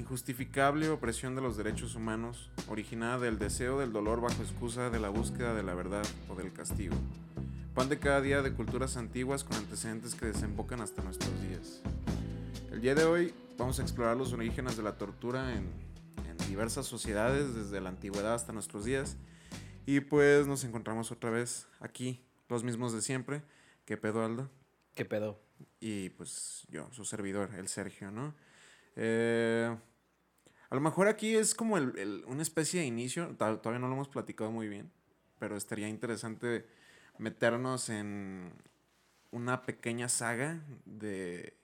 injustificable 0.00 0.88
opresión 0.88 1.34
de 1.34 1.42
los 1.42 1.56
derechos 1.56 1.94
humanos, 1.94 2.50
originada 2.68 3.18
del 3.18 3.38
deseo 3.38 3.78
del 3.78 3.92
dolor 3.92 4.20
bajo 4.20 4.42
excusa 4.42 4.90
de 4.90 4.98
la 4.98 5.10
búsqueda 5.10 5.54
de 5.54 5.62
la 5.62 5.74
verdad 5.74 6.04
o 6.28 6.34
del 6.34 6.52
castigo. 6.52 6.96
Pan 7.74 7.88
de 7.88 7.98
cada 7.98 8.20
día 8.20 8.42
de 8.42 8.52
culturas 8.52 8.96
antiguas 8.96 9.44
con 9.44 9.56
antecedentes 9.56 10.14
que 10.14 10.26
desembocan 10.26 10.80
hasta 10.80 11.02
nuestros 11.02 11.30
días. 11.42 11.82
El 12.72 12.80
día 12.80 12.94
de 12.94 13.04
hoy 13.04 13.34
vamos 13.58 13.78
a 13.78 13.82
explorar 13.82 14.16
los 14.16 14.32
orígenes 14.32 14.76
de 14.76 14.82
la 14.82 14.96
tortura 14.96 15.54
en, 15.54 15.68
en 16.28 16.48
diversas 16.48 16.86
sociedades, 16.86 17.54
desde 17.54 17.80
la 17.80 17.90
antigüedad 17.90 18.34
hasta 18.34 18.52
nuestros 18.52 18.84
días. 18.84 19.16
Y 19.86 20.00
pues 20.00 20.46
nos 20.46 20.64
encontramos 20.64 21.12
otra 21.12 21.30
vez 21.30 21.68
aquí, 21.78 22.24
los 22.48 22.64
mismos 22.64 22.92
de 22.92 23.02
siempre. 23.02 23.42
¿Qué 23.84 23.96
pedo, 23.96 24.24
Aldo? 24.24 24.50
¿Qué 24.94 25.04
pedo? 25.04 25.38
Y 25.78 26.08
pues 26.10 26.66
yo, 26.70 26.88
su 26.90 27.04
servidor, 27.04 27.50
el 27.54 27.68
Sergio, 27.68 28.10
¿no? 28.10 28.34
Eh, 28.96 29.74
a 30.70 30.74
lo 30.74 30.80
mejor 30.80 31.08
aquí 31.08 31.34
es 31.34 31.54
como 31.54 31.76
el- 31.76 31.96
el- 31.98 32.24
una 32.26 32.42
especie 32.42 32.80
de 32.80 32.86
inicio, 32.86 33.28
to- 33.36 33.58
todavía 33.58 33.80
no 33.80 33.88
lo 33.88 33.94
hemos 33.94 34.08
platicado 34.08 34.50
muy 34.50 34.68
bien, 34.68 34.90
pero 35.38 35.56
estaría 35.56 35.88
interesante 35.88 36.66
meternos 37.18 37.88
en 37.88 38.52
una 39.30 39.62
pequeña 39.62 40.08
saga 40.08 40.60
de 40.84 41.54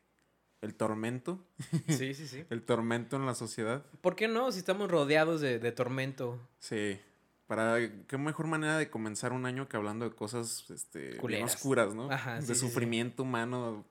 el 0.62 0.74
tormento, 0.74 1.45
Sí, 1.88 2.14
sí, 2.14 2.27
sí. 2.27 2.45
el 2.50 2.62
tormento 2.62 3.16
en 3.16 3.27
la 3.27 3.34
sociedad. 3.34 3.84
¿Por 4.00 4.16
qué 4.16 4.27
no? 4.28 4.50
Si 4.52 4.59
estamos 4.59 4.91
rodeados 4.91 5.41
de, 5.41 5.59
de 5.59 5.73
tormento. 5.73 6.41
Sí. 6.59 6.98
Para 7.47 7.77
qué 8.09 8.19
mejor 8.19 8.48
manera 8.48 8.77
de 8.77 8.91
comenzar 8.91 9.33
un 9.33 9.47
año 9.47 9.69
que 9.69 9.77
hablando 9.77 10.09
de 10.09 10.16
cosas 10.16 10.69
este, 10.70 11.17
bien 11.28 11.45
oscuras, 11.45 11.95
¿no? 11.95 12.11
Ajá, 12.11 12.41
sí, 12.41 12.48
de 12.48 12.55
sí, 12.55 12.61
sí. 12.61 12.67
sufrimiento 12.67 13.23
humano. 13.23 13.84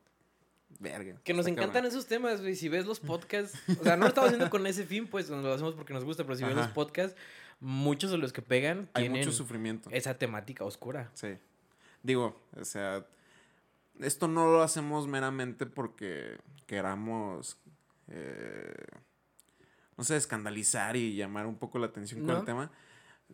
Verga. 0.79 1.15
Que 1.23 1.33
nos 1.33 1.47
encantan 1.47 1.73
cabrón. 1.83 1.91
esos 1.91 2.05
temas, 2.07 2.41
güey. 2.41 2.55
Si 2.55 2.67
ves 2.69 2.85
los 2.85 2.99
podcasts, 2.99 3.57
o 3.79 3.83
sea, 3.83 3.95
no 3.95 4.03
lo 4.03 4.07
estamos 4.09 4.29
haciendo 4.29 4.49
con 4.49 4.67
ese 4.67 4.85
fin, 4.85 5.07
pues 5.07 5.29
lo 5.29 5.53
hacemos 5.53 5.73
porque 5.75 5.93
nos 5.93 6.03
gusta, 6.03 6.23
pero 6.23 6.35
si 6.35 6.43
ves 6.43 6.55
los 6.55 6.67
podcasts, 6.67 7.17
muchos 7.61 8.11
de 8.11 8.17
los 8.17 8.33
que 8.33 8.41
pegan 8.41 8.89
Hay 8.93 9.03
tienen 9.03 9.19
mucho 9.21 9.31
sufrimiento. 9.31 9.89
esa 9.91 10.17
temática 10.17 10.65
oscura. 10.65 11.09
Sí. 11.13 11.37
Digo, 12.03 12.39
o 12.59 12.65
sea, 12.65 13.05
esto 13.99 14.27
no 14.27 14.47
lo 14.51 14.61
hacemos 14.61 15.07
meramente 15.07 15.65
porque 15.65 16.37
queramos, 16.67 17.57
eh, 18.09 18.73
no 19.97 20.03
sé, 20.03 20.17
escandalizar 20.17 20.97
y 20.97 21.15
llamar 21.15 21.45
un 21.47 21.55
poco 21.57 21.79
la 21.79 21.85
atención 21.87 22.19
con 22.21 22.27
No. 22.33 22.39
el 22.39 22.45
tema. 22.45 22.71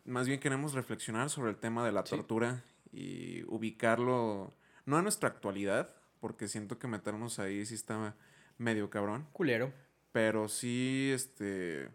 Más 0.05 0.28
bien 0.28 0.39
queremos 0.39 0.73
reflexionar 0.73 1.30
sobre 1.31 1.50
el 1.50 1.58
tema 1.58 1.83
de 1.86 1.92
la 1.92 2.05
Sí. 2.05 2.11
tortura 2.16 2.64
y 2.94 3.44
ubicarlo, 3.48 4.53
no 4.86 4.98
a 4.98 5.02
nuestra 5.02 5.28
actualidad, 5.30 5.95
porque 6.22 6.47
siento 6.47 6.80
que 6.80 6.88
meternos 6.88 7.39
ahí 7.39 7.66
sí 7.66 7.75
está 7.75 8.16
medio 8.58 8.89
cabrón, 8.89 9.27
Culero. 9.33 9.73
pero 10.14 10.47
sí, 10.47 11.11
este, 11.14 11.89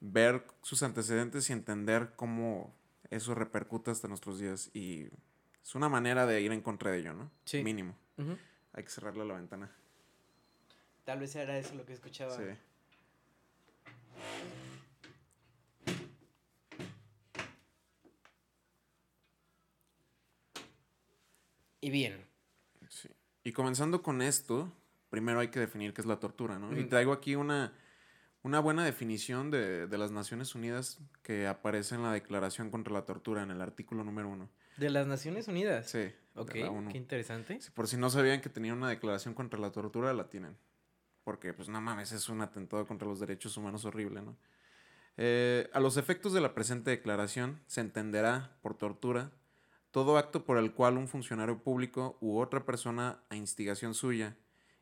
ver 0.00 0.44
sus 0.62 0.82
antecedentes 0.82 1.48
y 1.48 1.52
entender 1.52 2.14
cómo 2.16 2.74
eso 3.10 3.34
repercute 3.34 3.90
hasta 3.92 4.08
nuestros 4.08 4.40
días. 4.40 4.70
Y 4.74 5.08
es 5.62 5.74
una 5.74 5.88
manera 5.88 6.26
de 6.26 6.40
ir 6.40 6.50
en 6.50 6.62
contra 6.62 6.90
de 6.90 6.98
ello, 6.98 7.12
¿no? 7.12 7.30
Sí. 7.44 7.62
Mínimo. 7.62 7.94
Ujú. 8.16 8.36
Hay 8.72 8.82
que 8.82 8.90
cerrarle 8.90 9.24
la 9.24 9.34
ventana. 9.34 9.70
Tal 11.04 11.20
vez 11.20 11.36
era 11.36 11.58
eso 11.58 11.74
lo 11.74 11.84
que 11.84 11.92
escuchaba. 11.92 12.34
Sí. 12.36 12.44
Y 21.80 21.90
bien. 21.90 22.31
Sí. 22.92 23.08
Y 23.44 23.52
comenzando 23.52 24.02
con 24.02 24.22
esto, 24.22 24.72
primero 25.10 25.40
hay 25.40 25.48
que 25.48 25.60
definir 25.60 25.92
qué 25.94 26.00
es 26.00 26.06
la 26.06 26.20
tortura, 26.20 26.58
¿no? 26.58 26.72
Y 26.76 26.80
Ujú. 26.80 26.88
traigo 26.88 27.12
aquí 27.12 27.34
una, 27.34 27.72
una 28.42 28.60
buena 28.60 28.84
definición 28.84 29.50
de, 29.50 29.86
de 29.86 29.98
las 29.98 30.12
Naciones 30.12 30.54
Unidas 30.54 31.00
que 31.22 31.46
aparece 31.46 31.96
en 31.96 32.02
la 32.02 32.12
Declaración 32.12 32.70
contra 32.70 32.92
la 32.92 33.04
Tortura, 33.04 33.42
en 33.42 33.50
el 33.50 33.60
artículo 33.60 34.04
número 34.04 34.28
uno. 34.28 34.48
De 34.76 34.90
las 34.90 35.06
Naciones 35.06 35.48
Unidas. 35.48 35.90
Sí. 35.90 36.12
Ok, 36.34 36.52
qué 36.52 36.96
interesante. 36.96 37.60
Si 37.60 37.70
por 37.70 37.88
si 37.88 37.96
no 37.96 38.08
sabían 38.08 38.40
que 38.40 38.48
tenían 38.48 38.78
una 38.78 38.88
declaración 38.88 39.34
contra 39.34 39.60
la 39.60 39.70
tortura, 39.70 40.14
la 40.14 40.30
tienen. 40.30 40.56
Porque, 41.24 41.52
pues, 41.52 41.68
no 41.68 41.80
mames, 41.80 42.12
es 42.12 42.28
un 42.28 42.40
atentado 42.40 42.86
contra 42.86 43.06
los 43.06 43.20
derechos 43.20 43.56
humanos 43.56 43.84
horrible, 43.84 44.22
¿no? 44.22 44.36
Eh, 45.18 45.68
a 45.72 45.80
los 45.80 45.98
efectos 45.98 46.32
de 46.32 46.40
la 46.40 46.54
presente 46.54 46.90
declaración, 46.90 47.60
se 47.66 47.82
entenderá 47.82 48.56
por 48.62 48.76
tortura 48.78 49.30
todo 49.92 50.18
acto 50.18 50.44
por 50.44 50.58
el 50.58 50.72
cual 50.72 50.96
un 50.96 51.06
funcionario 51.06 51.62
público 51.62 52.18
u 52.20 52.38
otra 52.38 52.64
persona 52.66 53.22
a 53.28 53.36
instigación 53.36 53.94
suya 53.94 54.36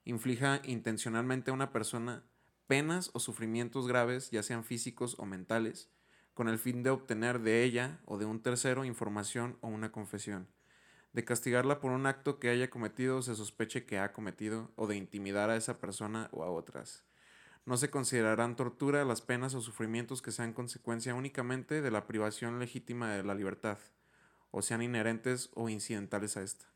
inflija 0.04 0.62
intencionalmente 0.64 1.50
a 1.50 1.54
una 1.54 1.72
persona 1.72 2.24
penas 2.66 3.10
o 3.12 3.20
sufrimientos 3.20 3.86
graves, 3.86 4.30
ya 4.30 4.42
sean 4.42 4.64
físicos 4.64 5.16
o 5.18 5.26
mentales, 5.26 5.90
con 6.32 6.48
el 6.48 6.58
fin 6.58 6.82
de 6.82 6.90
obtener 6.90 7.40
de 7.40 7.64
ella 7.64 8.00
o 8.06 8.16
de 8.16 8.24
un 8.24 8.40
tercero 8.40 8.84
información 8.84 9.58
o 9.60 9.68
una 9.68 9.92
confesión 9.92 10.48
de 11.12 11.24
castigarla 11.24 11.80
por 11.80 11.90
un 11.90 12.06
acto 12.06 12.38
que 12.38 12.50
haya 12.50 12.70
cometido 12.70 13.18
o 13.18 13.22
se 13.22 13.34
sospeche 13.34 13.84
que 13.84 13.98
ha 13.98 14.12
cometido, 14.12 14.70
o 14.76 14.86
de 14.86 14.96
intimidar 14.96 15.50
a 15.50 15.56
esa 15.56 15.80
persona 15.80 16.28
o 16.30 16.44
a 16.44 16.50
otras. 16.50 17.04
No 17.66 17.76
se 17.76 17.90
considerarán 17.90 18.56
tortura 18.56 19.04
las 19.04 19.20
penas 19.20 19.54
o 19.54 19.60
sufrimientos 19.60 20.22
que 20.22 20.30
sean 20.32 20.52
consecuencia 20.52 21.14
únicamente 21.14 21.82
de 21.82 21.90
la 21.90 22.06
privación 22.06 22.58
legítima 22.58 23.10
de 23.10 23.24
la 23.24 23.34
libertad, 23.34 23.78
o 24.50 24.62
sean 24.62 24.82
inherentes 24.82 25.50
o 25.54 25.68
incidentales 25.68 26.36
a 26.36 26.42
esta, 26.42 26.66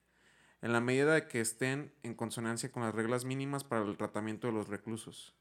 en 0.62 0.72
la 0.72 0.80
medida 0.80 1.14
de 1.14 1.26
que 1.28 1.40
estén 1.40 1.92
en 2.02 2.14
consonancia 2.14 2.70
con 2.72 2.82
las 2.82 2.94
reglas 2.94 3.24
mínimas 3.24 3.64
para 3.64 3.82
el 3.84 3.96
tratamiento 3.96 4.46
de 4.46 4.52
los 4.52 4.68
reclusos. 4.68 5.34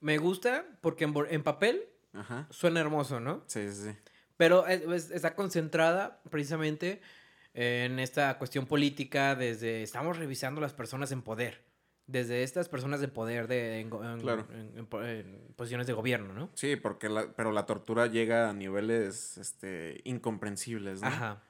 Me 0.00 0.18
gusta 0.18 0.64
porque 0.80 1.04
en, 1.04 1.42
papel 1.42 1.82
Ajá. 2.12 2.46
suena 2.50 2.80
hermoso, 2.80 3.20
¿no? 3.20 3.44
Sí, 3.46 3.70
sí, 3.70 3.90
sí. 3.90 3.96
Pero 4.36 4.66
es- 4.66 4.82
es- 4.82 5.10
está 5.10 5.34
concentrada 5.34 6.22
precisamente 6.30 7.00
en 7.54 7.98
esta 7.98 8.36
cuestión 8.36 8.66
política 8.66 9.34
desde 9.34 9.82
estamos 9.82 10.18
revisando 10.18 10.60
las 10.60 10.74
personas 10.74 11.10
en 11.12 11.22
poder. 11.22 11.64
Desde 12.06 12.44
estas 12.44 12.68
personas 12.68 13.00
de 13.00 13.08
poder 13.08 13.48
de, 13.48 13.80
en, 13.80 13.90
go- 13.90 14.04
en- 14.04 14.20
Claro. 14.20 14.46
en- 14.52 14.78
en 14.78 14.86
po- 14.86 15.02
en 15.02 15.52
posiciones 15.56 15.86
de 15.88 15.92
gobierno, 15.92 16.32
¿no? 16.32 16.50
Sí, 16.54 16.76
porque 16.76 17.08
la, 17.08 17.32
pero 17.34 17.50
la 17.50 17.66
tortura 17.66 18.06
llega 18.06 18.48
a 18.48 18.52
niveles 18.52 19.36
este, 19.38 20.00
incomprensibles, 20.04 21.00
¿no? 21.02 21.08
Ajá. 21.08 21.42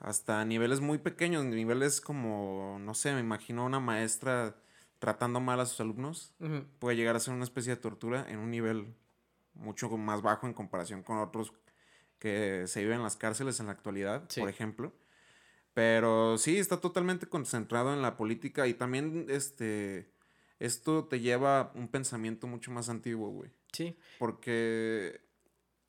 hasta 0.00 0.44
niveles 0.44 0.80
muy 0.80 0.98
pequeños, 0.98 1.44
niveles 1.44 2.00
como, 2.00 2.78
no 2.80 2.94
sé, 2.94 3.12
me 3.14 3.20
imagino 3.20 3.66
una 3.66 3.80
maestra 3.80 4.54
tratando 5.00 5.40
mal 5.40 5.58
a 5.60 5.66
sus 5.66 5.80
alumnos, 5.80 6.32
puede 6.78 6.96
llegar 6.96 7.16
a 7.16 7.20
ser 7.20 7.34
una 7.34 7.42
especie 7.44 7.74
de 7.74 7.80
tortura 7.80 8.24
en 8.30 8.38
un 8.38 8.48
nivel 8.50 8.94
mucho 9.54 9.88
más 9.96 10.22
bajo 10.22 10.46
en 10.46 10.54
comparación 10.54 11.02
con 11.02 11.18
otros 11.18 11.52
que 12.20 12.64
se 12.68 12.80
viven 12.80 12.98
en 12.98 13.02
las 13.02 13.16
cárceles 13.16 13.58
en 13.58 13.66
la 13.66 13.72
actualidad, 13.72 14.24
Sí. 14.28 14.40
por 14.40 14.48
ejemplo. 14.48 14.92
Pero 15.78 16.38
sí, 16.38 16.58
está 16.58 16.80
totalmente 16.80 17.28
concentrado 17.28 17.94
en 17.94 18.02
la 18.02 18.16
política 18.16 18.66
y 18.66 18.74
también 18.74 19.26
este 19.28 20.10
esto 20.58 21.04
te 21.04 21.20
lleva 21.20 21.60
a 21.60 21.72
un 21.76 21.86
pensamiento 21.86 22.48
mucho 22.48 22.72
más 22.72 22.88
antiguo, 22.88 23.28
güey. 23.28 23.52
Sí. 23.72 23.96
Porque 24.18 25.20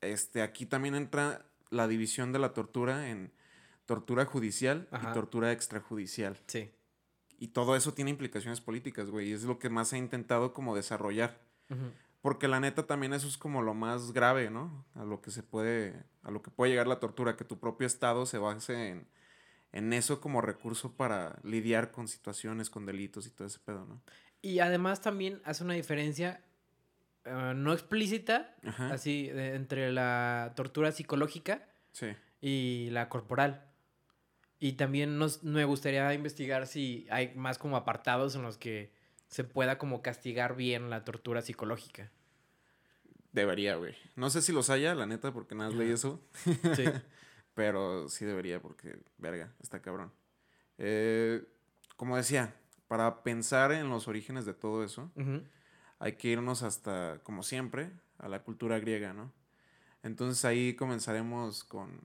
este, 0.00 0.42
aquí 0.42 0.64
también 0.64 0.94
entra 0.94 1.44
la 1.70 1.88
división 1.88 2.30
de 2.30 2.38
la 2.38 2.54
tortura 2.54 3.10
en 3.10 3.32
tortura 3.84 4.26
judicial 4.26 4.86
Ajá. 4.92 5.10
y 5.10 5.12
tortura 5.12 5.50
extrajudicial. 5.50 6.38
Sí. 6.46 6.70
Y 7.40 7.48
todo 7.48 7.74
eso 7.74 7.92
tiene 7.92 8.12
implicaciones 8.12 8.60
políticas, 8.60 9.10
güey. 9.10 9.30
Y 9.30 9.32
es 9.32 9.42
lo 9.42 9.58
que 9.58 9.70
más 9.70 9.92
he 9.92 9.98
intentado 9.98 10.52
como 10.52 10.76
desarrollar. 10.76 11.36
Porque 12.22 12.46
la 12.46 12.60
neta 12.60 12.86
también 12.86 13.12
eso 13.12 13.26
es 13.26 13.36
como 13.36 13.60
lo 13.60 13.74
más 13.74 14.12
grave, 14.12 14.50
¿no? 14.50 14.84
A 14.94 15.02
lo 15.04 15.20
que 15.20 15.32
se 15.32 15.42
puede, 15.42 16.00
a 16.22 16.30
lo 16.30 16.42
que 16.42 16.52
puede 16.52 16.70
llegar 16.70 16.86
la 16.86 17.00
tortura, 17.00 17.36
que 17.36 17.44
tu 17.44 17.58
propio 17.58 17.88
estado 17.88 18.24
se 18.24 18.38
base 18.38 18.90
en, 18.90 19.06
en 19.72 19.92
eso 19.92 20.20
como 20.20 20.40
recurso 20.40 20.96
para 20.96 21.38
lidiar 21.42 21.90
con 21.90 22.08
situaciones, 22.08 22.70
con 22.70 22.86
delitos 22.86 23.26
y 23.26 23.30
todo 23.30 23.46
ese 23.46 23.58
pedo, 23.60 23.86
¿no? 23.86 24.02
Y 24.42 24.58
además 24.60 25.00
también 25.02 25.40
hace 25.44 25.62
una 25.64 25.74
diferencia 25.74 26.42
eh, 27.24 27.52
no 27.54 27.72
explícita, 27.74 28.56
Ajá. 28.64 28.92
así, 28.94 29.28
de- 29.28 29.54
entre 29.54 29.92
la 29.92 30.52
tortura 30.56 30.90
psicológica 30.92 31.68
Sí. 31.92 32.06
y 32.40 32.88
la 32.90 33.08
corporal. 33.10 33.66
Y 34.58 34.72
también 34.72 35.18
nos, 35.18 35.42
me 35.44 35.64
gustaría 35.64 36.12
investigar 36.14 36.66
si 36.66 37.06
hay 37.10 37.34
más 37.34 37.58
como 37.58 37.76
apartados 37.76 38.34
en 38.36 38.42
los 38.42 38.56
que 38.58 38.92
se 39.28 39.44
pueda 39.44 39.78
como 39.78 40.00
castigar 40.02 40.56
bien 40.56 40.88
la 40.90 41.04
tortura 41.04 41.42
psicológica. 41.42 42.10
Debería, 43.32 43.76
güey. 43.76 43.94
No 44.16 44.28
sé 44.30 44.42
si 44.42 44.52
los 44.52 44.70
haya, 44.70 44.94
la 44.94 45.06
neta, 45.06 45.32
porque 45.32 45.54
nada 45.54 45.70
más 45.70 45.78
leí 45.78 45.90
eso. 45.92 46.20
Sí. 46.74 46.84
Pero 47.60 48.08
sí 48.08 48.24
debería, 48.24 48.58
porque, 48.62 48.98
verga, 49.18 49.52
está 49.60 49.82
cabrón. 49.82 50.10
Eh, 50.78 51.44
como 51.96 52.16
decía, 52.16 52.54
para 52.88 53.22
pensar 53.22 53.70
en 53.70 53.90
los 53.90 54.08
orígenes 54.08 54.46
de 54.46 54.54
todo 54.54 54.82
eso, 54.82 55.10
Ujú. 55.14 55.42
hay 55.98 56.12
que 56.14 56.28
irnos 56.28 56.62
hasta, 56.62 57.20
como 57.22 57.42
siempre, 57.42 57.90
a 58.16 58.28
la 58.30 58.42
cultura 58.44 58.78
griega, 58.78 59.12
¿no? 59.12 59.30
Entonces 60.02 60.42
ahí 60.46 60.72
comenzaremos 60.74 61.62
con 61.64 62.00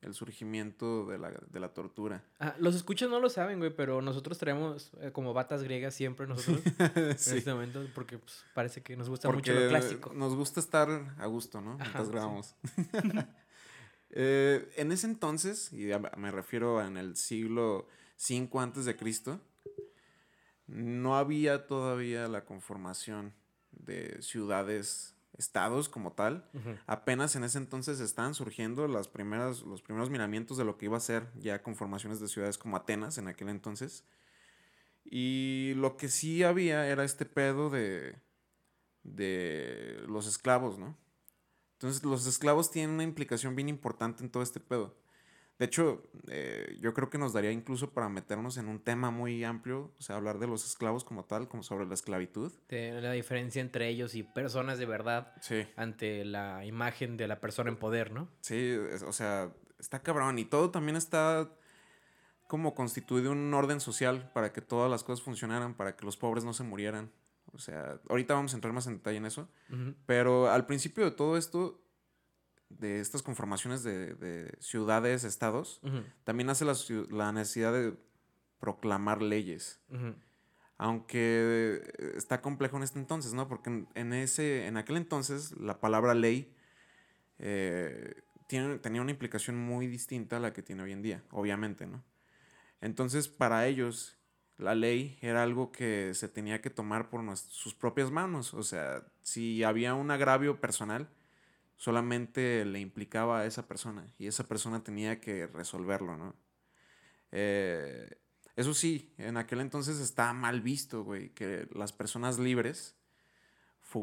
el 0.00 0.14
surgimiento 0.14 1.06
de 1.06 1.18
la, 1.18 1.30
de 1.32 1.58
la 1.58 1.70
tortura. 1.74 2.22
Ah, 2.38 2.54
los 2.60 2.76
escuchas 2.76 3.10
no 3.10 3.18
lo 3.18 3.28
saben, 3.28 3.58
güey, 3.58 3.74
pero 3.74 4.00
nosotros 4.00 4.38
traemos 4.38 4.92
eh, 5.00 5.10
como 5.10 5.32
batas 5.34 5.64
griegas 5.64 5.94
siempre 5.94 6.28
nosotros 6.28 6.62
Sí. 7.16 7.30
en 7.32 7.36
este 7.38 7.52
momento 7.52 7.84
porque 7.96 8.18
pues, 8.18 8.44
parece 8.54 8.80
que 8.82 8.96
nos 8.96 9.08
gusta 9.08 9.26
Porque 9.28 9.50
mucho 9.50 9.64
lo 9.64 9.68
clásico. 9.70 10.12
nos 10.14 10.36
gusta 10.36 10.60
estar 10.60 10.88
a 11.18 11.26
gusto, 11.26 11.60
¿no? 11.60 11.78
Mientras 11.78 12.06
sí. 12.06 12.54
Eh, 14.16 14.72
en 14.76 14.92
ese 14.92 15.08
entonces, 15.08 15.72
y 15.72 15.90
me 16.16 16.30
refiero 16.30 16.80
en 16.80 16.96
el 16.96 17.16
siglo 17.16 17.88
V 18.16 18.48
antes 18.60 18.84
de 18.84 18.96
Cristo, 18.96 19.40
no 20.68 21.16
había 21.16 21.66
todavía 21.66 22.28
la 22.28 22.44
conformación 22.44 23.34
de 23.72 24.22
ciudades, 24.22 25.16
estados 25.36 25.88
como 25.88 26.12
tal. 26.12 26.48
Apenas 26.86 27.34
en 27.34 27.42
ese 27.42 27.58
entonces 27.58 27.98
estaban 27.98 28.34
surgiendo 28.34 28.86
las 28.86 29.08
primeras, 29.08 29.62
los 29.62 29.82
primeros 29.82 30.10
miramientos 30.10 30.56
de 30.56 30.64
lo 30.64 30.78
que 30.78 30.86
iba 30.86 30.96
a 30.96 31.00
ser 31.00 31.26
ya 31.34 31.64
conformaciones 31.64 32.20
de 32.20 32.28
ciudades 32.28 32.56
como 32.56 32.76
Atenas 32.76 33.18
en 33.18 33.26
aquel 33.26 33.48
entonces. 33.48 34.04
Y 35.04 35.72
lo 35.74 35.96
que 35.96 36.08
sí 36.08 36.44
había 36.44 36.86
era 36.86 37.02
este 37.02 37.26
pedo 37.26 37.68
de, 37.68 38.16
de 39.02 40.04
los 40.06 40.28
esclavos, 40.28 40.78
¿no? 40.78 40.96
Entonces 41.74 42.02
los 42.04 42.26
esclavos 42.26 42.70
tienen 42.70 42.94
una 42.94 43.02
implicación 43.04 43.54
bien 43.54 43.68
importante 43.68 44.22
en 44.24 44.30
todo 44.30 44.42
este 44.42 44.60
pedo. 44.60 44.96
De 45.58 45.66
hecho, 45.66 46.02
eh, 46.28 46.76
yo 46.80 46.94
creo 46.94 47.10
que 47.10 47.18
nos 47.18 47.32
daría 47.32 47.52
incluso 47.52 47.92
para 47.92 48.08
meternos 48.08 48.56
en 48.56 48.66
un 48.66 48.80
tema 48.80 49.12
muy 49.12 49.44
amplio, 49.44 49.92
o 49.96 50.02
sea, 50.02 50.16
hablar 50.16 50.40
de 50.40 50.48
los 50.48 50.64
esclavos 50.66 51.04
como 51.04 51.26
tal, 51.26 51.46
como 51.48 51.62
sobre 51.62 51.86
la 51.86 51.94
esclavitud. 51.94 52.50
De 52.68 53.00
la 53.00 53.12
diferencia 53.12 53.60
entre 53.60 53.88
ellos 53.88 54.16
y 54.16 54.24
personas 54.24 54.78
de 54.78 54.86
verdad 54.86 55.32
Sí. 55.40 55.64
ante 55.76 56.24
la 56.24 56.64
imagen 56.64 57.16
de 57.16 57.28
la 57.28 57.40
persona 57.40 57.70
en 57.70 57.76
poder, 57.76 58.10
¿no? 58.10 58.28
Sí, 58.40 58.76
es- 58.90 59.02
o 59.02 59.12
sea, 59.12 59.52
está 59.78 60.02
cabrón. 60.02 60.40
Y 60.40 60.44
todo 60.44 60.70
también 60.72 60.96
está 60.96 61.48
como 62.48 62.74
constituido 62.74 63.30
un 63.30 63.54
orden 63.54 63.78
social 63.80 64.30
para 64.34 64.52
que 64.52 64.60
todas 64.60 64.90
las 64.90 65.04
cosas 65.04 65.24
funcionaran, 65.24 65.74
para 65.74 65.96
que 65.96 66.04
los 66.04 66.16
pobres 66.16 66.44
no 66.44 66.52
se 66.52 66.64
murieran. 66.64 67.12
O 67.52 67.58
sea, 67.58 68.00
ahorita 68.08 68.34
vamos 68.34 68.52
a 68.52 68.56
entrar 68.56 68.72
más 68.72 68.86
en 68.86 68.94
detalle 68.96 69.18
en 69.18 69.26
eso. 69.26 69.48
Pero 70.06 70.50
al 70.50 70.66
principio 70.66 71.04
de 71.04 71.10
todo 71.10 71.36
esto, 71.36 71.80
de 72.68 73.00
estas 73.00 73.22
conformaciones 73.22 73.82
de, 73.84 74.14
de 74.14 74.56
ciudades, 74.60 75.24
estados, 75.24 75.80
también 76.24 76.48
nace 76.48 76.64
la, 76.64 76.74
la 77.10 77.32
necesidad 77.32 77.72
de 77.72 77.94
proclamar 78.58 79.22
leyes. 79.22 79.80
Aunque 80.76 81.80
eh, 81.98 82.12
está 82.16 82.40
complejo 82.40 82.76
en 82.76 82.82
este 82.82 82.98
entonces, 82.98 83.32
¿no? 83.32 83.46
Porque 83.46 83.70
en, 83.70 83.88
en 83.94 84.12
ese, 84.12 84.66
en 84.66 84.76
aquel 84.76 84.96
entonces 84.96 85.52
la 85.56 85.80
palabra 85.80 86.14
ley 86.14 86.52
eh, 87.38 88.22
tiene, 88.48 88.78
tenía 88.78 89.00
una 89.00 89.12
implicación 89.12 89.56
muy 89.56 89.86
distinta 89.86 90.38
a 90.38 90.40
la 90.40 90.52
que 90.52 90.62
tiene 90.62 90.82
hoy 90.82 90.90
en 90.92 91.02
día, 91.02 91.22
obviamente, 91.30 91.86
¿no? 91.86 92.02
Entonces, 92.80 93.28
para 93.28 93.66
ellos, 93.66 94.18
la 94.58 94.74
ley 94.74 95.18
era 95.20 95.42
algo 95.42 95.72
que 95.72 96.14
se 96.14 96.28
tenía 96.28 96.60
que 96.60 96.70
tomar 96.70 97.10
por 97.10 97.36
sus 97.36 97.74
propias 97.74 98.10
manos. 98.10 98.54
O 98.54 98.62
sea, 98.62 99.04
si 99.22 99.62
había 99.64 99.94
un 99.94 100.10
agravio 100.10 100.60
personal, 100.60 101.08
solamente 101.76 102.64
le 102.64 102.80
implicaba 102.80 103.40
a 103.40 103.46
esa 103.46 103.66
persona 103.66 104.06
y 104.18 104.26
esa 104.26 104.44
persona 104.44 104.82
tenía 104.84 105.20
que 105.20 105.46
resolverlo, 105.46 106.16
¿no? 106.16 106.34
Eh, 107.32 108.18
eso 108.56 108.74
sí, 108.74 109.12
en 109.18 109.36
aquel 109.36 109.60
entonces 109.60 109.98
estaba 109.98 110.32
mal 110.32 110.60
visto, 110.60 111.02
güey, 111.02 111.30
que 111.30 111.68
las 111.74 111.92
personas 111.92 112.38
libres 112.38 112.94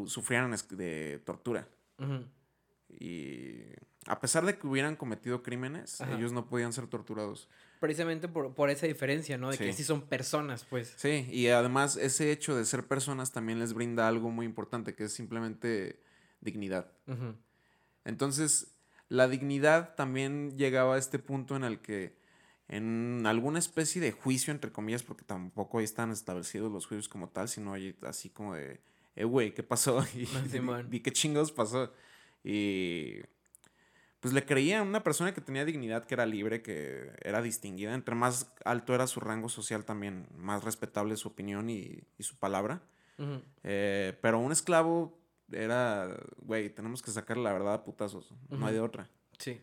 sufrieran 0.07 0.53
de 0.69 1.21
tortura. 1.25 1.67
Y 2.99 3.63
a 4.07 4.19
pesar 4.19 4.45
de 4.45 4.57
que 4.57 4.67
hubieran 4.67 4.95
cometido 4.95 5.43
crímenes, 5.43 6.01
Ajá. 6.01 6.17
ellos 6.17 6.31
no 6.33 6.47
podían 6.47 6.73
ser 6.73 6.87
torturados. 6.87 7.47
Precisamente 7.79 8.27
por, 8.27 8.53
por 8.53 8.69
esa 8.69 8.85
diferencia, 8.87 9.37
¿no? 9.37 9.49
De 9.49 9.57
que 9.57 9.73
Sí. 9.73 9.83
son 9.83 10.01
personas, 10.01 10.65
pues. 10.65 10.93
Sí, 10.97 11.27
y 11.31 11.47
además 11.47 11.97
ese 11.97 12.31
hecho 12.31 12.55
de 12.55 12.65
ser 12.65 12.87
personas 12.87 13.31
también 13.31 13.59
les 13.59 13.73
brinda 13.73 14.07
algo 14.07 14.29
muy 14.29 14.45
importante, 14.45 14.93
que 14.93 15.05
es 15.05 15.13
simplemente 15.13 15.99
dignidad. 16.41 16.91
Entonces, 18.05 18.75
la 19.09 19.27
dignidad 19.27 19.95
también 19.95 20.57
llegaba 20.57 20.95
a 20.95 20.97
este 20.97 21.19
punto 21.19 21.55
en 21.55 21.63
el 21.63 21.79
que 21.79 22.19
en 22.67 23.23
alguna 23.25 23.59
especie 23.59 24.01
de 24.01 24.11
juicio, 24.13 24.51
entre 24.53 24.71
comillas, 24.71 25.03
porque 25.03 25.25
tampoco 25.25 25.79
ahí 25.79 25.83
están 25.83 26.09
establecidos 26.11 26.71
los 26.71 26.85
juicios 26.87 27.09
como 27.09 27.27
tal, 27.29 27.49
sino 27.49 27.73
hay 27.73 27.97
así 28.03 28.29
como 28.29 28.55
de, 28.55 28.79
eh, 29.15 29.25
güey, 29.25 29.53
¿qué 29.53 29.61
pasó? 29.63 29.99
Y 30.15 30.25
Ah, 30.35 30.83
di, 30.87 31.01
qué 31.01 31.11
chingados 31.11 31.51
pasó. 31.51 31.91
Y 32.43 33.21
pues 34.19 34.33
le 34.33 34.45
creía 34.45 34.79
a 34.79 34.83
una 34.83 35.03
persona 35.03 35.33
que 35.33 35.41
tenía 35.41 35.65
dignidad, 35.65 36.05
que 36.05 36.13
era 36.13 36.25
libre, 36.25 36.61
que 36.61 37.11
era 37.23 37.41
distinguida. 37.41 37.93
Entre 37.93 38.13
más 38.13 38.53
alto 38.63 38.93
era 38.93 39.07
su 39.07 39.19
rango 39.19 39.49
social 39.49 39.83
también, 39.83 40.27
más 40.35 40.63
respetable 40.63 41.17
su 41.17 41.27
opinión 41.27 41.69
y, 41.69 42.03
y 42.17 42.23
su 42.23 42.37
palabra. 42.37 42.81
Eh, 43.63 44.17
pero 44.21 44.39
un 44.39 44.51
esclavo 44.51 45.19
era, 45.51 46.09
güey, 46.37 46.69
tenemos 46.69 47.01
que 47.01 47.11
sacar 47.11 47.37
la 47.37 47.53
verdad 47.53 47.75
a 47.75 47.83
putazos, 47.83 48.33
no 48.49 48.65
hay 48.65 48.73
de 48.73 48.79
otra. 48.79 49.09
Sí. 49.37 49.61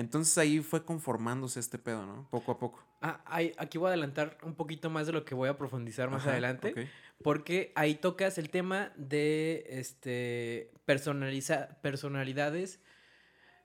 Entonces 0.00 0.36
ahí 0.38 0.60
fue 0.60 0.84
conformándose 0.84 1.60
este 1.60 1.78
pedo, 1.78 2.06
¿no? 2.06 2.26
Poco 2.30 2.52
a 2.52 2.58
poco. 2.58 2.82
Ah, 3.02 3.22
aquí 3.58 3.76
voy 3.76 3.86
a 3.86 3.88
adelantar 3.90 4.38
un 4.42 4.54
poquito 4.54 4.88
más 4.88 5.06
de 5.06 5.12
lo 5.12 5.24
que 5.24 5.34
voy 5.34 5.48
a 5.48 5.58
profundizar 5.58 6.10
más 6.10 6.22
Ajá, 6.22 6.32
adelante. 6.32 6.88
Porque 7.22 7.70
ahí 7.74 7.94
tocas 7.94 8.38
el 8.38 8.48
tema 8.48 8.92
de 8.96 9.66
este 9.68 10.72
personaliza 10.86 11.80
personalidades 11.82 12.80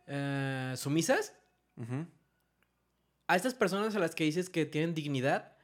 eh, 0.08 0.74
sumisas. 0.76 1.34
A 3.28 3.36
estas 3.36 3.54
personas 3.54 3.96
a 3.96 4.00
las 4.00 4.14
que 4.14 4.26
dices 4.26 4.50
que 4.50 4.66
tienen 4.66 4.94
dignidad, 4.94 5.58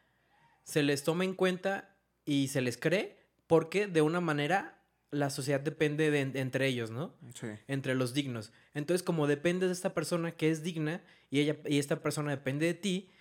se 0.64 0.84
les 0.84 1.04
toma 1.04 1.26
en 1.26 1.34
cuenta 1.34 1.96
y 2.24 2.48
se 2.48 2.62
les 2.62 2.78
cree 2.78 3.20
porque 3.48 3.88
de 3.88 4.02
una 4.02 4.22
manera 4.22 4.81
la 5.12 5.30
sociedad 5.30 5.60
depende 5.60 6.10
de, 6.10 6.26
de 6.26 6.40
entre 6.40 6.68
ellos, 6.68 6.90
¿no? 6.90 7.14
Sí. 7.36 7.48
Entre 7.68 7.96
los 7.96 8.14
dignos. 8.14 8.52
Entonces, 8.74 9.04
como 9.04 9.28
dependes 9.28 9.70
de 9.70 9.74
esta 9.74 9.94
persona 9.94 10.32
que 10.32 10.50
es 10.50 10.64
digna 10.64 11.02
y 11.30 11.40
ella 11.42 11.58
y 11.66 11.80
esta 11.80 12.02
persona 12.02 12.32
depende 12.32 12.66
de 12.66 12.74
ti, 12.74 13.12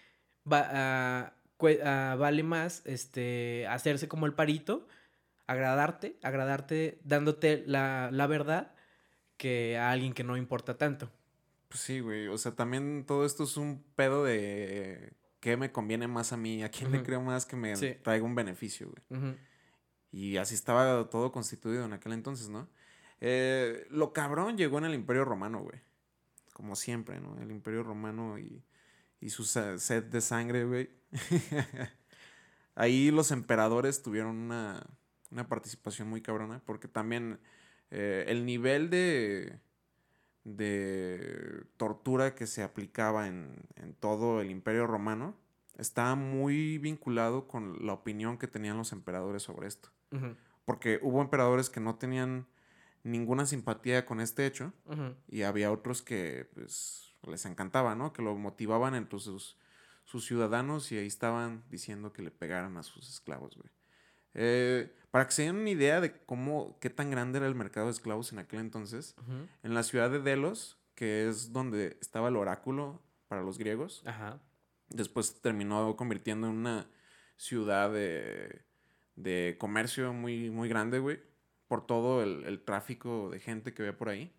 va, 0.50 0.68
ah, 0.72 2.16
vale 2.18 2.42
más 2.42 2.82
este, 2.86 3.66
hacerse 3.68 4.08
como 4.08 4.26
el 4.26 4.34
parito, 4.34 4.86
agradarte, 5.46 6.16
agradarte 6.22 7.00
dándote 7.04 7.64
la, 7.66 8.10
la 8.12 8.26
verdad 8.26 8.72
que 9.36 9.76
a 9.76 9.90
alguien 9.90 10.12
que 10.12 10.22
no 10.24 10.36
importa 10.36 10.78
tanto. 10.78 11.10
Pues 11.68 11.80
sí, 11.80 12.00
güey. 12.00 12.28
O 12.28 12.38
sea, 12.38 12.52
también 12.52 13.04
todo 13.06 13.24
esto 13.26 13.44
es 13.44 13.56
un 13.56 13.82
pedo 13.96 14.24
de 14.24 15.12
qué 15.40 15.56
me 15.56 15.72
conviene 15.72 16.06
más 16.08 16.32
a 16.32 16.36
mí, 16.36 16.62
a 16.62 16.68
quién 16.70 16.92
le 16.92 17.02
creo 17.02 17.20
más 17.22 17.46
que 17.46 17.56
me 17.56 17.74
Sí. 17.76 17.96
traiga 18.02 18.24
un 18.24 18.34
beneficio, 18.34 18.92
güey. 19.08 19.34
Y 20.12 20.36
así 20.38 20.54
estaba 20.54 21.08
todo 21.10 21.32
constituido 21.32 21.84
en 21.84 21.92
aquel 21.92 22.12
entonces, 22.12 22.48
¿no? 22.48 22.68
Eh, 23.20 23.86
lo 23.90 24.12
cabrón 24.12 24.56
llegó 24.58 24.78
en 24.78 24.84
el 24.86 24.94
Imperio 24.94 25.24
Romano, 25.24 25.60
güey. 25.62 25.80
Como 26.54 26.76
siempre, 26.76 27.20
¿no? 27.20 27.38
El 27.40 27.50
Imperio 27.52 27.82
Romano 27.82 28.38
y, 28.38 28.62
y 29.20 29.30
su 29.30 29.44
se- 29.44 29.78
sed 29.78 30.04
de 30.04 30.20
sangre, 30.20 30.64
güey. 30.64 30.90
Ahí 32.74 33.10
los 33.10 33.30
emperadores 33.30 34.02
tuvieron 34.02 34.36
una, 34.36 34.86
una 35.30 35.48
participación 35.48 36.08
muy 36.08 36.22
cabrona, 36.22 36.62
porque 36.64 36.88
también 36.88 37.40
eh, 37.90 38.24
el 38.28 38.46
nivel 38.46 38.90
de, 38.90 39.58
de 40.44 41.64
tortura 41.76 42.34
que 42.34 42.46
se 42.46 42.62
aplicaba 42.62 43.28
en, 43.28 43.54
en 43.76 43.94
todo 43.94 44.40
el 44.40 44.50
Imperio 44.50 44.86
Romano 44.86 45.36
estaba 45.78 46.14
muy 46.14 46.78
vinculado 46.78 47.48
con 47.48 47.86
la 47.86 47.94
opinión 47.94 48.38
que 48.38 48.46
tenían 48.48 48.76
los 48.78 48.92
emperadores 48.92 49.42
sobre 49.42 49.68
esto. 49.68 49.90
Porque 50.64 50.98
hubo 51.02 51.20
emperadores 51.20 51.70
que 51.70 51.80
no 51.80 51.96
tenían 51.96 52.46
ninguna 53.02 53.46
simpatía 53.46 54.04
con 54.04 54.20
este 54.20 54.46
hecho 54.46 54.72
y 55.28 55.42
había 55.42 55.72
otros 55.72 56.02
que 56.02 56.48
pues 56.54 57.14
les 57.26 57.44
encantaba, 57.46 57.94
¿no? 57.94 58.12
Que 58.12 58.22
lo 58.22 58.34
motivaban 58.36 58.94
entre 58.94 59.18
sus, 59.20 59.56
sus 60.04 60.24
ciudadanos 60.26 60.90
y 60.92 60.98
ahí 60.98 61.06
estaban 61.06 61.64
diciendo 61.70 62.12
que 62.12 62.22
le 62.22 62.30
pegaran 62.30 62.76
a 62.76 62.82
sus 62.82 63.08
esclavos, 63.08 63.56
güey. 63.56 63.70
Eh, 64.34 64.94
para 65.10 65.26
que 65.26 65.32
se 65.32 65.42
den 65.42 65.56
una 65.56 65.70
idea 65.70 66.00
de 66.00 66.24
cómo, 66.24 66.78
qué 66.80 66.88
tan 66.88 67.10
grande 67.10 67.38
era 67.38 67.48
el 67.48 67.54
mercado 67.56 67.86
de 67.86 67.92
esclavos 67.92 68.32
en 68.32 68.38
aquel 68.38 68.60
entonces, 68.60 69.16
en 69.62 69.74
la 69.74 69.82
ciudad 69.82 70.10
de 70.10 70.20
Delos, 70.20 70.78
que 70.94 71.28
es 71.28 71.52
donde 71.52 71.98
estaba 72.00 72.28
el 72.28 72.36
oráculo 72.36 73.02
para 73.26 73.42
los 73.42 73.58
griegos, 73.58 74.02
Ajá. 74.06 74.40
después 74.88 75.40
terminó 75.40 75.96
convirtiendo 75.96 76.46
en 76.46 76.54
una 76.54 76.86
ciudad 77.36 77.90
de, 77.90 78.62
de 79.22 79.56
comercio 79.58 80.12
muy, 80.12 80.50
muy 80.50 80.68
grande, 80.68 80.98
güey, 80.98 81.20
por 81.68 81.86
todo 81.86 82.22
el, 82.22 82.44
el 82.44 82.62
tráfico 82.62 83.30
de 83.30 83.40
gente 83.40 83.74
que 83.74 83.82
había 83.82 83.96
por 83.96 84.08
ahí. 84.08 84.32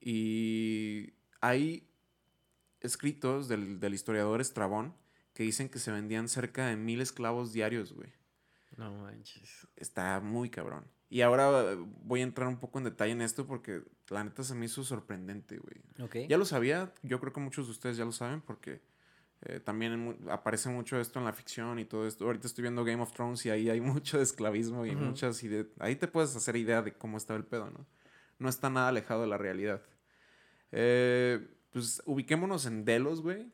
Y 0.00 1.14
hay 1.40 1.88
escritos 2.80 3.48
del, 3.48 3.80
del 3.80 3.94
historiador 3.94 4.40
Estrabón 4.40 4.94
que 5.34 5.42
dicen 5.42 5.68
que 5.68 5.78
se 5.78 5.92
vendían 5.92 6.28
cerca 6.28 6.66
de 6.66 6.76
mil 6.76 7.00
esclavos 7.00 7.52
diarios, 7.52 7.92
güey. 7.92 8.12
No 8.76 8.92
manches. 8.92 9.66
Está 9.76 10.20
muy 10.20 10.50
cabrón. 10.50 10.84
Y 11.08 11.22
ahora 11.22 11.76
voy 12.02 12.20
a 12.20 12.22
entrar 12.22 12.48
un 12.48 12.58
poco 12.58 12.78
en 12.78 12.84
detalle 12.84 13.12
en 13.12 13.20
esto 13.20 13.46
porque 13.46 13.82
la 14.08 14.22
neta 14.22 14.44
se 14.44 14.54
me 14.54 14.66
hizo 14.66 14.84
sorprendente, 14.84 15.58
güey. 15.58 15.76
Ok. 16.06 16.28
Ya 16.28 16.38
lo 16.38 16.44
sabía, 16.44 16.92
yo 17.02 17.20
creo 17.20 17.32
que 17.32 17.40
muchos 17.40 17.66
de 17.66 17.72
ustedes 17.72 17.96
ya 17.96 18.04
lo 18.04 18.12
saben 18.12 18.40
porque 18.40 18.80
eh, 19.42 19.58
también 19.58 19.92
en 19.92 20.30
aparece 20.30 20.68
mucho 20.68 21.00
esto 21.00 21.18
en 21.18 21.24
la 21.24 21.32
ficción 21.32 21.78
y 21.78 21.86
todo 21.86 22.06
esto. 22.06 22.26
Ahorita 22.26 22.46
estoy 22.46 22.62
viendo 22.62 22.84
Game 22.84 23.02
of 23.02 23.12
Thrones 23.12 23.46
y 23.46 23.50
ahí 23.50 23.70
hay 23.70 23.80
mucho 23.80 24.18
de 24.18 24.24
esclavismo 24.24 24.84
y 24.84 24.94
muchas 24.94 25.42
ideas. 25.42 25.66
Ahí 25.78 25.96
te 25.96 26.08
puedes 26.08 26.36
hacer 26.36 26.56
idea 26.56 26.82
de 26.82 26.92
cómo 26.92 27.16
estaba 27.16 27.38
el 27.38 27.46
pedo, 27.46 27.70
¿no? 27.70 27.86
No 28.38 28.48
está 28.48 28.68
nada 28.70 28.88
alejado 28.88 29.22
de 29.22 29.28
la 29.28 29.38
realidad. 29.38 29.82
Eh, 30.72 31.46
pues 31.70 32.02
ubiquémonos 32.04 32.66
en 32.66 32.84
Delos, 32.84 33.22
güey. 33.22 33.50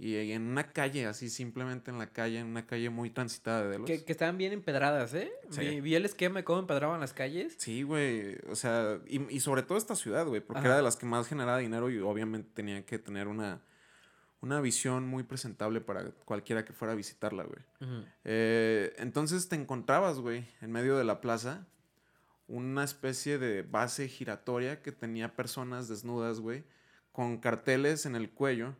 Y 0.00 0.30
en 0.30 0.42
una 0.42 0.72
calle, 0.72 1.06
así 1.06 1.28
simplemente 1.28 1.90
en 1.90 1.98
la 1.98 2.06
calle, 2.06 2.38
en 2.38 2.46
una 2.46 2.66
calle 2.68 2.88
muy 2.88 3.10
transitada 3.10 3.64
de 3.64 3.70
Delos. 3.70 3.86
Que, 3.86 4.04
que 4.04 4.12
estaban 4.12 4.38
bien 4.38 4.52
empedradas, 4.52 5.12
¿eh? 5.14 5.32
Sí. 5.50 5.60
Vi, 5.60 5.80
vi 5.80 5.94
el 5.96 6.04
esquema 6.04 6.38
de 6.38 6.44
cómo 6.44 6.60
empedraban 6.60 7.00
las 7.00 7.12
calles. 7.12 7.56
Sí, 7.58 7.82
güey. 7.82 8.36
O 8.48 8.54
sea, 8.54 9.00
y, 9.08 9.20
y 9.34 9.40
sobre 9.40 9.64
todo 9.64 9.76
esta 9.76 9.96
ciudad, 9.96 10.24
güey, 10.26 10.40
porque 10.40 10.60
Ajá. 10.60 10.68
era 10.68 10.76
de 10.76 10.82
las 10.84 10.94
que 10.94 11.06
más 11.06 11.26
generaba 11.26 11.58
dinero 11.58 11.90
y 11.90 11.98
obviamente 11.98 12.48
tenía 12.54 12.86
que 12.86 13.00
tener 13.00 13.26
una, 13.26 13.60
una 14.40 14.60
visión 14.60 15.06
muy 15.06 15.24
presentable 15.24 15.80
para 15.80 16.10
cualquiera 16.24 16.64
que 16.64 16.72
fuera 16.72 16.92
a 16.92 16.96
visitarla, 16.96 17.44
güey. 17.44 17.60
Eh, 18.24 18.94
entonces 18.98 19.48
te 19.48 19.56
encontrabas, 19.56 20.20
güey, 20.20 20.46
en 20.60 20.70
medio 20.70 20.96
de 20.96 21.04
la 21.04 21.20
plaza, 21.20 21.66
una 22.46 22.84
especie 22.84 23.38
de 23.38 23.62
base 23.62 24.08
giratoria 24.08 24.80
que 24.80 24.92
tenía 24.92 25.34
personas 25.34 25.88
desnudas, 25.88 26.40
güey, 26.40 26.64
con 27.12 27.38
carteles 27.38 28.06
en 28.06 28.14
el 28.14 28.30
cuello 28.30 28.76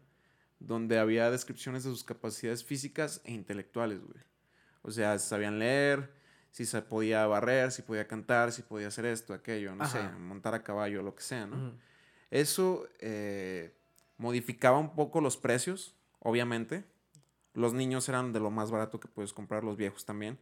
donde 0.61 0.99
había 0.99 1.31
descripciones 1.31 1.85
de 1.85 1.91
sus 1.91 2.05
capacidades 2.05 2.65
físicas 2.65 3.21
e 3.25 3.33
intelectuales, 3.33 4.01
güey. 4.01 4.21
O 4.83 4.91
sea, 4.91 5.19
si 5.19 5.29
sabían 5.29 5.59
leer, 5.59 6.13
si 6.51 6.67
se 6.67 6.83
podía 6.83 7.27
barrer, 7.27 7.71
si 7.73 7.83
podía 7.83 8.09
cantar, 8.09 8.53
si 8.53 8.63
podía 8.63 8.89
hacer 8.89 9.07
esto, 9.07 9.35
aquello, 9.35 9.75
no 9.75 9.87
sé, 9.87 10.03
montar 10.19 10.55
a 10.55 10.63
caballo, 10.63 11.03
lo 11.03 11.15
que 11.15 11.23
sea, 11.23 11.47
¿no? 11.47 11.75
Eso 12.31 12.89
eh, 12.99 13.78
modificaba 14.19 14.79
un 14.79 14.95
poco 14.95 15.21
los 15.21 15.37
precios, 15.37 15.95
obviamente. 16.19 16.85
Los 17.55 17.73
niños 17.73 18.09
eran 18.09 18.33
de 18.33 18.41
lo 18.41 18.51
más 18.51 18.71
barato 18.71 19.01
que 19.01 19.09
puedes 19.09 19.33
comprar, 19.33 19.65
los 19.65 19.77
viejos 19.77 20.05
también. 20.05 20.39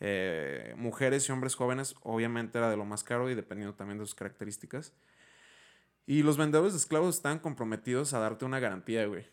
Eh, 0.00 0.74
mujeres 0.76 1.28
y 1.28 1.32
hombres 1.32 1.54
jóvenes, 1.56 1.96
obviamente 2.02 2.58
era 2.58 2.70
de 2.70 2.76
lo 2.76 2.84
más 2.84 3.02
caro 3.02 3.30
y 3.30 3.34
dependiendo 3.34 3.74
también 3.74 3.98
de 3.98 4.04
sus 4.04 4.14
características. 4.14 4.92
Y 6.06 6.22
los 6.22 6.36
vendedores 6.36 6.72
de 6.74 6.78
esclavos 6.78 7.16
estaban 7.16 7.38
comprometidos 7.38 8.12
a 8.12 8.18
darte 8.18 8.44
una 8.44 8.60
garantía, 8.60 9.06
güey. 9.06 9.26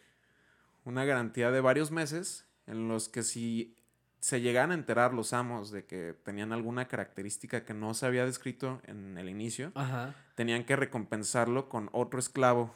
Una 0.85 1.05
garantía 1.05 1.51
de 1.51 1.61
varios 1.61 1.91
meses 1.91 2.47
en 2.67 2.87
los 2.87 3.09
que 3.09 3.23
si 3.23 3.75
se 4.19 4.39
llegaban 4.39 4.71
a 4.71 4.75
enterar 4.75 5.13
los 5.13 5.33
amos 5.33 5.71
de 5.71 5.85
que 5.85 6.15
tenían 6.23 6.53
alguna 6.53 6.87
característica 6.87 7.65
que 7.65 7.73
no 7.73 7.93
se 7.93 8.05
había 8.05 8.25
descrito 8.25 8.81
en 8.85 9.17
el 9.17 9.29
inicio, 9.29 9.71
Ajá. 9.75 10.15
tenían 10.35 10.63
que 10.63 10.75
recompensarlo 10.75 11.67
con 11.69 11.89
otro 11.91 12.19
esclavo 12.19 12.73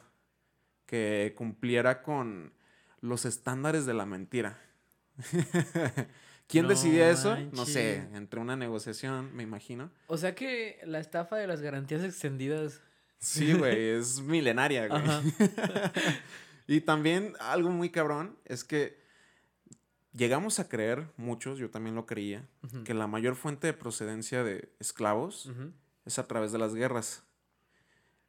que 0.85 1.33
cumpliera 1.37 2.01
con 2.01 2.53
los 3.01 3.25
estándares 3.25 3.85
de 3.85 3.93
la 3.93 4.05
mentira. 4.05 4.59
¿Quién 6.47 6.63
No 6.63 6.69
decidía 6.69 7.09
eso? 7.09 7.35
No 7.53 7.65
sé, 7.65 8.07
entre 8.13 8.39
una 8.39 8.55
negociación, 8.55 9.35
me 9.35 9.43
imagino. 9.43 9.91
O 10.07 10.17
sea 10.17 10.35
que 10.35 10.79
la 10.85 10.99
estafa 10.99 11.37
de 11.37 11.47
las 11.47 11.61
garantías 11.61 12.03
extendidas. 12.03 12.81
Sí, 13.17 13.53
güey, 13.53 13.89
es 13.89 14.21
milenaria, 14.21 14.87
güey. 14.87 15.01
Y 16.67 16.81
también 16.81 17.33
algo 17.39 17.69
muy 17.69 17.91
cabrón 17.91 18.37
es 18.45 18.63
que 18.63 18.97
llegamos 20.13 20.59
a 20.59 20.67
creer, 20.67 21.07
muchos, 21.15 21.59
yo 21.59 21.69
también 21.69 21.95
lo 21.95 22.05
creía, 22.05 22.47
que 22.85 22.93
la 22.93 23.07
mayor 23.07 23.35
fuente 23.35 23.67
de 23.67 23.73
procedencia 23.73 24.43
de 24.43 24.73
esclavos 24.79 25.51
es 26.05 26.17
a 26.17 26.27
través 26.27 26.51
de 26.51 26.57
las 26.57 26.73
guerras. 26.73 27.23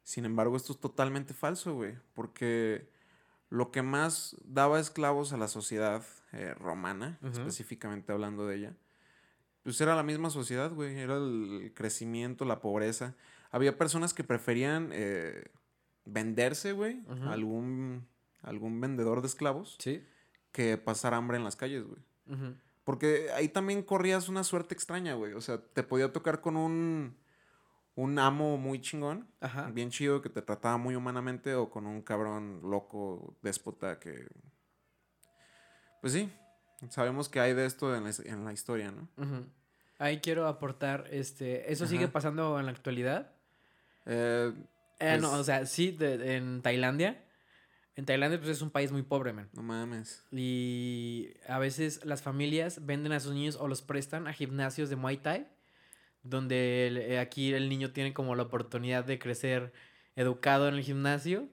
Sin 0.07 0.23
embargo, 0.23 0.55
esto 0.55 0.71
es 0.71 0.79
totalmente 0.79 1.33
falso, 1.33 1.73
güey, 1.75 1.95
porque 2.13 2.87
lo 3.49 3.71
que 3.71 3.81
más 3.81 4.37
daba 4.45 4.79
esclavos 4.79 5.33
a 5.33 5.37
la 5.37 5.49
sociedad 5.49 6.01
eh, 6.31 6.53
romana, 6.53 7.19
específicamente 7.23 8.13
hablando 8.13 8.47
de 8.47 8.55
ella, 8.55 8.73
pues 9.63 9.81
era 9.81 9.97
la 9.97 10.03
misma 10.03 10.29
sociedad, 10.29 10.71
güey, 10.71 10.97
era 10.97 11.17
el 11.17 11.73
crecimiento, 11.75 12.45
la 12.45 12.61
pobreza. 12.61 13.15
Había 13.51 13.77
personas 13.77 14.13
que 14.13 14.23
preferían 14.23 14.91
eh, 14.93 15.43
venderse, 16.05 16.71
güey, 16.71 17.01
algún, 17.25 18.07
algún 18.43 18.79
vendedor 18.79 19.19
de 19.19 19.27
esclavos, 19.27 19.75
Sí. 19.77 20.01
que 20.53 20.77
pasar 20.77 21.13
hambre 21.13 21.35
en 21.35 21.43
las 21.43 21.57
calles, 21.57 21.83
güey. 21.83 21.99
Porque 22.85 23.27
ahí 23.35 23.49
también 23.49 23.83
corrías 23.83 24.29
una 24.29 24.45
suerte 24.45 24.73
extraña, 24.73 25.15
güey. 25.15 25.33
O 25.33 25.41
sea, 25.41 25.57
te 25.61 25.83
podía 25.83 26.13
tocar 26.13 26.39
con 26.39 26.55
un, 26.55 27.17
un 27.97 28.19
amo 28.19 28.57
muy 28.57 28.79
chingón, 28.79 29.27
Ajá. 29.41 29.69
bien 29.71 29.89
chido, 29.89 30.21
que 30.21 30.29
te 30.29 30.41
trataba 30.43 30.77
muy 30.77 30.95
humanamente, 30.95 31.55
o 31.55 31.69
con 31.71 31.87
un 31.87 32.01
cabrón 32.03 32.61
loco, 32.63 33.35
déspota, 33.41 33.99
que... 33.99 34.27
Pues 36.01 36.13
sí, 36.13 36.31
sabemos 36.89 37.27
que 37.27 37.39
hay 37.39 37.53
de 37.53 37.65
esto 37.65 37.95
en 37.95 38.03
la, 38.03 38.11
en 38.23 38.45
la 38.45 38.53
historia, 38.53 38.91
¿no? 38.91 39.09
Ahí 39.97 40.19
quiero 40.19 40.47
aportar, 40.47 41.07
este, 41.11 41.71
¿eso 41.71 41.87
sigue 41.87 42.07
pasando 42.07 42.59
en 42.59 42.65
la 42.67 42.71
actualidad? 42.71 43.31
Eh, 44.05 44.53
Eh, 44.99 45.17
no, 45.21 45.29
Pues- 45.29 45.41
o 45.41 45.43
sea, 45.43 45.65
sí, 45.67 45.91
de- 45.91 46.37
en 46.37 46.61
Tailandia. 46.63 47.23
En 47.95 48.05
Tailandia, 48.05 48.37
pues 48.39 48.49
es 48.51 48.61
un 48.63 48.69
país 48.71 48.91
muy 48.91 49.01
pobre, 49.03 49.33
man. 49.33 49.49
no 49.53 49.61
mames. 49.63 50.23
Y 50.31 51.33
a 51.47 51.57
veces 51.59 52.03
las 52.05 52.21
familias 52.21 52.85
venden 52.85 53.11
a 53.11 53.19
sus 53.19 53.33
niños 53.33 53.55
o 53.59 53.67
los 53.67 53.81
prestan 53.81 54.27
a 54.27 54.33
gimnasios 54.33 54.89
de 54.89 54.95
Muay 54.95 55.17
Thai, 55.17 55.47
donde 56.29 56.87
el- 56.87 56.97
eh, 56.97 57.19
aquí 57.19 57.53
el 57.53 57.69
niño 57.69 57.91
tiene 57.91 58.13
como 58.13 58.35
la 58.35 58.43
oportunidad 58.43 59.05
de 59.05 59.19
crecer 59.19 59.73
educado 60.15 60.67
en 60.67 60.75
el 60.75 60.83
gimnasio 60.83 61.47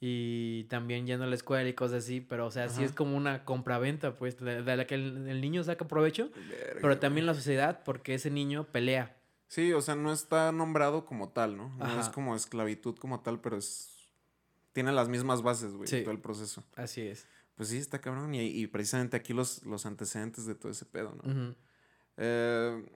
y 0.00 0.64
también 0.64 1.06
yendo 1.06 1.24
a 1.24 1.28
la 1.28 1.34
escuela 1.34 1.68
y 1.68 1.74
cosas 1.74 2.04
así, 2.04 2.20
pero 2.20 2.46
o 2.46 2.50
sea, 2.50 2.68
sí 2.70 2.82
es 2.82 2.92
como 2.92 3.16
una 3.16 3.44
compraventa, 3.44 4.16
pues, 4.16 4.38
de, 4.38 4.62
de 4.62 4.76
la 4.76 4.86
que 4.86 4.94
el, 4.94 5.28
el 5.28 5.40
niño 5.42 5.62
saca 5.62 5.86
provecho, 5.86 6.30
Verga, 6.48 6.78
pero 6.80 6.98
también 6.98 7.26
la 7.26 7.34
sociedad, 7.34 7.82
porque 7.84 8.14
ese 8.14 8.30
niño 8.30 8.64
pelea. 8.64 9.16
Sí, 9.48 9.72
o 9.72 9.80
sea, 9.82 9.96
no 9.96 10.12
está 10.12 10.52
nombrado 10.52 11.04
como 11.04 11.30
tal, 11.30 11.56
¿no? 11.56 11.76
No 11.76 12.00
es 12.00 12.08
como 12.08 12.34
esclavitud 12.36 12.96
como 12.96 13.20
tal, 13.20 13.40
pero 13.40 13.56
es... 13.58 14.08
Tiene 14.72 14.92
las 14.92 15.08
mismas 15.08 15.42
bases, 15.42 15.72
güey, 15.74 15.88
Sí. 15.88 16.02
todo 16.02 16.12
el 16.12 16.20
proceso. 16.20 16.62
Así 16.76 17.00
es. 17.02 17.26
Pues 17.56 17.68
sí, 17.70 17.76
está 17.78 18.00
cabrón. 18.00 18.32
Y, 18.32 18.42
y 18.46 18.68
precisamente 18.68 19.16
aquí 19.16 19.34
los, 19.34 19.64
los 19.64 19.84
antecedentes 19.86 20.46
de 20.46 20.54
todo 20.54 20.70
ese 20.70 20.86
pedo, 20.86 21.16
¿no? 21.20 21.56
Eh, 22.16 22.86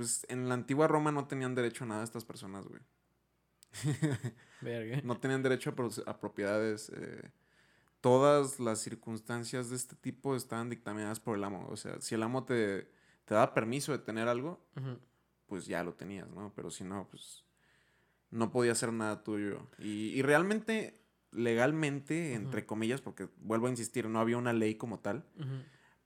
pues 0.00 0.24
en 0.30 0.48
la 0.48 0.54
antigua 0.54 0.86
Roma 0.88 1.12
no 1.12 1.26
tenían 1.26 1.54
derecho 1.54 1.84
a 1.84 1.88
nada 1.88 2.02
estas 2.04 2.24
personas, 2.24 2.66
güey. 2.66 2.80
Verga. 4.62 5.02
No 5.04 5.18
tenían 5.20 5.42
derecho 5.42 5.74
a, 5.76 6.10
a 6.10 6.18
propiedades. 6.18 6.90
eh, 6.96 7.30
todas 8.00 8.58
las 8.60 8.78
circunstancias 8.80 9.68
de 9.68 9.76
este 9.76 9.94
tipo 9.96 10.34
estaban 10.34 10.70
dictaminadas 10.70 11.20
por 11.20 11.36
el 11.36 11.44
amo. 11.44 11.66
O 11.68 11.76
sea, 11.76 12.00
si 12.00 12.14
el 12.14 12.22
amo 12.22 12.44
te, 12.44 12.84
te 13.26 13.34
daba 13.34 13.52
permiso 13.52 13.92
de 13.92 13.98
tener 13.98 14.26
algo, 14.26 14.58
pues 15.46 15.66
ya 15.66 15.84
lo 15.84 15.92
tenías, 15.92 16.30
¿no? 16.30 16.50
Pero 16.56 16.70
si 16.70 16.82
no, 16.82 17.06
pues 17.10 17.44
no 18.30 18.50
podía 18.50 18.74
ser 18.74 18.94
nada 18.94 19.22
tuyo. 19.22 19.68
Y, 19.78 20.18
y 20.18 20.22
realmente, 20.22 20.98
legalmente, 21.30 22.32
entre 22.32 22.64
comillas, 22.64 23.02
porque 23.02 23.28
vuelvo 23.42 23.66
a 23.66 23.70
insistir, 23.70 24.08
no 24.08 24.18
había 24.18 24.38
una 24.38 24.54
ley 24.54 24.76
como 24.76 25.00
tal. 25.00 25.26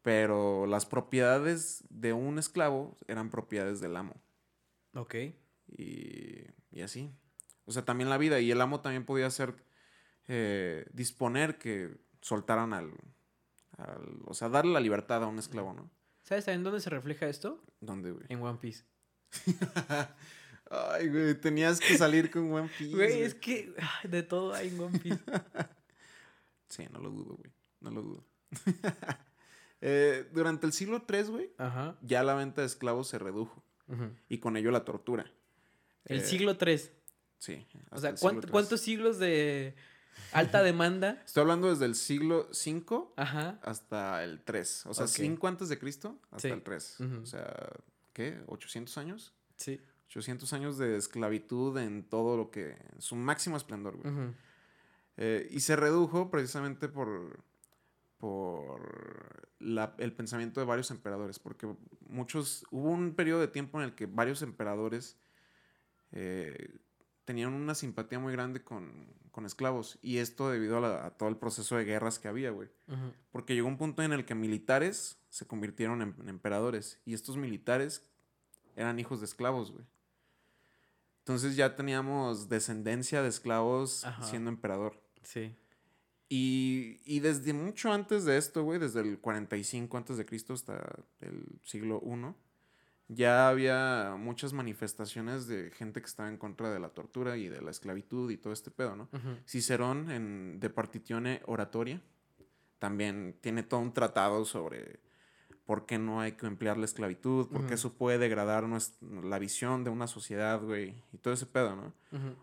Pero 0.04 0.66
las 0.66 0.84
propiedades 0.84 1.82
de 1.88 2.12
un 2.12 2.38
esclavo 2.38 2.94
eran 3.08 3.30
propiedades 3.30 3.80
del 3.80 3.96
amo. 3.96 4.23
Ok. 4.94 5.14
Y, 5.66 6.42
y 6.70 6.82
así. 6.82 7.11
O 7.64 7.73
sea, 7.73 7.87
también 7.87 8.11
la 8.11 8.18
vida. 8.18 8.38
Y 8.38 8.50
el 8.50 8.61
amo 8.61 8.82
también 8.82 9.06
podía 9.06 9.26
hacer, 9.26 9.54
eh, 10.28 10.84
disponer 10.92 11.56
que 11.56 11.96
soltaran 12.20 12.75
al, 12.75 12.92
al- 13.78 14.20
O 14.26 14.34
sea, 14.34 14.50
darle 14.50 14.75
la 14.75 14.80
libertad 14.80 15.23
a 15.23 15.26
un 15.26 15.38
esclavo, 15.38 15.73
¿no? 15.73 15.90
¿Sabes 16.23 16.46
en 16.49 16.62
dónde 16.64 16.80
se 16.80 16.90
refleja 16.90 17.26
esto? 17.26 17.64
¿Dónde, 17.80 18.11
güey? 18.12 18.26
En 18.28 18.42
One 18.42 18.58
Piece. 18.61 18.84
Ay, 20.70 21.08
güey, 21.08 21.34
tenías 21.40 21.80
que 21.80 21.96
salir 21.96 22.30
con 22.30 22.52
One 22.52 22.68
Piece. 22.76 22.94
Güey, 22.94 23.08
güey. 23.11 23.23
es 23.23 23.34
que 23.34 23.75
de 24.04 24.23
todo 24.23 24.52
hay 24.52 24.68
en 24.68 24.80
One 24.80 24.99
Piece. 24.99 25.20
Sí, 26.68 26.87
no 26.90 26.99
lo 26.99 27.08
dudo, 27.11 27.37
güey. 27.37 27.52
No 27.80 27.90
lo 27.90 28.02
dudo. 28.02 28.26
Eh, 29.86 30.26
durante 30.32 30.64
el 30.66 30.72
siglo 30.72 31.04
III, 31.06 31.22
güey, 31.24 31.50
Ajá. 31.58 31.96
ya 32.00 32.22
la 32.22 32.34
venta 32.34 32.62
de 32.62 32.66
esclavos 32.66 33.08
se 33.08 33.18
redujo. 33.18 33.62
Y 34.30 34.38
con 34.38 34.56
ello 34.56 34.70
la 34.70 34.84
tortura. 34.86 35.30
El 36.06 36.20
Eh, 36.20 36.24
siglo 36.24 36.56
3. 36.56 36.90
Sí. 37.38 37.66
O 37.90 37.98
sea, 37.98 38.10
el 38.10 38.16
siglo 38.16 38.30
¿cuánto- 38.30 38.46
III. 38.46 38.50
¿cuántos 38.52 38.80
siglos 38.80 39.18
de 39.18 39.74
alta 40.32 40.62
demanda? 40.62 41.22
Estoy 41.26 41.42
hablando 41.42 41.68
desde 41.68 41.84
el 41.84 41.94
siglo 41.96 42.48
V 42.50 43.08
Ajá. 43.16 43.58
hasta 43.62 44.24
el 44.24 44.40
3. 44.42 44.86
O 44.86 44.94
sea, 44.94 45.04
Ok. 45.04 45.10
5 45.10 45.46
antes 45.48 45.68
de 45.68 45.78
Cristo 45.78 46.18
hasta 46.30 46.48
Sí. 46.48 46.54
el 46.54 46.62
3. 46.62 46.96
Ujú. 47.00 47.20
O 47.22 47.26
sea, 47.26 47.54
¿qué? 48.14 48.40
¿800 48.46 48.96
años? 48.96 49.34
Sí. 49.56 49.78
800 50.08 50.52
años 50.54 50.78
de 50.78 50.96
esclavitud 50.96 51.76
en 51.76 52.04
todo 52.04 52.38
lo 52.38 52.50
que... 52.50 52.70
en 52.94 53.02
su 53.02 53.16
máximo 53.16 53.56
esplendor, 53.58 53.96
güey. 53.98 54.32
Eh, 55.18 55.46
y 55.50 55.60
se 55.60 55.76
redujo 55.76 56.30
precisamente 56.30 56.88
por, 56.88 57.40
por 58.25 59.50
la- 59.59 59.95
el 59.99 60.14
pensamiento 60.14 60.59
de 60.61 60.64
varios 60.66 60.90
emperadores, 60.90 61.38
porque 61.38 61.69
muchos, 62.09 62.64
hubo 62.71 62.88
un 62.88 63.14
periodo 63.14 63.40
de 63.40 63.49
tiempo 63.49 63.78
en 63.78 63.85
el 63.85 63.95
que 63.95 64.07
varios 64.07 64.40
emperadores 64.40 65.19
eh, 66.12 66.78
tenían 67.26 67.52
una 67.52 67.75
simpatía 67.75 68.19
muy 68.19 68.33
grande 68.33 68.62
con, 68.64 69.12
con 69.31 69.45
esclavos, 69.45 69.99
y 70.00 70.19
esto 70.19 70.49
debido 70.49 70.78
a, 70.78 70.81
la- 70.81 71.04
a 71.07 71.11
todo 71.11 71.28
el 71.28 71.37
proceso 71.37 71.76
de 71.76 71.85
guerras 71.85 72.19
que 72.19 72.28
había, 72.28 72.50
güey. 72.50 72.71
Porque 73.31 73.54
llegó 73.54 73.69
un 73.69 73.76
punto 73.76 74.02
en 74.02 74.12
el 74.14 74.25
que 74.25 74.35
militares 74.35 75.19
se 75.28 75.47
convirtieron 75.47 76.00
en, 76.00 76.14
en 76.19 76.28
emperadores, 76.31 77.00
y 77.04 77.12
estos 77.12 77.37
militares 77.37 78.09
eran 78.75 78.99
hijos 78.99 79.21
de 79.21 79.26
esclavos, 79.26 79.71
güey. 79.71 79.85
Entonces 81.19 81.57
ya 81.57 81.76
teníamos 81.76 82.49
descendencia 82.49 83.21
de 83.23 83.28
esclavos 83.28 84.04
Ajá. 84.04 84.23
siendo 84.23 84.49
emperador. 84.50 84.99
Sí. 85.25 85.54
Y, 86.36 87.00
y 87.04 87.20
desde 87.20 87.52
mucho 87.52 87.92
antes 87.92 88.24
de 88.24 88.36
esto, 88.36 88.64
güey, 88.64 88.80
desde 88.80 89.00
el 89.02 89.20
45 89.20 89.96
antes 89.96 90.16
de 90.16 90.26
Cristo 90.26 90.52
hasta 90.52 90.84
el 91.20 91.44
siglo 91.62 92.02
I, 92.04 92.34
ya 93.06 93.48
había 93.48 94.16
muchas 94.18 94.52
manifestaciones 94.52 95.46
de 95.46 95.70
gente 95.70 96.00
que 96.00 96.06
estaba 96.06 96.28
en 96.28 96.36
contra 96.36 96.72
de 96.72 96.80
la 96.80 96.88
tortura 96.88 97.36
y 97.36 97.48
de 97.48 97.62
la 97.62 97.70
esclavitud 97.70 98.32
y 98.32 98.36
todo 98.36 98.52
este 98.52 98.72
pedo, 98.72 98.96
¿no? 98.96 99.08
Cicerón 99.46 100.10
en 100.10 100.58
De 100.58 100.70
Partitione 100.70 101.40
Oratoria 101.46 102.00
también 102.80 103.36
tiene 103.40 103.62
todo 103.62 103.78
un 103.78 103.94
tratado 103.94 104.44
sobre 104.44 104.98
por 105.66 105.87
qué 105.87 105.99
no 105.99 106.21
hay 106.21 106.33
que 106.33 106.47
emplear 106.47 106.76
la 106.76 106.85
esclavitud, 106.85 107.49
por 107.49 107.61
qué 107.61 107.66
Ujú. 107.66 107.75
eso 107.75 107.92
puede 107.94 108.18
degradar 108.18 108.64
nues- 108.64 108.92
la 109.23 109.38
visión 109.38 109.83
de 109.83 109.90
una 109.90 110.06
sociedad, 110.06 110.61
güey, 110.61 110.94
y 111.12 111.16
todo 111.18 111.33
ese 111.33 111.47
pedo, 111.47 111.75
¿no? 111.75 111.92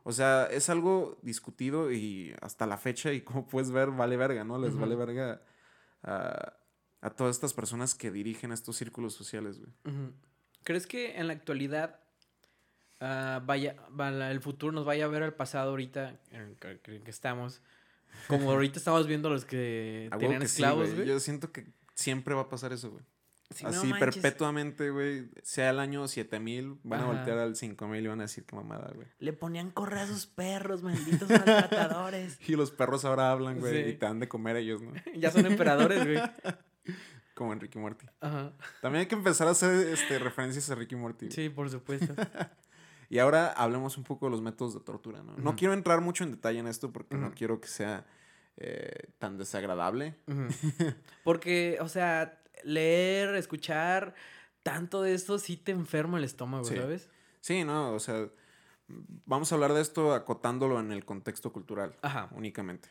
O 0.04 0.12
sea, 0.12 0.46
es 0.52 0.70
algo 0.70 1.18
discutido 1.22 1.92
y 1.92 2.34
hasta 2.42 2.66
la 2.66 2.78
fecha, 2.78 3.14
y 3.14 3.22
como 3.22 3.48
puedes 3.48 3.72
ver, 3.72 3.92
vale 3.92 4.18
verga, 4.18 4.44
¿no? 4.44 4.58
Les 4.58 4.76
vale 4.76 4.96
verga 4.96 5.42
a, 6.04 6.54
a 7.02 7.10
todas 7.12 7.36
estas 7.36 7.54
personas 7.54 7.94
que 7.96 8.10
dirigen 8.12 8.52
estos 8.52 8.76
círculos 8.78 9.14
sociales, 9.14 9.60
güey. 9.60 9.72
¿Crees 10.64 10.88
que 10.88 11.16
en 11.18 11.28
la 11.28 11.34
actualidad 11.34 12.00
ah, 13.00 13.42
vaya, 13.46 13.76
va- 14.00 14.32
el 14.32 14.42
futuro 14.42 14.72
nos 14.72 14.86
vaya 14.86 15.06
a 15.06 15.08
ver 15.08 15.24
al 15.24 15.34
pasado 15.34 15.70
ahorita 15.72 16.20
en 16.32 16.42
el 16.42 16.56
que, 16.58 16.80
que- 16.80 17.10
estamos? 17.10 17.62
Como 18.28 18.52
ahorita 18.52 18.78
estamos 18.80 19.08
viendo 19.08 19.30
los 19.30 19.46
que 19.46 20.10
sí, 20.20 20.26
esclavos, 20.44 20.94
güey. 20.94 21.08
Yo 21.08 21.20
siento 21.20 21.52
que 21.52 21.68
siempre 21.96 22.34
va 22.36 22.42
a 22.42 22.50
pasar 22.50 22.74
eso, 22.74 22.92
güey. 22.92 23.04
Así 23.66 23.92
perpetuamente, 23.94 24.90
güey. 24.90 25.30
Sea 25.44 25.70
el 25.72 25.80
año 25.80 26.08
7000, 26.08 26.80
van 26.84 27.02
a 27.02 27.06
voltear 27.06 27.38
al 27.38 27.56
5000 27.56 28.04
y 28.04 28.08
van 28.08 28.20
a 28.20 28.24
decir 28.24 28.46
qué 28.46 28.56
mamada, 28.56 28.92
güey. 28.96 29.08
Le 29.20 29.34
ponían 29.34 29.72
correa 29.72 30.04
a 30.04 30.08
sus 30.08 30.26
perros, 30.28 30.84
malditos 30.84 31.30
maltratadores. 31.30 32.38
Y 32.48 32.56
los 32.56 32.72
perros 32.72 33.06
ahora 33.06 33.32
hablan, 33.32 33.60
güey, 33.60 33.84
Sí. 33.84 33.90
y 33.92 33.94
te 33.94 34.06
dan 34.06 34.20
de 34.20 34.28
comer 34.28 34.56
ellos, 34.58 34.82
¿no? 34.82 34.92
ya 35.16 35.32
son 35.32 35.46
emperadores, 35.46 36.04
güey. 36.06 36.20
Como 37.34 37.54
Enrique 37.54 37.80
Morty. 37.80 38.06
Ajá. 38.20 38.54
También 38.82 39.02
hay 39.02 39.06
que 39.08 39.16
empezar 39.16 39.48
a 39.48 39.52
hacer 39.52 39.88
este, 39.88 40.20
referencias 40.20 40.70
a 40.70 40.76
Ricky 40.76 40.96
Morty. 40.96 41.32
Sí, 41.32 41.50
por 41.50 41.70
supuesto. 41.70 42.14
Y 43.10 43.20
ahora 43.20 43.48
hablemos 43.52 43.98
un 43.98 44.04
poco 44.04 44.28
de 44.28 44.32
los 44.32 44.42
métodos 44.42 44.74
de 44.74 44.80
tortura, 44.82 45.24
¿no? 45.24 45.36
No 45.38 45.56
quiero 45.56 45.74
entrar 45.74 46.02
mucho 46.02 46.24
en 46.24 46.32
detalle 46.32 46.60
en 46.60 46.68
esto 46.68 46.92
porque 46.92 47.16
no 47.18 47.32
quiero 47.34 47.60
que 47.60 47.68
sea 47.68 48.06
eh, 48.58 49.10
tan 49.18 49.38
desagradable. 49.38 50.16
Porque, 51.24 51.78
o 51.82 51.88
sea, 51.88 52.41
leer, 52.64 53.36
escuchar 53.36 54.14
tanto 54.64 55.02
de 55.02 55.14
esto 55.14 55.40
sí 55.40 55.58
te 55.58 55.72
enferma 55.72 56.18
el 56.18 56.24
estómago, 56.24 56.64
Sí. 56.66 56.76
¿sabes? 56.76 57.10
Sí, 57.40 57.64
no, 57.64 57.94
o 57.94 58.00
sea, 58.00 58.28
vamos 59.26 59.52
a 59.52 59.56
hablar 59.56 59.74
de 59.74 59.82
esto 59.82 60.14
acotándolo 60.14 60.80
en 60.80 60.92
el 60.92 61.06
contexto 61.06 61.52
cultural 61.52 61.96
Ajá. 62.02 62.30
únicamente. 62.34 62.90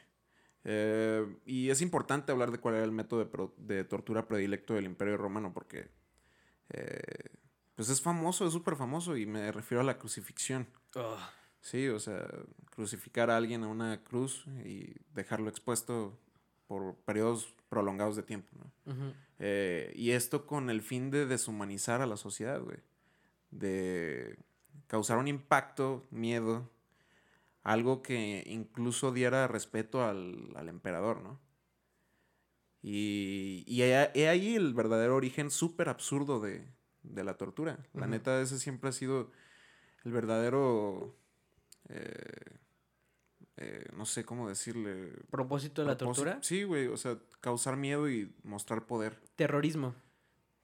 Eh, 0.64 1.24
y 1.46 1.70
es 1.70 1.80
importante 1.80 2.32
hablar 2.32 2.50
de 2.50 2.58
cuál 2.58 2.74
era 2.74 2.84
el 2.84 2.92
método 2.92 3.20
de, 3.20 3.26
pro- 3.26 3.54
de 3.58 3.84
tortura 3.84 4.26
predilecto 4.26 4.74
del 4.74 4.84
Imperio 4.86 5.16
Romano 5.16 5.52
porque 5.54 5.88
eh, 6.70 7.00
pues 7.74 7.88
es 7.88 8.00
famoso, 8.02 8.46
es 8.46 8.52
súper 8.52 8.76
famoso 8.76 9.16
y 9.16 9.24
me 9.26 9.50
refiero 9.52 9.80
a 9.80 9.84
la 9.84 9.98
crucifixión. 9.98 10.66
Sí, 11.60 11.88
o 11.88 11.98
sea, 11.98 12.26
crucificar 12.74 13.30
a 13.30 13.36
alguien 13.36 13.64
a 13.64 13.68
una 13.68 14.02
cruz 14.02 14.46
y 14.64 14.94
dejarlo 15.14 15.48
expuesto 15.48 16.18
por 16.66 16.96
periodos 17.04 17.54
prolongados 17.70 18.16
de 18.16 18.22
tiempo, 18.22 18.50
¿no? 18.58 19.14
Eh, 19.38 19.92
y 19.96 20.10
esto 20.10 20.44
con 20.46 20.68
el 20.68 20.82
fin 20.82 21.10
de 21.10 21.24
deshumanizar 21.24 22.02
a 22.02 22.06
la 22.06 22.18
sociedad, 22.18 22.60
güey. 22.60 22.76
De 23.50 24.36
causar 24.86 25.16
un 25.16 25.28
impacto, 25.28 26.06
miedo, 26.10 26.70
algo 27.62 28.02
que 28.02 28.42
incluso 28.46 29.12
diera 29.12 29.48
respeto 29.48 30.04
al, 30.04 30.52
al 30.56 30.68
emperador, 30.68 31.22
¿no? 31.22 31.40
Y, 32.82 33.64
y 33.66 33.82
he, 33.82 34.28
ahí 34.28 34.56
el 34.56 34.74
verdadero 34.74 35.16
origen 35.16 35.50
súper 35.50 35.88
absurdo 35.88 36.40
de, 36.40 36.66
de 37.02 37.24
la 37.24 37.34
tortura. 37.38 37.78
La 37.94 38.02
Ujú. 38.02 38.10
neta, 38.10 38.40
ese 38.40 38.58
siempre 38.58 38.90
ha 38.90 38.92
sido 38.92 39.30
el 40.04 40.12
verdadero... 40.12 41.16
eh, 41.88 42.58
eh, 43.60 43.84
no 43.96 44.04
sé 44.06 44.24
cómo 44.24 44.48
decirle. 44.48 45.12
Propósito 45.30 45.82
de 45.82 45.88
la 45.88 45.96
propósito. 45.96 46.24
tortura. 46.24 46.42
Sí, 46.42 46.64
güey, 46.64 46.86
o 46.88 46.96
sea, 46.96 47.18
causar 47.40 47.76
miedo 47.76 48.10
y 48.10 48.34
mostrar 48.42 48.86
poder. 48.86 49.20
Terrorismo. 49.36 49.94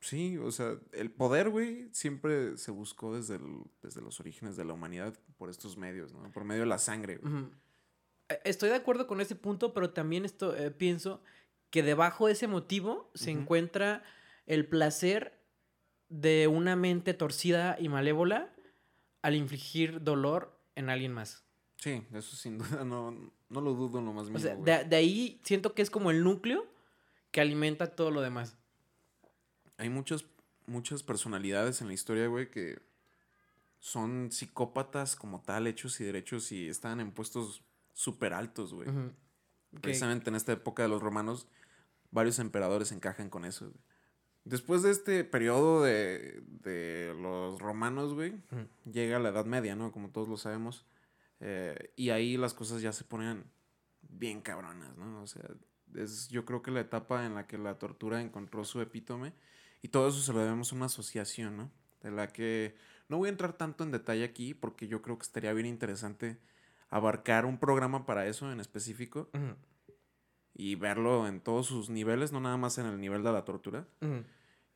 Sí, 0.01 0.37
o 0.39 0.51
sea, 0.53 0.77
el 0.93 1.11
poder, 1.11 1.49
güey, 1.51 1.89
siempre 1.93 2.57
se 2.59 2.71
buscó 2.71 3.15
desde, 3.17 3.37
el- 3.37 3.63
desde 3.83 4.01
los 4.03 4.21
orígenes 4.21 4.57
de 4.57 4.65
la 4.65 4.73
humanidad 4.75 5.15
por 5.39 5.49
estos 5.51 5.77
medios, 5.77 6.13
¿no? 6.13 6.31
Por 6.33 6.45
medio 6.45 6.61
de 6.63 6.67
la 6.69 6.79
sangre. 6.79 7.19
Eh, 8.29 8.41
Estoy 8.45 8.69
de 8.71 8.77
acuerdo 8.77 9.07
con 9.07 9.21
ese 9.21 9.35
punto, 9.37 9.73
pero 9.73 9.91
también 9.91 10.25
esto, 10.25 10.55
eh, 10.57 10.71
pienso 10.71 11.23
que 11.71 11.83
debajo 11.83 12.27
de 12.27 12.35
ese 12.35 12.47
motivo 12.47 13.11
se 13.15 13.31
encuentra 13.31 14.03
el 14.47 14.67
placer 14.67 15.41
de 16.09 16.47
una 16.47 16.77
mente 16.77 17.15
torcida 17.15 17.77
y 17.81 17.89
malévola 17.89 18.53
al 19.23 19.35
infligir 19.35 20.03
dolor 20.05 20.57
en 20.77 20.89
alguien 20.91 21.13
más. 21.13 21.45
Sí, 21.87 22.03
eso 22.13 22.35
sin 22.35 22.59
duda 22.59 22.85
no, 22.85 23.13
no 23.49 23.61
lo 23.61 23.75
dudo 23.75 24.01
en 24.01 24.07
lo 24.07 24.13
más 24.13 24.27
O 24.27 24.31
mínimo. 24.31 24.41
sea, 24.41 24.57
de, 24.57 24.85
de 24.89 24.97
ahí 24.97 25.41
siento 25.45 25.73
que 25.73 25.83
es 25.83 25.89
como 25.91 26.11
el 26.11 26.25
núcleo 26.25 26.67
que 27.31 27.41
alimenta 27.41 27.95
todo 27.95 28.11
lo 28.11 28.23
demás. 28.23 28.57
Hay 29.79 29.89
muchas, 29.89 30.25
muchas 30.67 31.05
personalidades 31.05 31.81
en 31.83 31.87
la 31.87 31.93
historia, 31.95 32.27
güey, 32.27 32.51
que 32.51 32.81
son 33.79 34.33
psicópatas 34.33 35.15
como 35.15 35.43
tal, 35.43 35.69
hechos 35.69 36.01
y 36.01 36.05
derechos 36.05 36.51
y 36.51 36.67
están 36.67 36.99
en 36.99 37.13
puestos 37.13 37.63
súper 37.95 38.33
altos, 38.35 38.75
güey. 38.75 38.89
Precisamente 39.81 40.29
en 40.31 40.35
esta 40.35 40.53
época 40.53 40.83
de 40.83 40.89
los 40.89 41.01
romanos, 41.01 41.47
varios 42.11 42.41
emperadores 42.41 42.91
encajan 42.91 43.31
con 43.31 43.45
eso. 43.45 43.67
güey. 43.67 43.79
Después 44.45 44.83
de 44.83 44.91
este 44.91 45.23
periodo 45.23 45.85
de, 45.85 46.43
de 46.65 47.15
los 47.21 47.61
romanos, 47.61 48.13
güey, 48.15 48.35
llega 48.91 49.21
la 49.21 49.29
Edad 49.29 49.45
Media, 49.45 49.77
¿no? 49.77 49.93
Como 49.93 50.09
todos 50.11 50.27
lo 50.29 50.37
sabemos. 50.37 50.85
Eh, 51.41 51.93
y 51.97 52.11
ahí 52.11 52.37
las 52.37 52.55
cosas 52.55 52.83
ya 52.83 52.93
se 52.93 53.05
ponen 53.05 53.45
bien 54.01 54.41
cabronas, 54.41 54.97
¿no? 54.97 55.23
O 55.23 55.27
sea, 55.27 55.45
es 55.95 56.29
yo 56.29 56.45
creo 56.45 56.63
que 56.63 56.71
la 56.71 56.81
etapa 56.81 57.27
en 57.27 57.35
la 57.35 57.47
que 57.47 57.59
la 57.59 57.79
tortura 57.79 58.21
encontró 58.21 58.65
su 58.65 58.81
epítome. 58.81 59.33
Y 59.83 59.89
todo 59.89 60.09
eso 60.09 60.21
se 60.21 60.33
lo 60.33 60.41
debemos 60.41 60.73
a 60.73 60.77
una 60.77 60.87
asociación, 60.87 61.57
¿no? 61.57 61.71
De 62.03 62.11
la 62.11 62.33
que 62.33 62.75
no 63.09 63.19
voy 63.19 63.29
a 63.29 63.31
entrar 63.31 63.53
tanto 63.53 63.85
en 63.85 63.93
detalle 63.93 64.25
aquí 64.25 64.55
porque 64.55 64.89
yo 64.89 65.03
creo 65.03 65.19
que 65.19 65.25
estaría 65.25 65.53
bien 65.53 65.67
interesante 65.67 66.39
abarcar 66.89 67.47
un 67.47 67.59
programa 67.59 68.07
para 68.07 68.27
eso 68.27 68.51
en 68.51 68.61
específico 68.61 69.29
y 70.55 70.75
verlo 70.77 71.27
en 71.29 71.41
todos 71.41 71.67
sus 71.67 71.91
niveles, 71.91 72.33
no 72.33 72.41
nada 72.41 72.57
más 72.57 72.79
en 72.79 72.87
el 72.87 73.01
nivel 73.01 73.23
de 73.23 73.33
la 73.33 73.45
tortura. 73.45 73.87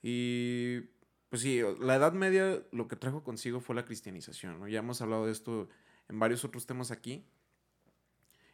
Y 0.03 0.81
pues 1.29 1.43
sí, 1.43 1.61
la 1.81 1.97
Edad 1.97 2.13
Media 2.13 2.63
lo 2.73 2.89
que 2.89 2.97
trajo 2.97 3.25
consigo 3.25 3.61
fue 3.61 3.75
la 3.75 3.85
cristianización, 3.85 4.61
¿no? 4.61 4.69
Ya 4.69 4.81
hemos 4.81 5.01
hablado 5.01 5.27
de 5.27 5.33
esto 5.33 5.69
en 6.11 6.19
varios 6.19 6.45
otros 6.45 6.67
temas 6.67 6.91
aquí. 6.91 7.25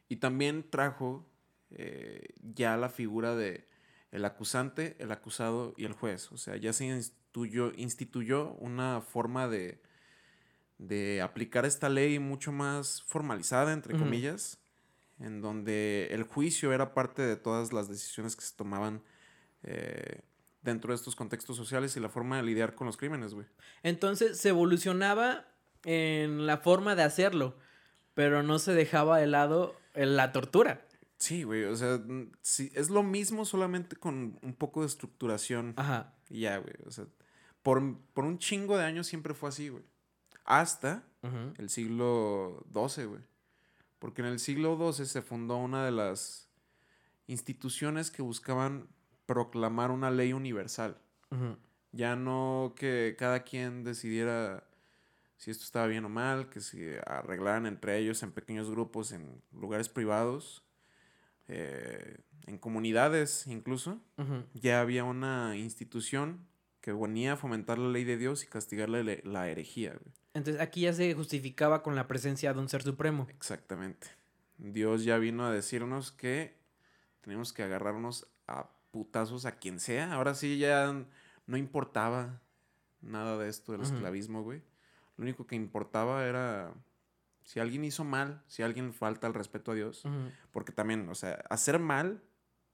Y 0.09 0.17
también 0.17 0.69
trajo 0.71 1.27
eh, 1.71 2.29
ya 2.41 2.77
la 2.77 2.89
figura 2.89 3.35
de 3.35 3.67
el 4.13 4.25
acusante, 4.25 4.95
el 5.01 5.11
acusado 5.11 5.75
y 5.77 5.85
el 5.85 5.93
juez. 5.93 6.31
O 6.31 6.37
sea, 6.37 6.57
ya 6.57 6.73
se 6.73 6.87
instituyó, 6.87 7.73
instituyó 7.77 8.53
una 8.55 9.01
forma 9.01 9.49
de, 9.49 9.83
de 10.79 11.23
aplicar 11.23 11.65
esta 11.65 11.89
ley 11.89 12.19
mucho 12.19 12.53
más 12.53 13.03
formalizada, 13.03 13.73
entre 13.73 13.99
comillas, 13.99 14.59
en 15.19 15.41
donde 15.41 16.09
el 16.13 16.23
juicio 16.23 16.73
era 16.73 16.95
parte 16.95 17.23
de 17.23 17.37
todas 17.37 17.73
las 17.73 17.89
decisiones 17.89 18.37
que 18.37 18.43
se 18.43 18.55
tomaban 18.55 19.03
eh, 19.65 20.21
dentro 20.63 20.93
de 20.93 20.97
estos 20.97 21.17
contextos 21.17 21.57
sociales 21.57 21.97
y 21.97 22.01
la 22.01 22.09
forma 22.09 22.37
de 22.37 22.43
lidiar 22.43 22.75
con 22.75 22.87
los 22.87 22.97
crímenes, 22.97 23.35
güey. 23.35 23.47
Entonces 23.83 24.39
se 24.39 24.51
evolucionaba 24.51 25.56
en 25.87 26.47
la 26.47 26.59
forma 26.59 26.95
de 26.97 27.05
hacerlo, 27.05 27.57
pero 28.13 28.43
no 28.43 28.59
se 28.59 28.75
dejaba 28.75 29.19
de 29.19 29.29
lado 29.29 29.75
en 29.95 30.17
la 30.17 30.33
tortura. 30.33 30.85
Sí, 31.17 31.45
güey, 31.45 31.65
o 31.65 31.77
sea, 31.77 31.99
sí, 32.43 32.71
es 32.75 32.91
lo 32.91 33.03
mismo 33.03 33.47
solamente 33.47 33.97
con 33.97 34.39
un 34.43 34.55
poco 34.55 34.83
de 34.83 34.89
estructuración 34.89 35.73
Ajá. 35.77 36.13
y 36.29 36.41
ya, 36.41 36.59
güey. 36.59 36.75
O 36.85 36.91
sea, 36.91 37.07
por, 37.63 37.99
por 38.13 38.25
un 38.25 38.39
chingo 38.39 38.77
de 38.77 38.85
años 38.85 39.07
siempre 39.07 39.33
fue 39.33 39.49
así, 39.49 39.71
güey. 39.71 39.85
Hasta 40.45 41.05
el 41.59 41.71
siglo 41.71 42.65
XII, 42.73 43.07
güey. 43.07 43.23
Porque 43.99 44.23
en 44.23 44.29
el 44.29 44.39
siglo 44.39 44.93
XII 44.93 45.07
se 45.07 45.23
fundó 45.23 45.57
una 45.57 45.85
de 45.85 45.91
las 45.91 46.49
instituciones 47.27 48.11
que 48.11 48.23
buscaban 48.23 48.89
proclamar 49.25 49.91
una 49.91 50.11
ley 50.11 50.33
universal. 50.33 50.99
Ujú. 51.31 51.57
Ya 51.93 52.15
no 52.15 52.75
que 52.77 53.17
cada 53.19 53.43
quien 53.43 53.83
decidiera 53.83 54.65
si 55.37 55.51
esto 55.51 55.65
estaba 55.65 55.87
bien 55.87 56.05
o 56.05 56.09
mal, 56.09 56.49
que 56.49 56.61
se 56.61 57.01
arreglaran 57.07 57.67
entre 57.67 57.99
ellos 57.99 58.23
en 58.23 58.33
pequeños 58.33 58.71
grupos, 58.71 59.13
en 59.13 59.43
lugares 59.53 59.89
privados, 59.89 60.65
eh, 61.49 62.19
en 62.47 62.59
comunidades 62.59 63.47
incluso. 63.47 64.01
Ya 64.55 64.81
había 64.81 65.05
una 65.05 65.57
institución 65.57 66.47
que 66.81 66.93
venía 66.93 67.35
a 67.35 67.37
fomentar 67.37 67.79
la 67.79 67.89
ley 67.89 68.05
de 68.05 68.17
Dios 68.17 68.45
y 68.45 68.47
castigar 68.47 68.89
la, 68.89 69.49
herejía. 69.49 69.91
güey. 69.91 70.15
Entonces 70.35 70.63
aquí 70.63 70.83
ya 70.83 70.93
se 70.93 71.13
justificaba 71.15 71.83
con 71.83 71.97
la 71.97 72.07
presencia 72.07 72.53
de 72.53 72.61
un 72.61 72.69
ser 72.69 72.83
supremo. 72.83 73.27
Exactamente. 73.31 74.09
Dios 74.59 75.05
ya 75.05 75.19
vino 75.19 75.45
a 75.45 75.53
decirnos 75.53 76.13
que 76.13 76.57
tenemos 77.21 77.53
que 77.53 77.63
agarrarnos 77.63 78.27
a 78.47 78.71
putazos 78.91 79.47
a 79.47 79.59
quien 79.59 79.81
sea. 79.81 80.13
Ahora 80.13 80.35
sí 80.35 80.59
ya 80.59 81.05
no 81.47 81.57
importaba 81.57 82.41
nada 83.01 83.37
de 83.37 83.49
esto 83.49 83.73
del 83.73 83.83
esclavismo, 83.83 84.43
güey. 84.43 84.63
Lo 85.17 85.23
único 85.23 85.47
que 85.47 85.57
importaba 85.57 86.25
era 86.27 86.73
si 87.45 87.61
alguien 87.61 87.85
hizo 87.85 88.05
mal, 88.05 88.43
si 88.49 88.63
alguien 88.63 88.93
falta 88.93 89.27
al 89.27 89.35
respeto 89.35 89.73
a 89.73 89.75
Dios. 89.75 90.03
Porque 90.53 90.73
también, 90.73 91.09
o 91.09 91.15
sea, 91.15 91.45
hacer 91.49 91.79
mal 91.79 92.23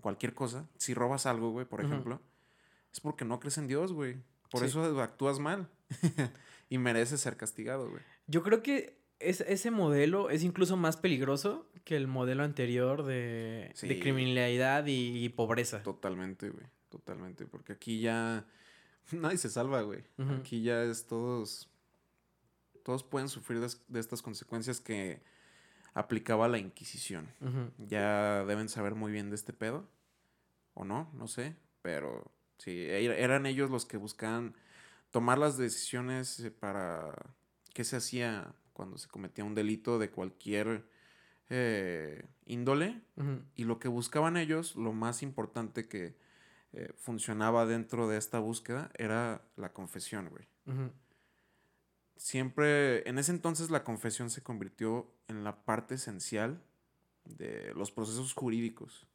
cualquier 0.01 0.35
cosa, 0.35 0.69
si 0.77 0.95
robas 0.95 1.27
algo, 1.27 1.51
güey, 1.51 1.67
por 1.67 1.81
ejemplo, 1.85 2.21
es 2.93 3.01
porque 3.01 3.25
no 3.25 3.39
crees 3.41 3.59
en 3.59 3.67
Dios, 3.69 3.93
güey. 3.93 4.17
Por 4.51 4.61
Sí. 4.61 4.67
eso 4.67 5.01
actúas 5.01 5.39
mal. 5.39 5.69
y 6.69 6.79
mereces 6.79 7.21
ser 7.21 7.37
castigado, 7.37 7.89
güey. 7.91 8.03
Yo 8.27 8.43
creo 8.43 8.63
que 8.63 8.99
es- 9.19 9.43
ese 9.43 9.71
modelo 9.71 10.31
es 10.31 10.43
incluso 10.43 10.77
más 10.77 10.97
peligroso 10.97 11.69
que 11.85 11.97
el 11.97 12.07
modelo 12.07 12.43
anterior 12.45 13.05
de, 13.05 13.73
criminalidad 14.01 14.87
y, 14.87 15.25
y 15.25 15.29
pobreza. 15.29 15.83
Totalmente, 15.83 16.51
güey. 16.51 16.67
Totalmente. 16.89 17.47
Porque 17.47 17.73
aquí 17.73 18.01
ya 18.01 18.45
nadie 19.13 19.39
se 19.39 19.49
salva, 19.51 19.83
güey. 19.83 20.03
Aquí 20.39 20.63
ya 20.63 20.83
es 20.85 21.07
todos. 21.07 21.69
Todos 22.83 23.05
pueden 23.05 23.29
sufrir 23.29 23.61
de, 23.61 23.69
de 23.89 24.01
estas 24.01 24.23
consecuencias 24.23 24.81
que 24.81 25.23
aplicaba 25.95 26.49
la 26.49 26.59
Inquisición. 26.59 27.29
Ya 27.89 28.45
deben 28.45 28.69
saber 28.69 28.95
muy 28.95 29.13
bien 29.13 29.31
de 29.31 29.37
este 29.37 29.53
pedo. 29.53 29.87
O 30.75 30.85
no, 30.85 31.11
no 31.15 31.29
sé. 31.29 31.57
Pero 31.83 32.31
sí, 32.59 32.71
er- 32.89 33.17
eran 33.19 33.47
ellos 33.47 33.71
los 33.71 33.85
que 33.87 33.97
buscaban 33.99 34.55
tomar 35.11 35.37
las 35.39 35.59
decisiones 35.59 36.41
eh, 36.41 36.51
para 36.51 37.15
qué 37.75 37.85
se 37.85 37.97
hacía 37.97 38.55
cuando 38.73 38.97
se 38.97 39.09
cometía 39.09 39.45
un 39.45 39.55
delito 39.55 39.99
de 39.99 40.11
cualquier 40.11 40.87
eh, 41.51 42.25
índole. 42.47 43.03
Y 43.55 43.65
lo 43.65 43.79
que 43.79 43.89
buscaban 43.89 44.37
ellos, 44.37 44.77
lo 44.77 44.93
más 44.93 45.23
importante 45.23 45.87
que 45.89 46.17
eh, 46.73 46.93
funcionaba 46.97 47.67
dentro 47.67 48.09
de 48.09 48.17
esta 48.17 48.39
búsqueda, 48.39 48.91
era 48.97 49.43
la 49.57 49.73
confesión, 49.75 50.31
güey. 50.31 50.49
Ujú. 50.67 50.91
Siempre, 52.23 53.07
en 53.09 53.19
ese 53.19 53.33
entonces 53.33 53.71
la 53.71 53.83
confesión 53.83 54.31
se 54.31 54.45
convirtió 54.45 55.13
en 55.27 55.43
la 55.43 55.65
parte 55.65 55.97
esencial 55.97 56.63
de 57.25 57.75
los 57.75 57.91
procesos 57.91 58.33
jurídicos. 58.33 59.09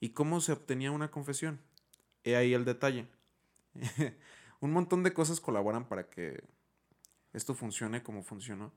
¿Y 0.00 0.10
cómo 0.10 0.40
se 0.40 0.50
obtenía 0.50 0.90
una 0.90 1.12
confesión? 1.12 1.60
He 2.24 2.34
ahí 2.34 2.52
el 2.52 2.64
detalle. 2.64 3.06
Un 4.60 4.72
montón 4.72 5.04
de 5.04 5.14
cosas 5.14 5.38
colaboran 5.38 5.86
para 5.86 6.10
que 6.10 6.42
esto 7.32 7.54
funcione 7.54 8.02
como 8.02 8.24
funcionó. 8.24 8.72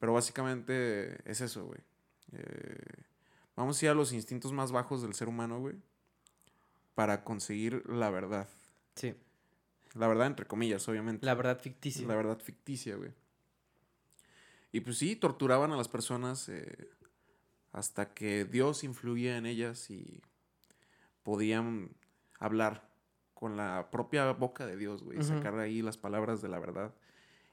Pero 0.00 0.12
básicamente 0.12 1.20
es 1.30 1.40
eso, 1.42 1.64
güey. 1.64 1.78
Eh, 2.32 3.04
vamos 3.54 3.80
a 3.80 3.84
ir 3.84 3.90
a 3.92 3.94
los 3.94 4.12
instintos 4.12 4.52
más 4.52 4.72
bajos 4.72 5.00
del 5.00 5.14
ser 5.14 5.28
humano, 5.28 5.60
güey. 5.60 5.76
Para 6.96 7.22
conseguir 7.22 7.88
la 7.88 8.10
verdad. 8.10 8.48
Sí, 8.96 9.14
La 9.94 10.06
verdad, 10.06 10.26
entre 10.26 10.46
comillas, 10.46 10.88
obviamente. 10.88 11.26
la 11.26 11.34
verdad 11.34 11.60
ficticia. 11.60 12.06
La 12.06 12.16
verdad 12.16 12.38
ficticia, 12.38 12.96
güey. 12.96 13.12
Y 14.72 14.80
pues 14.80 14.98
sí, 14.98 15.16
torturaban 15.16 15.70
a 15.72 15.76
las 15.76 15.88
personas 15.88 16.48
eh, 16.48 16.88
hasta 17.72 18.14
que 18.14 18.44
Dios 18.44 18.84
influía 18.84 19.36
en 19.36 19.44
ellas 19.44 19.90
y 19.90 20.22
podían 21.22 21.90
hablar 22.38 22.90
con 23.34 23.56
la 23.56 23.90
propia 23.90 24.30
boca 24.32 24.66
de 24.66 24.76
Dios, 24.76 25.02
güey. 25.02 25.18
Ujú. 25.18 25.28
Sacar 25.28 25.58
ahí 25.58 25.82
las 25.82 25.98
palabras 25.98 26.40
de 26.40 26.48
la 26.48 26.58
verdad. 26.58 26.94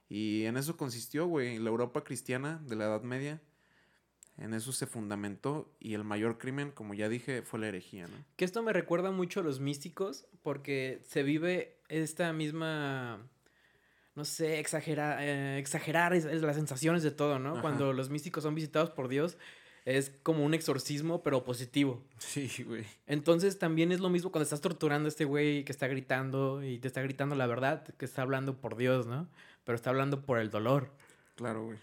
Y 0.08 0.44
en 0.44 0.56
eso 0.56 0.76
consistió, 0.76 1.26
güey, 1.26 1.58
la 1.58 1.68
Europa 1.68 2.04
cristiana 2.04 2.60
de 2.66 2.76
la 2.76 2.86
Edad 2.86 3.02
Media. 3.02 3.40
En 4.38 4.54
eso 4.54 4.72
se 4.72 4.86
fundamentó 4.86 5.74
y 5.78 5.92
el 5.94 6.02
mayor 6.02 6.38
crimen, 6.38 6.70
como 6.70 6.94
ya 6.94 7.08
dije, 7.08 7.42
fue 7.42 7.60
la 7.60 7.68
herejía, 7.68 8.08
¿no? 8.08 8.16
Que 8.36 8.46
esto 8.46 8.62
me 8.62 8.72
recuerda 8.72 9.10
mucho 9.10 9.40
a 9.40 9.42
los 9.42 9.60
místicos 9.60 10.26
porque 10.42 11.02
se 11.04 11.22
vive 11.22 11.79
esta 11.90 12.32
misma, 12.32 13.18
no 14.14 14.24
sé, 14.24 14.58
exagera- 14.60 15.18
eh, 15.24 15.58
exagerar 15.58 16.14
es- 16.14 16.24
es 16.24 16.42
las 16.42 16.56
sensaciones 16.56 17.02
de 17.02 17.10
todo, 17.10 17.38
¿no? 17.38 17.52
Ajá. 17.52 17.60
Cuando 17.62 17.92
los 17.92 18.10
místicos 18.10 18.42
son 18.44 18.54
visitados 18.54 18.90
por 18.90 19.08
Dios 19.08 19.36
es 19.86 20.10
como 20.22 20.44
un 20.44 20.52
exorcismo 20.54 21.22
pero 21.22 21.42
positivo. 21.44 22.02
Sí, 22.18 22.50
güey. 22.64 22.84
Entonces 23.06 23.58
también 23.58 23.92
es 23.92 24.00
lo 24.00 24.10
mismo 24.10 24.30
cuando 24.30 24.44
estás 24.44 24.60
torturando 24.60 25.06
a 25.06 25.10
este 25.10 25.24
güey 25.24 25.64
que 25.64 25.72
está 25.72 25.88
gritando 25.88 26.62
y 26.62 26.78
te 26.78 26.86
está 26.88 27.00
gritando 27.02 27.34
la 27.34 27.46
verdad, 27.46 27.84
que 27.96 28.04
está 28.04 28.22
hablando 28.22 28.60
por 28.60 28.76
Dios, 28.76 29.06
¿no? 29.06 29.28
Pero 29.64 29.76
está 29.76 29.90
hablando 29.90 30.22
por 30.24 30.38
el 30.38 30.50
dolor. 30.50 30.90
Claro, 31.36 31.64
güey. 31.64 31.78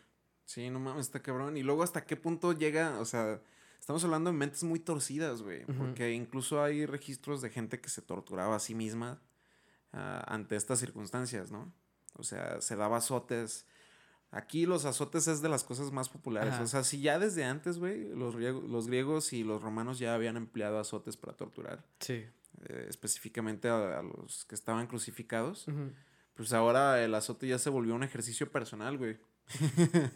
Sí, 0.45 0.69
no 0.69 0.79
mames, 0.79 1.07
está 1.07 1.21
cabrón. 1.21 1.57
Y 1.57 1.63
luego 1.63 1.83
hasta 1.83 2.05
qué 2.05 2.15
punto 2.15 2.53
llega, 2.53 2.99
o 2.99 3.05
sea, 3.05 3.41
estamos 3.79 4.03
hablando 4.03 4.31
de 4.31 4.37
mentes 4.37 4.63
muy 4.63 4.79
torcidas, 4.79 5.41
güey. 5.41 5.65
Porque 5.65 6.13
incluso 6.13 6.63
hay 6.63 6.85
registros 6.85 7.41
de 7.41 7.49
gente 7.49 7.81
que 7.81 7.89
se 7.89 8.01
torturaba 8.01 8.55
a 8.55 8.59
sí 8.59 8.73
misma 8.75 9.19
ah, 9.93 10.23
ante 10.27 10.55
estas 10.55 10.79
circunstancias, 10.79 11.51
¿no? 11.51 11.71
O 12.13 12.23
sea, 12.23 12.61
se 12.61 12.75
daba 12.75 12.97
azotes. 12.97 13.65
Aquí 14.31 14.65
los 14.65 14.85
azotes 14.85 15.27
es 15.27 15.41
de 15.41 15.49
las 15.49 15.63
cosas 15.63 15.91
más 15.91 16.09
populares. 16.09 16.53
Ajá. 16.55 16.63
O 16.63 16.67
sea, 16.67 16.83
si 16.83 16.99
ya 17.01 17.17
desde 17.19 17.45
antes, 17.45 17.77
güey, 17.79 18.09
los, 18.13 18.35
griego- 18.35 18.61
los 18.67 18.87
griegos 18.87 19.31
y 19.33 19.43
los 19.43 19.61
romanos 19.61 19.99
ya 19.99 20.13
habían 20.13 20.35
empleado 20.35 20.79
azotes 20.79 21.15
para 21.15 21.33
torturar, 21.37 21.85
Sí. 21.99 22.25
eh, 22.65 22.85
específicamente 22.89 23.69
a, 23.69 23.99
a 23.99 24.03
los 24.03 24.43
que 24.45 24.55
estaban 24.55 24.87
crucificados, 24.87 25.65
pues 26.35 26.51
ahora 26.53 27.01
el 27.03 27.15
azote 27.15 27.47
ya 27.47 27.57
se 27.57 27.69
volvió 27.69 27.95
un 27.95 28.03
ejercicio 28.03 28.51
personal, 28.51 28.97
güey. 28.97 29.17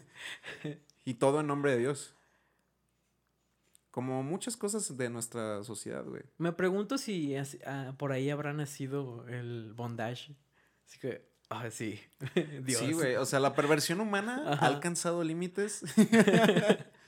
y 1.04 1.14
todo 1.14 1.40
en 1.40 1.46
nombre 1.46 1.72
de 1.72 1.78
Dios. 1.78 2.14
Como 3.92 4.22
muchas 4.24 4.56
cosas 4.56 4.96
de 4.96 5.08
nuestra 5.10 5.62
sociedad, 5.62 6.04
güey. 6.04 6.22
Me 6.38 6.52
pregunto 6.52 6.98
si 6.98 7.36
ah, 7.66 7.94
por 7.98 8.10
ahí 8.10 8.30
habrá 8.30 8.52
nacido 8.52 9.28
el 9.28 9.74
bondage. 9.74 10.34
Así 10.86 10.98
que, 10.98 11.28
ah, 11.50 11.70
sí. 11.70 12.00
Dios. 12.64 12.80
Sí, 12.80 12.92
güey. 12.92 13.14
O 13.16 13.26
sea, 13.26 13.38
la 13.38 13.54
perversión 13.54 14.00
humana 14.00 14.42
Ajá. 14.52 14.64
ha 14.66 14.68
alcanzado 14.68 15.22
límites 15.22 15.84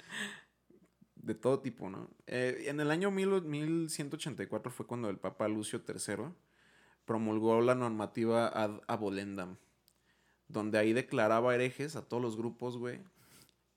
de 1.16 1.34
todo 1.34 1.60
tipo, 1.60 1.88
¿no? 1.88 2.10
Eh, 2.26 2.64
en 2.66 2.80
el 2.80 2.90
año 2.90 3.10
mil- 3.10 3.42
1184 3.42 4.70
fue 4.70 4.86
cuando 4.86 5.08
el 5.08 5.18
Papa 5.18 5.48
Lucio 5.48 5.82
III 5.88 6.26
promulgó 7.06 7.60
la 7.62 7.74
normativa 7.74 8.46
ad 8.48 8.80
abolendam, 8.88 9.56
donde 10.48 10.78
ahí 10.78 10.92
declaraba 10.92 11.54
herejes 11.54 11.96
a 11.96 12.06
todos 12.06 12.22
los 12.22 12.36
grupos, 12.36 12.76
güey, 12.76 13.00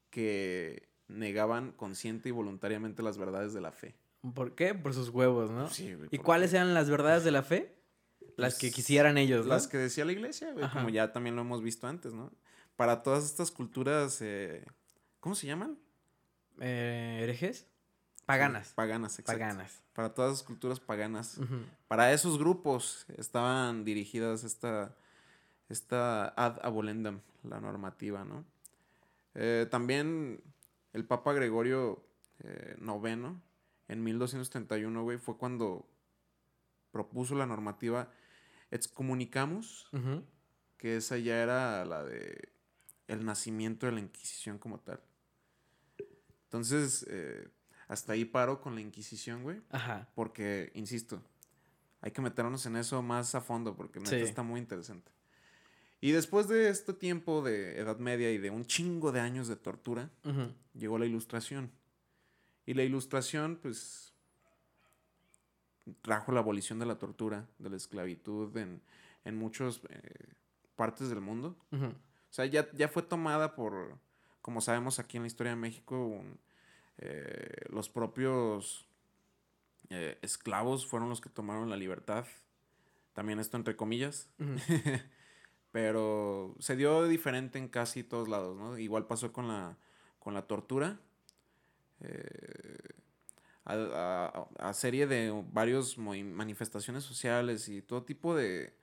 que 0.10 0.87
negaban 1.08 1.72
consciente 1.72 2.30
y 2.30 2.32
voluntariamente 2.32 3.02
las 3.04 3.18
verdades 3.18 3.54
de 3.54 3.62
la 3.62 3.72
fe. 3.72 3.96
¿Por 4.34 4.56
qué? 4.56 4.74
Por 4.74 4.94
sus 4.94 5.10
huevos, 5.10 5.52
¿no? 5.52 5.70
Sí, 5.70 5.94
güey, 5.94 6.10
¿Y 6.12 6.18
cuáles 6.18 6.54
eran 6.54 6.74
las 6.74 6.90
verdades 6.90 7.24
de 7.24 7.32
la 7.32 7.44
fe? 7.44 7.76
Las 8.36 8.58
que 8.58 8.68
Pues, 8.68 8.76
quisieran 8.76 9.18
ellos, 9.18 9.46
¿no? 9.46 9.54
Las 9.54 9.68
que 9.68 9.78
decía 9.78 10.06
la 10.06 10.12
iglesia, 10.12 10.52
güey, 10.54 10.70
como 10.70 10.90
ya 10.90 11.12
también 11.12 11.36
lo 11.36 11.42
hemos 11.42 11.62
visto 11.62 11.88
antes, 11.88 12.14
¿no? 12.14 12.32
Para 12.76 13.02
todas 13.04 13.24
estas 13.26 13.52
culturas, 13.52 14.20
eh, 14.22 14.66
¿cómo 15.20 15.34
se 15.34 15.48
llaman? 15.48 15.78
Eh, 16.60 17.20
¿Herejes? 17.24 17.68
Paganas. 18.26 18.74
Paganas, 18.74 19.18
exacto. 19.20 19.40
Paganas. 19.40 19.82
Para 19.94 20.14
todas 20.14 20.32
las 20.32 20.44
culturas 20.44 20.80
paganas. 20.80 21.40
Para 21.88 22.12
esos 22.12 22.38
grupos 22.38 23.06
estaban 23.18 23.86
dirigidas 23.86 24.44
esta, 24.44 24.96
esta 25.70 26.28
ad 26.36 26.60
abolendam, 26.62 27.22
la 27.44 27.62
normativa, 27.62 28.26
¿no? 28.26 28.44
Eh, 29.34 29.66
también 29.72 30.44
el 30.98 31.06
Papa 31.06 31.32
Gregorio 31.34 32.04
eh, 32.40 32.76
IX, 32.82 33.36
en 33.88 34.04
1231, 34.04 35.04
güey, 35.04 35.18
fue 35.20 35.38
cuando 35.38 35.88
propuso 36.92 37.36
la 37.36 37.46
normativa 37.46 38.10
Excommunicamus, 38.72 39.88
Ujú. 39.94 40.24
que 40.78 40.98
esa 40.98 41.18
ya 41.18 41.42
era 41.42 41.86
la 41.86 42.04
de 42.04 42.50
el 43.08 43.24
nacimiento 43.24 43.86
de 43.86 43.94
la 43.94 44.00
Inquisición 44.02 44.58
como 44.58 44.80
tal. 44.80 45.00
Entonces, 46.46 47.06
eh, 47.10 47.48
hasta 47.88 48.14
ahí 48.14 48.26
paro 48.26 48.60
con 48.62 48.76
la 48.76 48.82
Inquisición, 48.82 49.44
güey. 49.44 49.62
Ajá. 49.70 50.10
Porque, 50.16 50.72
insisto, 50.76 51.22
hay 52.02 52.12
que 52.12 52.22
meternos 52.22 52.66
en 52.66 52.76
eso 52.76 53.02
más 53.02 53.34
a 53.36 53.42
fondo 53.42 53.76
porque 53.76 54.00
neta 54.00 54.10
Sí. 54.12 54.22
está 54.24 54.44
muy 54.44 54.60
interesante. 54.60 55.12
Y 56.00 56.12
después 56.12 56.48
de 56.48 56.70
este 56.70 56.94
tiempo 56.94 57.42
de 57.42 57.80
Edad 57.80 57.98
Media 57.98 58.32
y 58.32 58.38
de 58.38 58.50
un 58.52 58.66
chingo 58.66 59.12
de 59.12 59.20
años 59.20 59.48
de 59.48 59.56
tortura, 59.56 60.10
llegó 60.74 61.00
la 61.00 61.06
Ilustración. 61.06 61.72
Y 62.66 62.74
la 62.76 62.84
Ilustración, 62.84 63.58
pues, 63.62 64.14
trajo 66.02 66.32
la 66.32 66.40
abolición 66.42 66.80
de 66.80 66.86
la 66.86 66.98
tortura, 67.00 67.48
de 67.60 67.70
la 67.70 67.78
esclavitud 67.78 68.56
en, 68.58 68.82
en 69.26 69.38
muchas 69.38 69.82
eh, 69.90 70.34
partes 70.76 71.10
del 71.10 71.22
mundo. 71.22 71.56
O 71.72 72.34
sea, 72.34 72.46
ya, 72.46 72.70
ya 72.74 72.90
fue 72.90 73.04
tomada 73.04 73.56
por, 73.56 73.98
como 74.42 74.62
sabemos 74.62 75.00
aquí 75.00 75.18
en 75.18 75.24
la 75.24 75.28
historia 75.28 75.52
de 75.52 75.56
México, 75.56 76.06
un- 76.06 76.38
eh, 77.00 77.66
los 77.70 77.90
propios 77.90 78.88
eh, 79.90 80.18
esclavos 80.22 80.86
fueron 80.86 81.10
los 81.10 81.22
que 81.22 81.30
tomaron 81.30 81.70
la 81.70 81.78
libertad. 81.78 82.26
También 83.14 83.40
esto 83.40 83.58
entre 83.58 83.76
comillas. 83.76 84.30
Pero 85.72 86.56
se 86.60 86.76
dio 86.76 87.08
diferente 87.08 87.60
en 87.60 87.68
casi 87.68 88.04
todos 88.04 88.28
lados, 88.30 88.58
¿no? 88.58 88.78
Igual 88.78 89.06
pasó 89.06 89.32
con 89.34 89.48
la, 89.48 89.78
con 90.20 90.34
la 90.34 90.44
tortura. 90.48 91.00
Eh, 92.02 92.78
a, 93.66 93.74
a- 94.60 94.70
a 94.70 94.74
serie 94.74 95.08
de 95.08 95.32
varios 95.52 95.98
movi- 95.98 96.24
manifestaciones 96.24 97.04
sociales 97.04 97.68
y 97.68 97.82
todo 97.82 98.04
tipo 98.04 98.34
de, 98.36 98.74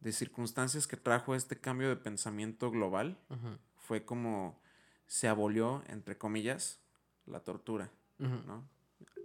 de 0.00 0.12
circunstancias 0.12 0.86
que 0.86 0.96
trajo 0.96 1.34
este 1.34 1.58
cambio 1.60 1.88
de 1.88 1.96
pensamiento 1.96 2.70
global 2.70 3.18
fue 3.78 4.04
como 4.04 4.60
se 5.06 5.26
abolió, 5.28 5.82
entre 5.88 6.16
comillas, 6.16 6.80
la 7.26 7.40
tortura. 7.40 7.90
¿no? 8.46 8.68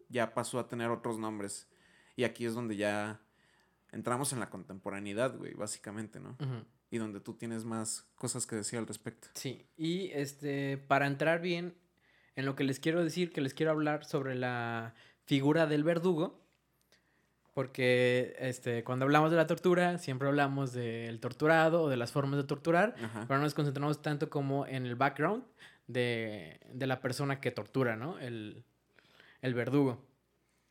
Ya 0.10 0.34
pasó 0.34 0.58
a 0.60 0.67
tener 0.67 0.89
otros 0.89 1.19
nombres. 1.19 1.67
Y 2.15 2.23
aquí 2.23 2.45
es 2.45 2.54
donde 2.56 2.75
ya 2.75 3.21
entramos 3.91 4.34
en 4.34 4.39
la 4.39 4.49
contemporaneidad, 4.49 5.38
güey, 5.38 5.54
básicamente, 5.54 6.19
¿no? 6.19 6.32
Ujú. 6.32 6.65
Y 6.91 6.97
donde 6.97 7.19
tú 7.19 7.34
tienes 7.34 7.65
más 7.65 8.08
cosas 8.15 8.47
que 8.47 8.56
decir 8.56 8.80
al 8.80 8.88
respecto. 8.88 9.28
Sí, 9.34 9.65
y 9.78 10.10
este, 10.12 10.78
para 10.78 11.06
entrar 11.08 11.41
bien 11.41 11.75
en 12.36 12.45
lo 12.45 12.56
que 12.56 12.63
les 12.63 12.80
quiero 12.80 13.04
decir, 13.04 13.32
que 13.32 13.41
les 13.41 13.54
quiero 13.54 13.71
hablar 13.71 14.06
sobre 14.06 14.36
la 14.36 14.95
figura 15.25 15.67
del 15.67 15.84
verdugo, 15.84 16.41
porque 17.54 18.36
este, 18.39 18.84
cuando 18.84 19.06
hablamos 19.06 19.32
de 19.32 19.38
la 19.38 19.45
tortura, 19.45 19.97
siempre 19.97 20.28
hablamos 20.28 20.71
del 20.73 21.19
torturado 21.19 21.84
o 21.84 21.89
de 21.89 21.97
las 21.97 22.12
formas 22.12 22.38
de 22.38 22.45
torturar, 22.45 22.95
Ajá. 23.04 23.25
pero 23.28 23.38
no 23.38 23.43
nos 23.43 23.54
concentramos 23.54 24.02
tanto 24.02 24.30
como 24.30 24.65
en 24.65 24.86
el 24.86 24.95
background 24.95 25.43
de, 25.88 26.60
de 26.71 26.88
la 26.88 27.02
persona 27.02 27.41
que 27.41 27.52
tortura, 27.52 27.95
¿no? 27.95 28.17
El, 28.19 28.63
el 29.41 29.54
verdugo. 29.54 30.02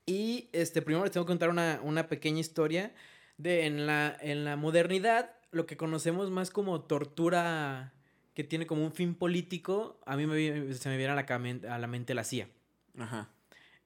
Y 0.07 0.49
este, 0.53 0.81
primero 0.81 1.05
les 1.05 1.13
tengo 1.13 1.27
que 1.27 1.31
contar 1.31 1.51
una, 1.51 1.81
una 1.83 2.09
pequeña 2.09 2.41
historia 2.41 2.95
de 3.37 3.67
en 3.67 3.87
la, 3.87 4.17
en 4.21 4.45
la 4.45 4.57
modernidad, 4.57 5.35
lo 5.51 5.67
que 5.67 5.77
conocemos 5.77 6.31
más 6.31 6.51
como 6.51 6.83
tortura 6.83 7.95
que 8.35 8.45
tiene 8.45 8.67
como 8.67 8.85
un 8.85 8.93
fin 8.93 9.15
político, 9.15 9.99
a 10.07 10.17
mí 10.17 10.27
me, 10.27 10.73
se 10.75 10.89
me 10.89 10.97
viene 10.97 11.13
a 11.13 11.17
la, 11.17 11.75
a 11.75 11.79
la 11.79 11.87
mente 11.87 12.15
la 12.15 12.25
CIA. 12.25 12.49
Ajá. 12.97 13.31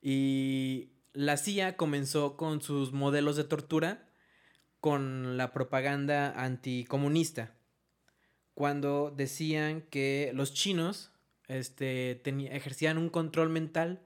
Y 0.03 0.91
la 1.13 1.37
CIA 1.37 1.77
comenzó 1.77 2.37
con 2.37 2.61
sus 2.61 2.93
modelos 2.93 3.37
de 3.37 3.45
tortura 3.45 4.09
con 4.81 5.37
la 5.37 5.53
propaganda 5.53 6.33
anticomunista. 6.43 7.55
Cuando 8.55 9.11
decían 9.17 9.83
que 9.83 10.33
los 10.35 10.53
chinos 10.53 11.13
este, 11.49 12.21
ejercían 12.55 12.99
un 12.99 13.09
control 13.09 13.49
mental 13.49 14.05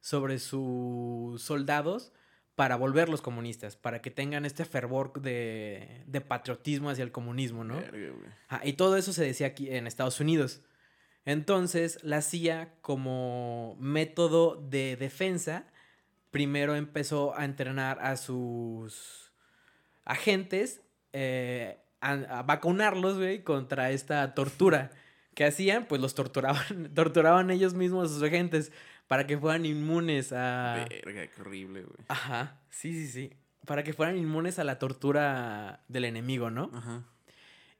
sobre 0.00 0.38
sus 0.38 1.42
soldados 1.42 2.12
para 2.56 2.76
volverlos 2.76 3.20
comunistas, 3.20 3.76
para 3.76 4.00
que 4.00 4.10
tengan 4.10 4.46
este 4.46 4.64
fervor 4.64 5.20
de, 5.20 6.02
de 6.06 6.20
patriotismo 6.22 6.88
hacia 6.88 7.04
el 7.04 7.12
comunismo, 7.12 7.64
¿no? 7.64 7.76
Verga. 7.76 8.14
Ah, 8.48 8.62
y 8.64 8.72
todo 8.72 8.96
eso 8.96 9.12
se 9.12 9.24
decía 9.24 9.48
aquí 9.48 9.70
en 9.70 9.86
Estados 9.86 10.20
Unidos. 10.20 10.62
Entonces, 11.26 12.02
la 12.02 12.22
CIA, 12.22 12.72
como 12.80 13.76
método 13.78 14.56
de 14.56 14.96
defensa, 14.96 15.66
primero 16.30 16.74
empezó 16.76 17.36
a 17.36 17.44
entrenar 17.44 17.98
a 18.00 18.16
sus 18.16 19.32
agentes, 20.06 20.80
eh, 21.12 21.78
a, 22.00 22.12
a 22.12 22.42
vacunarlos, 22.42 23.18
güey, 23.18 23.42
contra 23.42 23.90
esta 23.90 24.34
tortura. 24.34 24.92
que 25.34 25.44
hacían? 25.44 25.84
Pues 25.84 26.00
los 26.00 26.14
torturaban, 26.14 26.90
torturaban 26.94 27.50
ellos 27.50 27.74
mismos 27.74 28.10
a 28.10 28.14
sus 28.14 28.22
agentes 28.22 28.72
para 29.08 29.26
que 29.26 29.38
fueran 29.38 29.64
inmunes 29.66 30.32
a... 30.32 30.86
Verga, 31.04 31.26
qué 31.26 31.40
horrible, 31.40 31.82
güey. 31.82 31.98
Ajá, 32.08 32.60
sí, 32.70 32.92
sí, 32.92 33.06
sí. 33.08 33.32
Para 33.66 33.82
que 33.82 33.92
fueran 33.92 34.16
inmunes 34.16 34.58
a 34.58 34.64
la 34.64 34.78
tortura 34.78 35.84
del 35.88 36.04
enemigo, 36.04 36.50
¿no? 36.50 36.70
Ajá. 36.74 37.02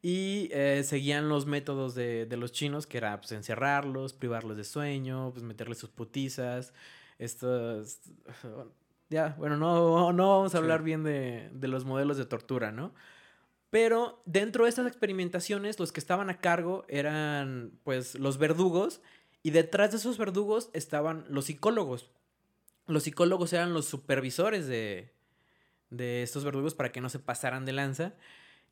Y 0.03 0.49
eh, 0.53 0.83
seguían 0.85 1.29
los 1.29 1.47
métodos 1.47 1.95
de, 1.95 2.27
de 2.27 2.37
los 2.37 2.53
chinos, 2.53 2.87
que 2.87 2.99
era 2.99 3.19
pues 3.21 3.33
encerrarlos, 3.33 4.12
privarlos 4.12 4.57
de 4.57 4.65
sueño, 4.65 5.31
pues 5.33 5.43
meterles 5.45 5.79
sus 5.79 5.91
putizas. 5.91 6.73
Estos. 7.19 8.01
Ya, 9.09 9.35
bueno, 9.39 9.57
no, 9.57 10.12
no 10.12 10.29
vamos 10.37 10.55
a 10.55 10.59
Sí. 10.59 10.62
hablar 10.62 10.83
bien 10.83 11.03
de, 11.05 11.49
de 11.53 11.69
los 11.69 11.85
modelos 11.85 12.17
de 12.19 12.27
tortura, 12.27 12.73
¿no? 12.73 12.93
Pero 13.71 14.23
dentro 14.27 14.65
de 14.65 14.71
estas 14.71 14.87
experimentaciones, 14.87 15.79
los 15.81 15.93
que 15.93 16.01
estaban 16.01 16.31
a 16.31 16.39
cargo 16.39 16.85
eran, 16.89 17.73
pues, 17.85 18.15
los 18.17 18.39
verdugos. 18.39 19.01
Y 19.47 19.53
detrás 19.53 19.93
de 19.93 19.99
esos 19.99 20.19
verdugos 20.19 20.71
estaban 20.73 21.25
los 21.29 21.45
psicólogos. 21.45 22.11
Los 22.89 23.05
psicólogos 23.05 23.53
eran 23.53 23.75
los 23.75 23.85
supervisores 23.85 24.67
de, 24.67 25.13
de 25.91 26.25
estos 26.25 26.43
verdugos 26.43 26.75
para 26.75 26.91
que 26.91 27.01
no 27.01 27.09
se 27.09 27.21
pasaran 27.21 27.65
de 27.65 27.73
lanza. 27.73 28.15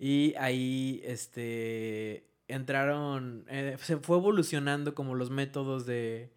Y 0.00 0.34
ahí, 0.36 1.00
este, 1.04 2.26
entraron, 2.48 3.46
eh, 3.48 3.76
se 3.80 3.98
fue 3.98 4.16
evolucionando 4.16 4.96
como 4.96 5.14
los 5.14 5.30
métodos 5.30 5.86
de, 5.86 6.32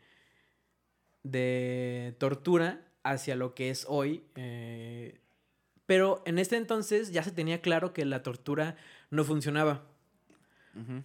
de 1.24 2.16
tortura 2.20 2.86
hacia 3.02 3.36
lo 3.36 3.56
que 3.56 3.72
es 3.72 3.88
hoy. 3.90 4.24
eh, 4.36 5.20
pero 5.88 6.22
en 6.28 6.38
este 6.38 6.58
entonces 6.58 7.12
ya 7.12 7.24
se 7.24 7.32
tenía 7.32 7.60
claro 7.60 7.92
que 7.92 8.06
la 8.06 8.22
tortura 8.22 8.76
no 9.10 9.24
funcionaba. 9.24 9.88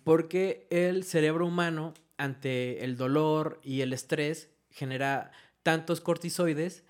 Porque 0.05 0.67
el 0.69 1.03
cerebro 1.03 1.47
humano, 1.47 1.95
ante 2.23 2.85
el 2.85 2.97
dolor 2.97 3.61
y 3.65 3.81
el 3.81 3.93
estrés, 3.93 4.49
genera 4.71 5.33
tantos 5.63 6.01
cortisoides 6.01 6.85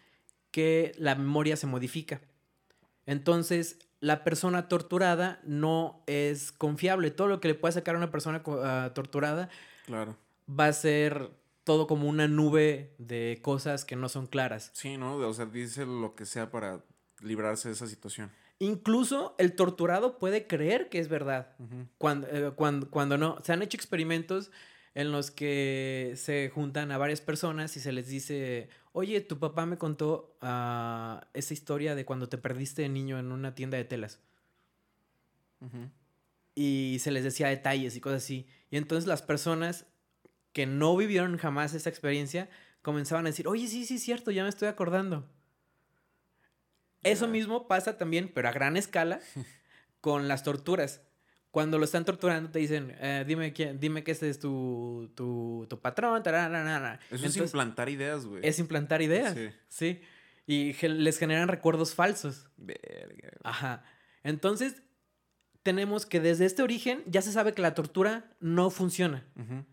que 0.50 0.92
la 0.98 1.14
memoria 1.14 1.56
se 1.56 1.66
modifica. 1.66 2.20
Entonces, 3.06 3.78
la 4.00 4.24
persona 4.24 4.68
torturada 4.68 5.40
no 5.44 6.02
es 6.06 6.52
confiable. 6.52 7.10
Todo 7.10 7.28
lo 7.28 7.40
que 7.40 7.48
le 7.48 7.54
puede 7.54 7.72
sacar 7.72 7.94
a 7.94 7.98
una 7.98 8.10
persona 8.10 8.42
ah, 8.46 8.90
torturada 8.94 9.48
Claro. 9.86 10.16
va 10.48 10.66
a 10.66 10.72
ser 10.72 11.30
todo 11.64 11.86
como 11.86 12.08
una 12.08 12.28
nube 12.28 12.94
de 12.98 13.38
cosas 13.42 13.84
que 13.84 13.96
no 13.96 14.08
son 14.08 14.26
claras. 14.26 14.70
Sí, 14.74 14.96
¿no? 14.98 15.16
O 15.16 15.32
sea, 15.32 15.46
dice 15.46 15.86
lo 15.86 16.14
que 16.14 16.26
sea 16.26 16.50
para 16.50 16.84
librarse 17.22 17.68
de 17.68 17.74
esa 17.74 17.86
situación. 17.86 18.30
Incluso 18.58 19.34
el 19.38 19.54
torturado 19.54 20.18
puede 20.18 20.46
creer 20.46 20.88
que 20.88 20.98
es 20.98 21.08
verdad. 21.08 21.56
Cuando, 21.98 22.28
eh, 22.28 22.52
cuando, 22.54 22.90
cuando 22.90 23.16
no. 23.18 23.38
Se 23.42 23.52
han 23.52 23.62
hecho 23.62 23.76
experimentos 23.76 24.50
en 24.94 25.12
los 25.12 25.30
que 25.30 26.14
se 26.16 26.50
juntan 26.50 26.92
a 26.92 26.98
varias 26.98 27.20
personas 27.20 27.76
y 27.76 27.80
se 27.80 27.92
les 27.92 28.08
dice, 28.08 28.68
oye, 28.92 29.20
tu 29.20 29.38
papá 29.38 29.64
me 29.66 29.78
contó 29.78 30.36
ah, 30.40 31.26
esa 31.32 31.54
historia 31.54 31.94
de 31.94 32.04
cuando 32.04 32.28
te 32.28 32.38
perdiste 32.38 32.82
de 32.82 32.88
niño 32.88 33.18
en 33.18 33.32
una 33.32 33.54
tienda 33.54 33.78
de 33.78 33.84
telas. 33.84 34.20
Y 36.54 36.98
se 37.00 37.12
les 37.12 37.24
decía 37.24 37.48
detalles 37.48 37.96
y 37.96 38.00
cosas 38.00 38.24
así. 38.24 38.46
Y 38.70 38.76
entonces 38.76 39.06
las 39.06 39.22
personas 39.22 39.86
que 40.52 40.66
no 40.66 40.96
vivieron 40.96 41.38
jamás 41.38 41.72
esa 41.72 41.88
experiencia 41.88 42.50
comenzaban 42.82 43.26
a 43.26 43.30
decir, 43.30 43.48
oye, 43.48 43.66
sí, 43.68 43.86
sí, 43.86 43.98
cierto, 43.98 44.30
ya 44.30 44.42
me 44.42 44.48
estoy 44.48 44.68
acordando. 44.68 45.28
Eso 47.02 47.26
mismo 47.26 47.66
pasa 47.68 47.96
también, 47.96 48.30
pero 48.32 48.48
a 48.48 48.52
gran 48.52 48.76
escala, 48.76 49.20
con 50.00 50.28
las 50.28 50.42
torturas. 50.42 51.00
Cuando 51.52 51.78
lo 51.78 51.84
están 51.84 52.04
torturando 52.04 52.50
te 52.50 52.58
dicen, 52.58 52.96
eh, 52.98 53.24
dime, 53.26 53.52
quién, 53.52 53.78
dime 53.78 54.02
que 54.02 54.10
ese 54.12 54.28
es 54.30 54.40
tu, 54.40 55.12
tu, 55.14 55.66
tu 55.68 55.78
patrón. 55.80 56.20
tarararara". 56.24 56.98
Eso 57.10 57.26
es 57.26 57.36
implantar 57.36 57.88
ideas, 57.88 58.26
güey. 58.26 58.40
es 58.44 58.58
implantar 58.58 59.00
ideas. 59.02 59.34
Sí. 59.34 59.50
Sí. 59.68 60.00
Y 60.46 60.72
les 60.88 61.18
generan 61.18 61.46
recuerdos 61.48 61.94
falsos. 61.94 62.48
Verga. 62.56 63.30
Ajá. 63.44 63.84
Entonces, 64.24 64.82
tenemos 65.62 66.06
que 66.06 66.18
desde 66.20 66.46
este 66.46 66.62
origen 66.62 67.02
ya 67.06 67.22
se 67.22 67.30
sabe 67.32 67.52
que 67.54 67.62
la 67.62 67.74
tortura 67.74 68.34
no 68.40 68.70
funciona. 68.70 69.24
Ujú. 69.36 69.64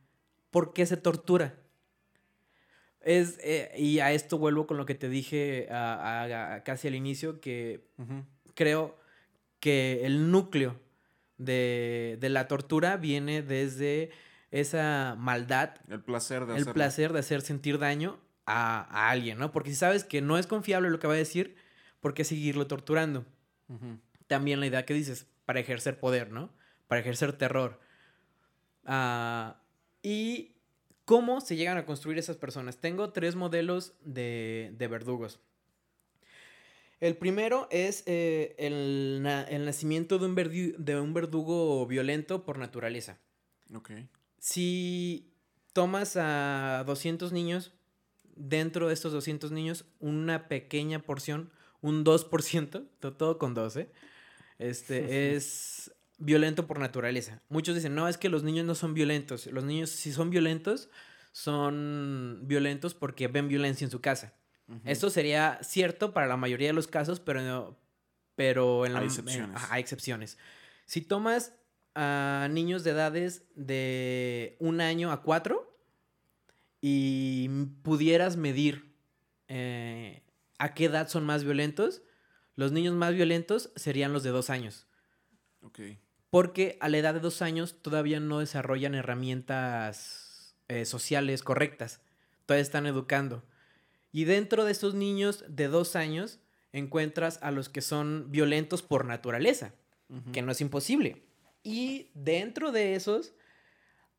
¿Por 0.52 0.74
qué 0.74 0.86
se 0.86 0.98
tortura? 0.98 1.56
Es, 3.02 3.38
eh, 3.42 3.72
y 3.78 4.00
a 4.00 4.12
esto 4.12 4.38
vuelvo 4.38 4.68
con 4.68 4.76
lo 4.78 4.86
que 4.86 4.96
te 4.96 5.08
dije 5.08 5.68
a- 5.72 5.94
a- 6.26 6.56
a 6.56 6.64
casi 6.64 6.90
al 6.90 6.96
inicio, 6.96 7.40
que 7.40 7.88
creo 8.54 9.00
que 9.62 10.06
el 10.06 10.30
núcleo 10.32 10.78
de, 11.40 12.18
de 12.20 12.30
la 12.30 12.48
tortura 12.48 12.98
viene 12.98 13.42
desde 13.42 14.12
esa 14.52 15.16
maldad, 15.18 15.76
El 15.90 16.02
placer 16.02 16.42
de 16.46 16.54
el 16.54 16.62
hacerlo. 16.62 16.74
placer 16.74 17.14
de 17.14 17.20
hacer 17.20 17.42
sentir 17.42 17.80
daño 17.80 18.20
a, 18.46 18.82
a 18.90 19.10
alguien, 19.10 19.40
¿no? 19.40 19.52
Porque 19.52 19.70
si 19.72 19.76
sabes 19.76 20.04
que 20.04 20.22
no 20.22 20.38
es 20.38 20.46
confiable 20.48 20.90
lo 20.92 21.00
que 21.00 21.08
va 21.08 21.14
a 21.14 21.18
decir, 21.18 21.56
¿por 22.00 22.14
qué 22.14 22.24
seguirlo 22.24 22.68
torturando? 22.68 23.26
También 24.28 24.60
la 24.60 24.68
idea 24.68 24.86
que 24.86 24.94
dices, 24.94 25.26
para 25.46 25.60
ejercer 25.60 26.00
poder, 26.00 26.32
¿no? 26.32 26.52
Para 26.88 27.02
ejercer 27.02 27.34
terror. 27.34 27.80
Ah, 28.86 29.62
y 30.02 30.56
cómo 31.06 31.42
se 31.42 31.56
llegan 31.56 31.78
a 31.78 31.86
construir 31.86 32.18
esas 32.18 32.38
personas. 32.38 32.78
Tengo 32.78 33.12
tres 33.12 33.36
modelos 33.36 33.94
de, 34.04 34.74
de 34.78 34.88
verdugos. 34.88 35.40
El 37.00 37.16
primero 37.18 37.68
es 37.72 38.04
eh, 38.08 38.56
el, 38.60 39.22
na- 39.24 39.44
el 39.44 39.66
nacimiento 39.66 40.20
de 40.20 40.26
un, 40.26 40.36
verdu- 40.36 40.76
de 40.78 41.00
un 41.00 41.14
verdugo 41.14 41.86
violento 41.88 42.44
por 42.46 42.58
naturaleza. 42.58 43.18
Ok. 43.74 43.92
Si 44.40 45.32
tomas 45.74 46.18
a 46.18 46.84
200 46.86 47.32
niños, 47.32 47.72
dentro 48.36 48.88
de 48.88 48.94
estos 48.94 49.12
200 49.14 49.52
niños, 49.52 49.86
una 50.00 50.48
pequeña 50.48 51.00
porción, 51.00 51.52
un 51.82 52.04
2%, 52.04 52.86
to- 53.00 53.14
todo 53.14 53.38
con 53.38 53.54
12, 53.54 53.90
este, 54.58 55.36
es 55.36 55.94
violento 56.18 56.68
por 56.68 56.80
naturaleza. 56.80 57.42
Muchos 57.48 57.76
dicen, 57.76 57.96
no, 57.96 58.10
es 58.10 58.18
que 58.18 58.28
los 58.28 58.44
niños 58.44 58.66
no 58.66 58.76
son 58.76 58.94
violentos. 58.94 59.46
Los 59.48 59.64
niños, 59.64 59.90
si 59.90 60.12
son 60.12 60.30
violentos, 60.30 60.90
son 61.32 62.42
violentos 62.44 62.94
porque 62.94 63.30
ven 63.30 63.48
violencia 63.48 63.86
en 63.86 63.92
su 63.92 64.02
casa. 64.02 64.34
Esto 64.86 65.10
sería 65.10 65.60
cierto 65.64 66.14
para 66.14 66.28
la 66.28 66.38
mayoría 66.38 66.68
de 66.68 66.74
los 66.74 66.88
casos, 66.88 67.20
pero, 67.20 67.42
no- 67.42 67.78
pero 68.36 68.86
en 68.86 68.94
la, 68.94 69.00
Hay 69.00 69.06
en- 69.06 69.10
excepciones. 69.12 69.56
ajá, 69.56 69.74
hay 69.74 69.82
excepciones. 69.82 70.38
Si 70.86 71.02
tomas 71.02 71.54
a 71.96 72.48
niños 72.52 72.84
de 72.84 72.92
edades 72.92 73.44
de 73.56 74.56
un 74.60 74.80
año 74.82 75.12
a 75.12 75.22
cuatro 75.24 75.76
y 76.82 77.50
pudieras 77.84 78.38
medir 78.38 78.96
eh, 79.48 80.24
a 80.60 80.74
qué 80.74 80.86
edad 80.86 81.08
son 81.10 81.26
más 81.26 81.44
violentos, 81.44 82.02
los 82.56 82.72
niños 82.72 82.94
más 82.96 83.14
violentos 83.14 83.72
serían 83.76 84.14
los 84.14 84.24
de 84.24 84.30
dos 84.30 84.50
años. 84.50 84.86
Ok. 85.62 85.80
Porque 86.30 86.78
a 86.80 86.90
la 86.90 86.98
edad 87.00 87.14
de 87.16 87.20
dos 87.20 87.42
años 87.42 87.82
todavía 87.82 88.20
no 88.20 88.40
desarrollan 88.40 88.94
herramientas 88.94 90.56
eh, 90.68 90.86
sociales 90.86 91.42
correctas. 91.42 92.02
Todavía 92.46 92.62
están 92.62 92.86
educando. 92.86 93.44
Y 94.12 94.26
dentro 94.26 94.66
de 94.66 94.72
estos 94.72 94.94
niños 94.96 95.46
de 95.48 95.68
dos 95.68 95.96
años 95.96 96.40
encuentras 96.72 97.40
a 97.42 97.52
los 97.52 97.70
que 97.70 97.82
son 97.82 98.32
violentos 98.32 98.82
por 98.82 99.06
naturaleza, 99.06 99.74
que 100.34 100.42
no 100.42 100.52
es 100.52 100.62
imposible. 100.62 101.24
Y 101.64 102.10
dentro 102.14 102.72
de 102.72 102.96
esos, 102.96 103.34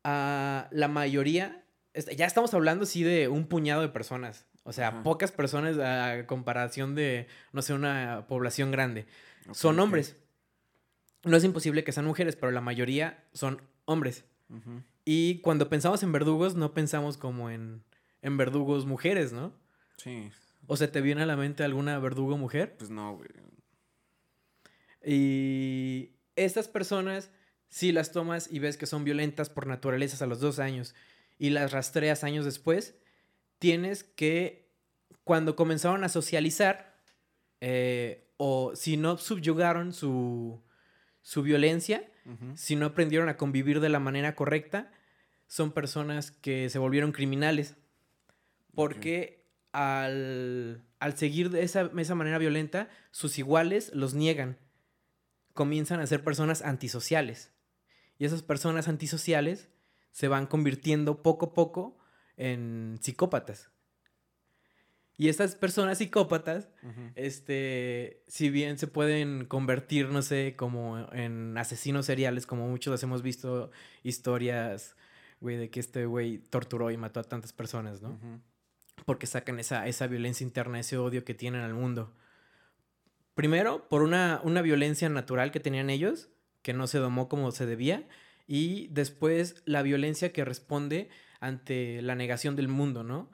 ah, 0.03 0.67
la 0.71 0.87
mayoría, 0.87 1.65
ya 2.15 2.25
estamos 2.25 2.53
hablando 2.53 2.83
así 2.83 3.03
de 3.03 3.27
un 3.27 3.47
puñado 3.47 3.81
de 3.81 3.89
personas. 3.89 4.45
O 4.63 4.73
sea, 4.73 5.01
pocas 5.03 5.31
personas 5.31 5.77
a 5.79 6.27
comparación 6.27 6.93
de, 6.93 7.27
no 7.51 7.61
sé, 7.61 7.73
una 7.73 8.25
población 8.27 8.71
grande 8.71 9.07
son 9.51 9.79
hombres. 9.79 10.15
No 11.23 11.37
es 11.37 11.43
imposible 11.43 11.83
que 11.83 11.91
sean 11.91 12.05
mujeres, 12.05 12.35
pero 12.35 12.51
la 12.51 12.61
mayoría 12.61 13.23
son 13.33 13.61
hombres. 13.85 14.25
Y 15.05 15.39
cuando 15.39 15.69
pensamos 15.69 16.03
en 16.03 16.11
verdugos, 16.11 16.55
no 16.55 16.73
pensamos 16.73 17.17
como 17.17 17.49
en, 17.49 17.83
en 18.21 18.37
verdugos 18.37 18.85
mujeres, 18.85 19.31
¿no? 19.31 19.53
Sí. 19.97 20.31
¿O 20.67 20.77
se 20.77 20.87
te 20.87 21.01
viene 21.01 21.23
a 21.23 21.25
la 21.25 21.35
mente 21.35 21.63
alguna 21.63 21.97
verdugo 21.99 22.37
mujer? 22.37 22.75
Pues 22.77 22.89
no, 22.89 23.15
güey. 23.15 23.29
Y 25.03 26.11
estas 26.35 26.67
personas, 26.67 27.31
si 27.69 27.91
las 27.91 28.11
tomas 28.11 28.51
y 28.51 28.59
ves 28.59 28.77
que 28.77 28.85
son 28.85 29.03
violentas 29.03 29.49
por 29.49 29.67
naturaleza 29.67 30.23
a 30.23 30.27
los 30.27 30.39
dos 30.39 30.59
años 30.59 30.95
y 31.39 31.49
las 31.49 31.71
rastreas 31.71 32.23
años 32.23 32.45
después, 32.45 32.95
tienes 33.59 34.03
que, 34.03 34.69
cuando 35.23 35.55
comenzaron 35.55 36.03
a 36.03 36.09
socializar, 36.09 36.95
eh, 37.61 38.31
o 38.37 38.75
si 38.75 38.97
no 38.97 39.17
subyugaron 39.17 39.93
su, 39.93 40.61
su 41.21 41.43
violencia, 41.43 42.07
si 42.53 42.75
no 42.75 42.85
aprendieron 42.85 43.29
a 43.29 43.37
convivir 43.37 43.79
de 43.79 43.89
la 43.89 43.99
manera 43.99 44.35
correcta, 44.35 44.91
son 45.47 45.71
personas 45.71 46.31
que 46.31 46.69
se 46.69 46.79
volvieron 46.79 47.11
criminales. 47.11 47.75
Porque 48.73 49.40
al, 49.71 50.83
al 50.99 51.17
seguir 51.17 51.49
de 51.49 51.63
esa, 51.63 51.91
esa 51.97 52.15
manera 52.15 52.37
violenta, 52.37 52.89
sus 53.11 53.37
iguales 53.37 53.91
los 53.93 54.13
niegan. 54.13 54.57
Comienzan 55.53 55.99
a 55.99 56.07
ser 56.07 56.23
personas 56.23 56.61
antisociales. 56.61 57.51
Y 58.17 58.25
esas 58.25 58.43
personas 58.43 58.87
antisociales 58.87 59.69
se 60.11 60.27
van 60.27 60.45
convirtiendo 60.45 61.23
poco 61.23 61.47
a 61.47 61.53
poco 61.53 61.97
en 62.37 62.99
psicópatas. 63.01 63.71
Y 65.17 65.29
estas 65.29 65.55
personas 65.55 65.99
psicópatas 65.99 66.69
este, 67.15 68.23
si 68.27 68.49
bien 68.49 68.79
se 68.79 68.87
pueden 68.87 69.45
convertir, 69.45 70.09
no 70.09 70.23
sé, 70.23 70.55
como 70.57 71.07
en 71.13 71.55
asesinos 71.57 72.07
seriales, 72.07 72.47
como 72.47 72.67
muchos 72.67 73.03
hemos 73.03 73.21
visto 73.21 73.69
historias, 74.01 74.95
güey, 75.39 75.57
de 75.57 75.69
que 75.69 75.79
este 75.79 76.05
güey 76.05 76.39
torturó 76.39 76.89
y 76.89 76.97
mató 76.97 77.19
a 77.19 77.23
tantas 77.23 77.53
personas, 77.53 78.01
¿no? 78.01 78.17
Porque 79.05 79.27
sacan 79.27 79.59
esa, 79.59 79.87
esa 79.87 80.07
violencia 80.07 80.43
interna, 80.43 80.79
ese 80.79 80.97
odio 80.97 81.23
que 81.23 81.33
tienen 81.33 81.61
al 81.61 81.73
mundo. 81.73 82.13
Primero, 83.35 83.87
por 83.89 84.03
una, 84.03 84.41
una 84.43 84.61
violencia 84.61 85.09
natural 85.09 85.51
que 85.51 85.59
tenían 85.59 85.89
ellos, 85.89 86.29
que 86.61 86.73
no 86.73 86.87
se 86.87 86.99
domó 86.99 87.27
como 87.27 87.51
se 87.51 87.65
debía, 87.65 88.07
y 88.47 88.87
después 88.89 89.63
la 89.65 89.81
violencia 89.81 90.33
que 90.33 90.45
responde 90.45 91.09
ante 91.41 92.03
la 92.03 92.13
negación 92.13 92.55
del 92.55 92.67
mundo, 92.67 93.03
¿no? 93.03 93.29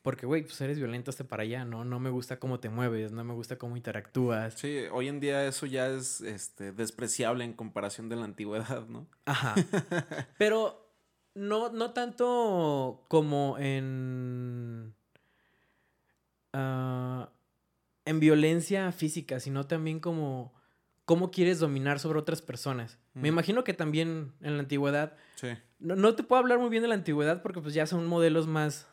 Porque, 0.00 0.26
güey, 0.26 0.42
pues 0.42 0.60
eres 0.60 0.78
violento 0.78 1.10
hasta 1.10 1.24
para 1.24 1.44
allá, 1.44 1.64
¿no? 1.64 1.84
No 1.84 2.00
me 2.00 2.10
gusta 2.10 2.40
cómo 2.40 2.58
te 2.58 2.68
mueves, 2.68 3.12
no 3.12 3.22
me 3.22 3.34
gusta 3.34 3.58
cómo 3.58 3.76
interactúas. 3.76 4.54
Sí, 4.54 4.84
hoy 4.90 5.08
en 5.08 5.20
día 5.20 5.46
eso 5.46 5.66
ya 5.66 5.86
es 5.88 6.20
este, 6.22 6.72
despreciable 6.72 7.44
en 7.44 7.52
comparación 7.52 8.08
de 8.08 8.16
la 8.16 8.24
antigüedad, 8.24 8.86
¿no? 8.88 9.06
Ajá. 9.26 9.54
Pero 10.38 10.92
no, 11.34 11.70
no 11.70 11.92
tanto 11.92 13.04
como 13.08 13.56
en. 13.58 14.94
Ah, 16.52 17.30
en 18.04 18.20
violencia 18.20 18.90
física, 18.92 19.40
sino 19.40 19.66
también 19.66 20.00
como 20.00 20.52
cómo 21.04 21.30
quieres 21.30 21.58
dominar 21.58 21.98
sobre 21.98 22.18
otras 22.18 22.42
personas. 22.42 22.98
Me 23.14 23.22
Mm. 23.22 23.32
imagino 23.34 23.64
que 23.64 23.74
también 23.74 24.32
en 24.40 24.54
la 24.56 24.60
antigüedad. 24.60 25.16
Sí, 25.34 25.48
No, 25.78 25.96
no 25.96 26.14
te 26.14 26.22
puedo 26.22 26.40
hablar 26.40 26.58
muy 26.60 26.70
bien 26.70 26.82
de 26.82 26.88
la 26.88 26.94
antigüedad 26.94 27.42
porque 27.42 27.60
pues 27.60 27.74
ya 27.74 27.86
son 27.86 28.06
modelos 28.06 28.46
más, 28.46 28.86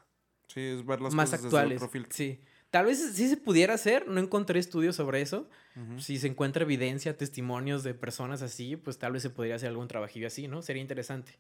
sí, 0.48 0.60
es 0.62 0.86
ver 0.86 1.02
las 1.02 1.14
más 1.14 1.30
cosas 1.30 1.46
actuales. 1.46 1.70
desde 1.70 1.86
otro 1.86 1.92
filtro. 1.92 2.14
Sí. 2.16 2.42
Tal 2.72 2.86
vez 2.88 3.14
sí 3.16 3.28
se 3.30 3.38
pudiera 3.38 3.74
hacer, 3.76 4.08
no 4.08 4.20
encontré 4.20 4.60
estudios 4.60 4.96
sobre 4.96 5.22
eso. 5.22 5.50
Si 5.98 6.18
se 6.20 6.28
encuentra 6.28 6.64
evidencia, 6.64 7.16
testimonios 7.18 7.84
de 7.84 7.94
personas 7.94 8.42
así, 8.42 8.76
pues 8.76 9.00
tal 9.00 9.14
vez 9.14 9.22
se 9.24 9.30
podría 9.30 9.56
hacer 9.56 9.70
algún 9.70 9.88
trabajillo 9.88 10.28
así, 10.28 10.48
¿no? 10.48 10.62
Sería 10.62 10.82
interesante. 10.82 11.40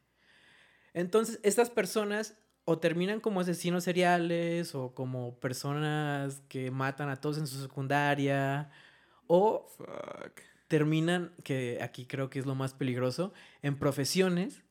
Entonces, 0.93 1.39
estas 1.43 1.69
personas 1.69 2.37
o 2.65 2.77
terminan 2.79 3.19
como 3.19 3.39
asesinos 3.39 3.83
seriales 3.83 4.75
o 4.75 4.93
como 4.93 5.39
personas 5.39 6.41
que 6.49 6.69
matan 6.71 7.09
a 7.09 7.15
todos 7.15 7.37
en 7.37 7.47
su 7.47 7.61
secundaria 7.61 8.69
o 9.27 9.65
Fuck. 9.77 10.41
terminan, 10.67 11.31
que 11.43 11.79
aquí 11.81 12.05
creo 12.05 12.29
que 12.29 12.39
es 12.39 12.45
lo 12.45 12.55
más 12.55 12.73
peligroso, 12.73 13.33
en 13.61 13.77
profesiones 13.77 14.63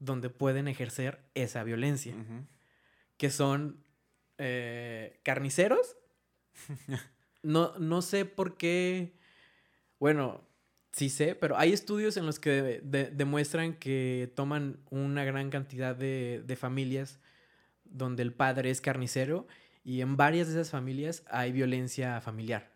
donde 0.00 0.30
pueden 0.30 0.66
ejercer 0.68 1.20
esa 1.34 1.62
violencia, 1.64 2.14
que 3.16 3.30
son 3.30 3.84
eh, 4.38 5.20
carniceros. 5.22 5.96
No, 7.42 7.76
no 7.78 8.00
sé 8.00 8.24
por 8.24 8.56
qué, 8.56 9.18
bueno, 10.00 10.40
sí 10.92 11.10
sé, 11.10 11.34
pero 11.34 11.58
hay 11.58 11.74
estudios 11.74 12.16
en 12.16 12.24
los 12.24 12.38
que 12.38 12.50
de- 12.62 12.80
de- 12.80 13.10
demuestran 13.10 13.74
que 13.74 14.32
toman 14.34 14.80
una 14.88 15.24
gran 15.24 15.50
cantidad 15.50 15.94
de, 15.94 16.42
de 16.46 16.56
familias 16.56 17.20
donde 17.94 18.22
el 18.22 18.32
padre 18.34 18.70
es 18.70 18.80
carnicero 18.80 19.46
y 19.84 20.00
en 20.02 20.16
varias 20.16 20.48
de 20.48 20.54
esas 20.54 20.70
familias 20.70 21.24
hay 21.30 21.52
violencia 21.52 22.20
familiar. 22.20 22.70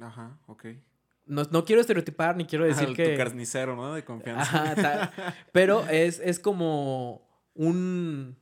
Ajá, 0.00 0.38
ok. 0.46 0.66
No, 1.26 1.42
no 1.50 1.64
quiero 1.64 1.80
estereotipar 1.80 2.36
ni 2.36 2.44
quiero 2.46 2.64
decir 2.64 2.88
Al- 2.88 2.94
que... 2.96 3.10
Tu 3.10 3.16
carnicero, 3.16 3.76
¿no? 3.76 3.94
De 3.94 4.04
confianza. 4.04 4.42
Ajá, 4.42 4.74
tal. 4.74 5.10
Pero 5.52 5.86
es, 5.88 6.20
es 6.20 6.38
como 6.38 7.28
un, 7.54 8.36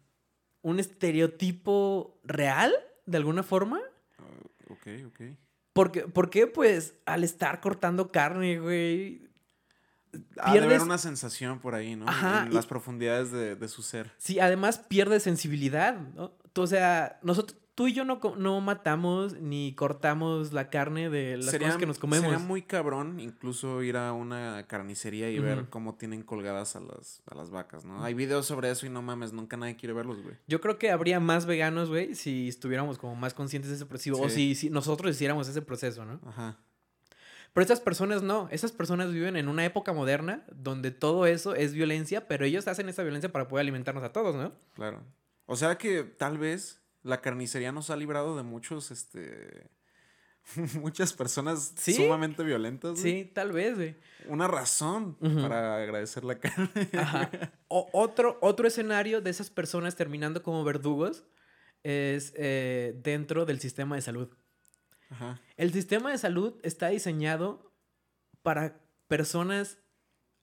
un 0.62 0.78
estereotipo 0.78 2.20
real, 2.24 2.72
de 3.06 3.16
alguna 3.16 3.42
forma. 3.42 3.80
Ah, 4.18 4.22
ok, 4.70 4.86
ok. 5.06 5.20
Porque, 5.72 6.02
porque, 6.02 6.46
pues, 6.46 6.94
al 7.06 7.22
estar 7.24 7.60
cortando 7.60 8.10
carne, 8.10 8.58
güey. 8.60 9.25
Ha 10.40 10.52
de 10.54 10.60
haber 10.60 10.80
una 10.82 10.98
sensación 10.98 11.58
por 11.60 11.74
ahí, 11.74 11.96
¿no? 11.96 12.08
Ajá, 12.08 12.44
En 12.46 12.52
y- 12.52 12.54
las 12.54 12.66
profundidades 12.66 13.30
de, 13.32 13.56
de 13.56 13.68
su 13.68 13.82
ser. 13.82 14.12
Sí, 14.18 14.40
además 14.40 14.78
pierde 14.78 15.20
sensibilidad, 15.20 15.98
¿no? 16.14 16.32
O 16.54 16.66
sea, 16.66 17.18
nosotros, 17.22 17.58
tú 17.74 17.86
y 17.88 17.92
yo 17.92 18.06
no, 18.06 18.18
no 18.38 18.62
matamos 18.62 19.34
ni 19.34 19.74
cortamos 19.74 20.54
la 20.54 20.70
carne 20.70 21.10
de 21.10 21.36
las 21.36 21.54
cosas 21.54 21.76
que 21.76 21.84
nos 21.84 21.98
comemos. 21.98 22.24
Sería 22.30 22.38
muy 22.38 22.62
cabrón 22.62 23.20
incluso 23.20 23.82
ir 23.82 23.98
a 23.98 24.14
una 24.14 24.64
carnicería 24.66 25.28
y 25.30 25.38
ver 25.38 25.66
cómo 25.68 25.96
tienen 25.96 26.22
colgadas 26.22 26.74
a 26.76 26.80
las, 26.80 27.20
a 27.30 27.34
las 27.34 27.50
vacas, 27.50 27.84
¿no? 27.84 28.02
Hay 28.02 28.14
videos 28.14 28.46
sobre 28.46 28.70
eso 28.70 28.86
y 28.86 28.88
no 28.88 29.02
mames, 29.02 29.34
nunca 29.34 29.58
nadie 29.58 29.76
quiere 29.76 29.92
verlos, 29.92 30.22
güey. 30.22 30.36
Yo 30.46 30.62
creo 30.62 30.78
que 30.78 30.90
habría 30.90 31.20
más 31.20 31.44
veganos, 31.44 31.90
güey, 31.90 32.14
si 32.14 32.48
estuviéramos 32.48 32.96
como 32.96 33.14
más 33.16 33.34
conscientes 33.34 33.68
de 33.68 33.76
ese 33.76 33.84
proceso. 33.84 34.18
O 34.18 34.30
si, 34.30 34.54
si 34.54 34.70
nosotros 34.70 35.14
hiciéramos 35.14 35.46
ese 35.46 35.60
proceso, 35.60 36.06
¿no? 36.06 36.18
Ajá. 36.26 36.56
Pero 37.56 37.62
estas 37.62 37.80
personas 37.80 38.22
no, 38.22 38.48
esas 38.52 38.70
personas 38.70 39.10
viven 39.12 39.34
en 39.34 39.48
una 39.48 39.64
época 39.64 39.92
moderna 39.94 40.44
donde 40.52 40.90
todo 40.90 41.24
eso 41.26 41.54
es 41.54 41.72
violencia, 41.72 42.28
pero 42.28 42.44
ellos 42.44 42.68
hacen 42.68 42.88
esa 42.90 43.02
violencia 43.02 43.32
para 43.32 43.48
poder 43.48 43.62
alimentarnos 43.62 44.04
a 44.04 44.12
todos, 44.12 44.36
¿no? 44.36 44.52
Claro. 44.74 45.02
O 45.46 45.56
sea 45.56 45.78
que 45.78 46.04
tal 46.04 46.36
vez 46.36 46.82
la 47.02 47.22
carnicería 47.22 47.72
nos 47.72 47.88
ha 47.88 47.96
librado 47.96 48.36
de 48.36 48.42
muchos, 48.42 48.90
este, 48.90 49.70
muchas 50.80 51.12
personas 51.14 51.72
Sí. 51.76 51.94
sumamente 51.94 52.42
violentas. 52.44 53.00
güey. 53.00 53.02
Sí, 53.02 53.30
tal 53.32 53.52
vez, 53.52 53.74
güey. 53.76 53.96
Una 54.28 54.48
razón 54.48 55.16
para 55.18 55.76
agradecer 55.82 56.24
la 56.24 56.38
carne. 56.38 56.68
Ajá. 56.92 57.30
O- 57.68 57.88
otro, 57.92 58.38
otro 58.42 58.68
escenario 58.68 59.20
de 59.22 59.30
esas 59.30 59.50
personas 59.50 59.96
terminando 59.96 60.42
como 60.42 60.62
verdugos 60.62 61.24
es 61.82 62.32
eh, 62.36 62.94
dentro 63.02 63.44
del 63.46 63.60
sistema 63.60 63.96
de 63.96 64.02
salud. 64.02 64.28
Ajá. 65.10 65.40
El 65.56 65.72
sistema 65.72 66.10
de 66.10 66.18
salud 66.18 66.54
está 66.62 66.88
diseñado 66.88 67.72
para 68.42 68.80
personas 69.08 69.78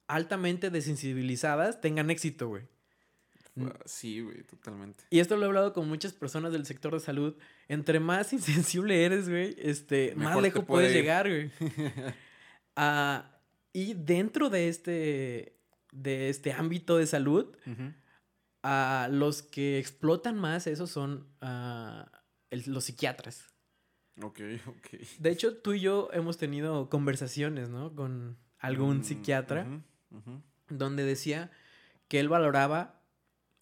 altamente 0.07 0.70
desensibilizadas 0.70 1.82
tengan 1.82 2.09
éxito, 2.09 2.47
güey. 2.49 2.64
Ah, 3.59 3.78
Sí, 3.86 4.22
güey, 4.22 4.43
totalmente. 4.43 5.03
Y 5.09 5.20
esto 5.20 5.38
lo 5.38 5.43
he 5.43 5.45
hablado 5.47 5.74
con 5.74 5.88
muchas 5.88 6.14
personas 6.14 6.51
del 6.51 6.66
sector 6.66 6.93
de 6.93 6.99
salud. 6.99 7.36
Entre 7.68 7.99
más 7.99 8.34
insensible 8.34 9.05
eres, 9.05 9.30
güey, 9.30 9.55
este, 9.59 10.16
más 10.16 10.30
Mejor 10.30 10.43
lejos 10.43 10.66
puede 10.66 10.86
puedes 10.86 10.95
ir. 10.95 11.01
llegar, 11.01 11.30
güey. 11.30 11.51
Ah, 12.76 13.38
y 13.72 13.93
dentro 13.93 14.49
de 14.49 14.68
este, 14.68 15.59
de 15.91 16.30
este 16.30 16.53
ámbito 16.53 16.97
de 16.97 17.05
salud, 17.05 17.55
a 18.64 19.09
los 19.11 19.43
que 19.43 19.78
explotan 19.78 20.39
más 20.39 20.66
eso 20.66 20.88
son 20.88 21.28
ah, 21.41 22.09
los 22.49 22.86
psiquiatras. 22.86 23.53
Ok, 24.22 24.39
ok. 24.68 24.99
De 25.20 25.30
hecho, 25.32 25.57
tú 25.57 25.74
y 25.74 25.80
yo 25.80 26.09
hemos 26.14 26.38
tenido 26.38 26.89
conversaciones, 26.89 27.70
¿no? 27.70 27.95
Con 27.95 28.38
algún 28.59 28.99
Mm, 28.99 29.03
psiquiatra 29.03 29.68
donde 30.70 31.03
decía 31.03 31.51
que 32.07 32.20
él 32.20 32.30
valoraba 32.30 33.01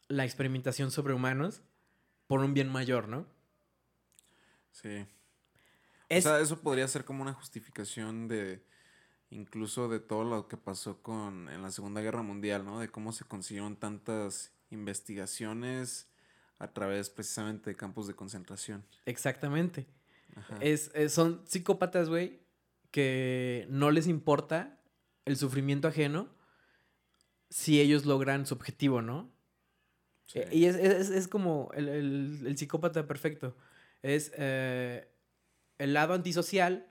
la 0.08 0.26
experimentación 0.26 0.92
sobre 0.92 1.14
humanos 1.14 1.62
por 2.28 2.42
un 2.42 2.54
bien 2.54 2.70
mayor, 2.70 3.08
¿no? 3.08 3.26
Sí. 4.72 5.06
Es, 6.10 6.26
O 6.26 6.30
sea, 6.30 6.40
eso 6.40 6.60
podría 6.62 6.88
ser 6.88 7.06
como 7.06 7.22
una 7.22 7.34
justificación 7.34 8.28
de 8.28 8.64
incluso 9.30 9.88
de 9.88 10.00
todo 10.00 10.26
lo 10.26 10.48
que 10.48 10.58
pasó 10.58 11.02
con 11.02 11.50
en 11.50 11.62
la 11.62 11.72
Segunda 11.72 12.02
Guerra 12.02 12.22
Mundial, 12.22 12.66
¿no? 12.66 12.80
De 12.80 12.90
cómo 12.90 13.14
se 13.14 13.24
consiguieron 13.24 13.78
tantas 13.78 14.52
investigaciones 14.70 16.10
a 16.60 16.74
través 16.74 17.10
precisamente 17.10 17.70
de 17.70 17.76
campos 17.76 18.08
de 18.08 18.14
concentración. 18.14 18.86
exactamente. 19.06 19.88
Es, 20.60 20.92
es- 20.94 21.14
son 21.14 21.42
psicópatas, 21.46 22.10
güey, 22.10 22.40
que 22.92 23.66
no 23.70 23.92
les 23.92 24.08
importa 24.08 24.78
el 25.26 25.38
sufrimiento 25.38 25.88
ajeno 25.88 26.30
si 27.50 27.82
ellos 27.82 28.06
logran 28.06 28.46
su 28.46 28.54
objetivo, 28.54 29.02
¿no? 29.02 29.30
Sí. 30.26 30.40
Eh, 30.40 30.50
Y 30.52 30.66
es, 30.66 30.76
es- 30.76 31.10
es 31.10 31.28
como 31.28 31.70
el, 31.74 31.90
el- 31.90 32.44
el 32.48 32.58
psicópata 32.58 33.08
perfecto. 33.08 33.56
Es 34.02 34.32
eh, 34.38 35.08
el 35.78 35.94
lado 35.94 36.14
antisocial, 36.14 36.88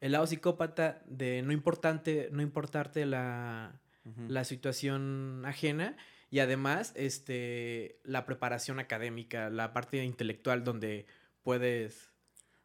el 0.00 0.12
lado 0.12 0.26
psicópata 0.26 1.02
de 1.06 1.42
no 1.42 1.52
importante, 1.52 2.28
no 2.32 2.42
importarte 2.42 3.06
la, 3.06 3.80
la 4.28 4.44
situación 4.44 5.44
ajena 5.46 5.96
y 6.30 6.40
además 6.40 6.92
este, 6.96 8.00
la 8.04 8.24
preparación 8.26 8.80
académica, 8.80 9.48
la 9.50 9.72
parte 9.72 10.02
intelectual 10.04 10.64
donde 10.64 11.06
puedes... 11.42 12.10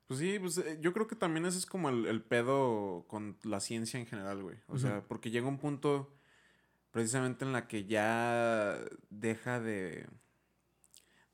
Pues 0.07 0.19
sí, 0.21 0.39
pues 0.39 0.57
eh, 0.57 0.77
yo 0.81 0.93
creo 0.93 1.07
que 1.07 1.15
también 1.15 1.45
ese 1.45 1.57
es 1.57 1.65
como 1.65 1.89
el, 1.89 2.05
el 2.05 2.21
pedo 2.21 3.05
con 3.07 3.37
la 3.43 3.59
ciencia 3.59 3.99
en 3.99 4.05
general, 4.05 4.41
güey. 4.41 4.57
O 4.67 4.77
sea, 4.77 5.03
porque 5.07 5.31
llega 5.31 5.47
un 5.47 5.57
punto 5.57 6.13
precisamente 6.91 7.43
en 7.45 7.51
la 7.51 7.67
que 7.67 7.85
ya 7.85 8.79
deja 9.09 9.59
de, 9.59 10.07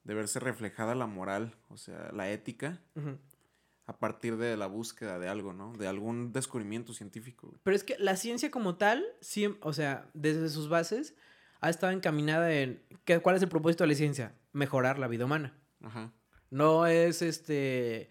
de 0.04 0.14
verse 0.14 0.40
reflejada 0.40 0.96
la 0.96 1.06
moral, 1.08 1.56
o 1.70 1.78
sea, 1.78 2.12
la 2.14 2.32
ética, 2.32 2.82
a 3.86 3.98
partir 4.00 4.38
de 4.38 4.58
la 4.58 4.66
búsqueda 4.68 5.20
de 5.20 5.28
algo, 5.30 5.54
¿no? 5.54 5.74
De 5.74 5.88
algún 5.88 6.34
descubrimiento 6.34 6.94
científico. 6.94 7.48
güey. 7.48 7.60
Pero 7.64 7.76
es 7.76 7.84
que 7.84 7.96
la 8.00 8.16
ciencia 8.16 8.50
como 8.50 8.76
tal, 8.76 9.04
siem- 9.22 9.58
o 9.62 9.72
sea, 9.74 10.10
desde 10.14 10.50
sus 10.50 10.68
bases, 10.70 11.16
ha 11.62 11.70
estado 11.70 11.92
encaminada 11.94 12.52
en... 12.54 12.82
¿qué- 13.06 13.20
¿Cuál 13.20 13.36
es 13.36 13.44
el 13.44 13.50
propósito 13.50 13.84
de 13.84 13.90
la 13.90 13.96
ciencia? 13.96 14.36
Mejorar 14.52 15.00
la 15.00 15.08
vida 15.08 15.26
humana. 15.26 15.56
Ajá. 15.82 16.12
No 16.50 16.86
es 16.88 17.22
este 17.22 18.10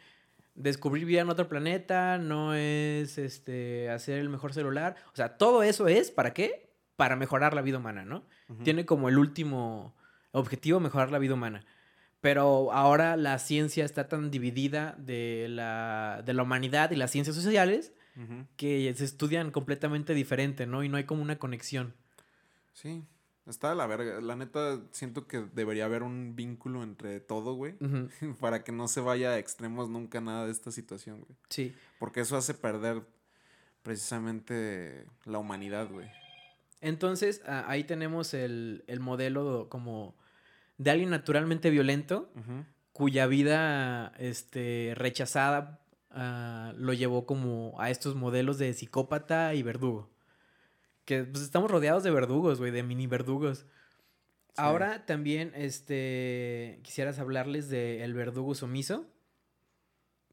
descubrir 0.54 1.04
vida 1.06 1.20
en 1.20 1.30
otro 1.30 1.48
planeta, 1.48 2.18
no 2.18 2.54
es 2.54 3.18
este 3.18 3.90
hacer 3.90 4.18
el 4.18 4.28
mejor 4.28 4.52
celular. 4.52 4.96
O 5.12 5.16
sea, 5.16 5.36
todo 5.36 5.62
eso 5.62 5.88
es 5.88 6.10
¿para 6.10 6.32
qué? 6.34 6.70
Para 6.96 7.16
mejorar 7.16 7.54
la 7.54 7.62
vida 7.62 7.78
humana, 7.78 8.04
¿no? 8.04 8.24
Tiene 8.64 8.84
como 8.84 9.08
el 9.08 9.16
último 9.16 9.94
objetivo 10.32 10.78
mejorar 10.78 11.10
la 11.10 11.18
vida 11.18 11.34
humana. 11.34 11.64
Pero 12.20 12.72
ahora 12.72 13.16
la 13.16 13.38
ciencia 13.38 13.84
está 13.84 14.08
tan 14.08 14.30
dividida 14.30 14.94
de 14.98 15.46
la, 15.48 16.22
de 16.24 16.34
la 16.34 16.42
humanidad 16.42 16.90
y 16.90 16.96
las 16.96 17.10
ciencias 17.10 17.34
sociales 17.34 17.92
que 18.56 18.92
se 18.94 19.04
estudian 19.04 19.50
completamente 19.50 20.12
diferente, 20.12 20.66
¿no? 20.66 20.84
Y 20.84 20.90
no 20.90 20.98
hay 20.98 21.04
como 21.04 21.22
una 21.22 21.38
conexión. 21.38 21.94
Sí. 22.74 23.04
Está 23.46 23.70
de 23.70 23.76
la 23.76 23.86
verga. 23.86 24.20
La 24.20 24.36
neta, 24.36 24.80
siento 24.92 25.26
que 25.26 25.44
debería 25.52 25.86
haber 25.86 26.02
un 26.02 26.36
vínculo 26.36 26.82
entre 26.82 27.20
todo, 27.20 27.54
güey. 27.54 27.74
Para 28.40 28.62
que 28.62 28.72
no 28.72 28.88
se 28.88 29.00
vaya 29.00 29.30
a 29.30 29.38
extremos 29.38 29.88
nunca 29.88 30.20
nada 30.20 30.46
de 30.46 30.52
esta 30.52 30.70
situación, 30.70 31.20
güey. 31.20 31.36
Sí. 31.48 31.74
Porque 31.98 32.20
eso 32.20 32.36
hace 32.36 32.54
perder 32.54 33.02
precisamente 33.82 35.06
la 35.24 35.38
humanidad, 35.38 35.90
güey. 35.90 36.08
Entonces, 36.80 37.42
ahí 37.46 37.84
tenemos 37.84 38.34
el, 38.34 38.84
el 38.88 39.00
modelo 39.00 39.68
como 39.68 40.16
de 40.78 40.90
alguien 40.90 41.10
naturalmente 41.10 41.70
violento, 41.70 42.28
cuya 42.92 43.26
vida 43.26 44.12
este, 44.18 44.94
rechazada 44.96 45.80
ah, 46.10 46.72
lo 46.76 46.92
llevó 46.92 47.24
como 47.24 47.74
a 47.78 47.90
estos 47.90 48.16
modelos 48.16 48.58
de 48.58 48.72
psicópata 48.74 49.54
y 49.54 49.62
verdugo. 49.62 50.10
Que 51.04 51.24
pues, 51.24 51.42
estamos 51.42 51.70
rodeados 51.70 52.02
de 52.02 52.10
verdugos, 52.10 52.58
güey, 52.58 52.70
de 52.70 52.82
mini 52.82 53.06
verdugos. 53.06 53.58
Sí. 53.58 54.54
Ahora 54.56 55.06
también 55.06 55.52
este, 55.54 56.80
quisieras 56.82 57.18
hablarles 57.18 57.68
del 57.68 58.12
verdugo 58.14 58.54
sumiso, 58.54 59.06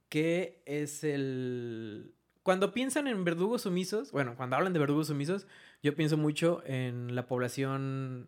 que 0.10 0.62
es 0.66 1.04
el... 1.04 2.14
Cuando 2.44 2.74
piensan 2.74 3.08
en 3.08 3.24
verdugos 3.24 3.62
sumisos, 3.64 4.12
bueno, 4.12 4.36
cuando 4.36 4.56
hablan 4.56 4.74
de 4.74 4.80
verdugos 4.80 5.08
sumisos, 5.08 5.48
yo 5.84 5.96
pienso 5.96 6.18
mucho 6.18 6.64
en 6.66 7.16
la 7.16 7.28
población 7.28 8.28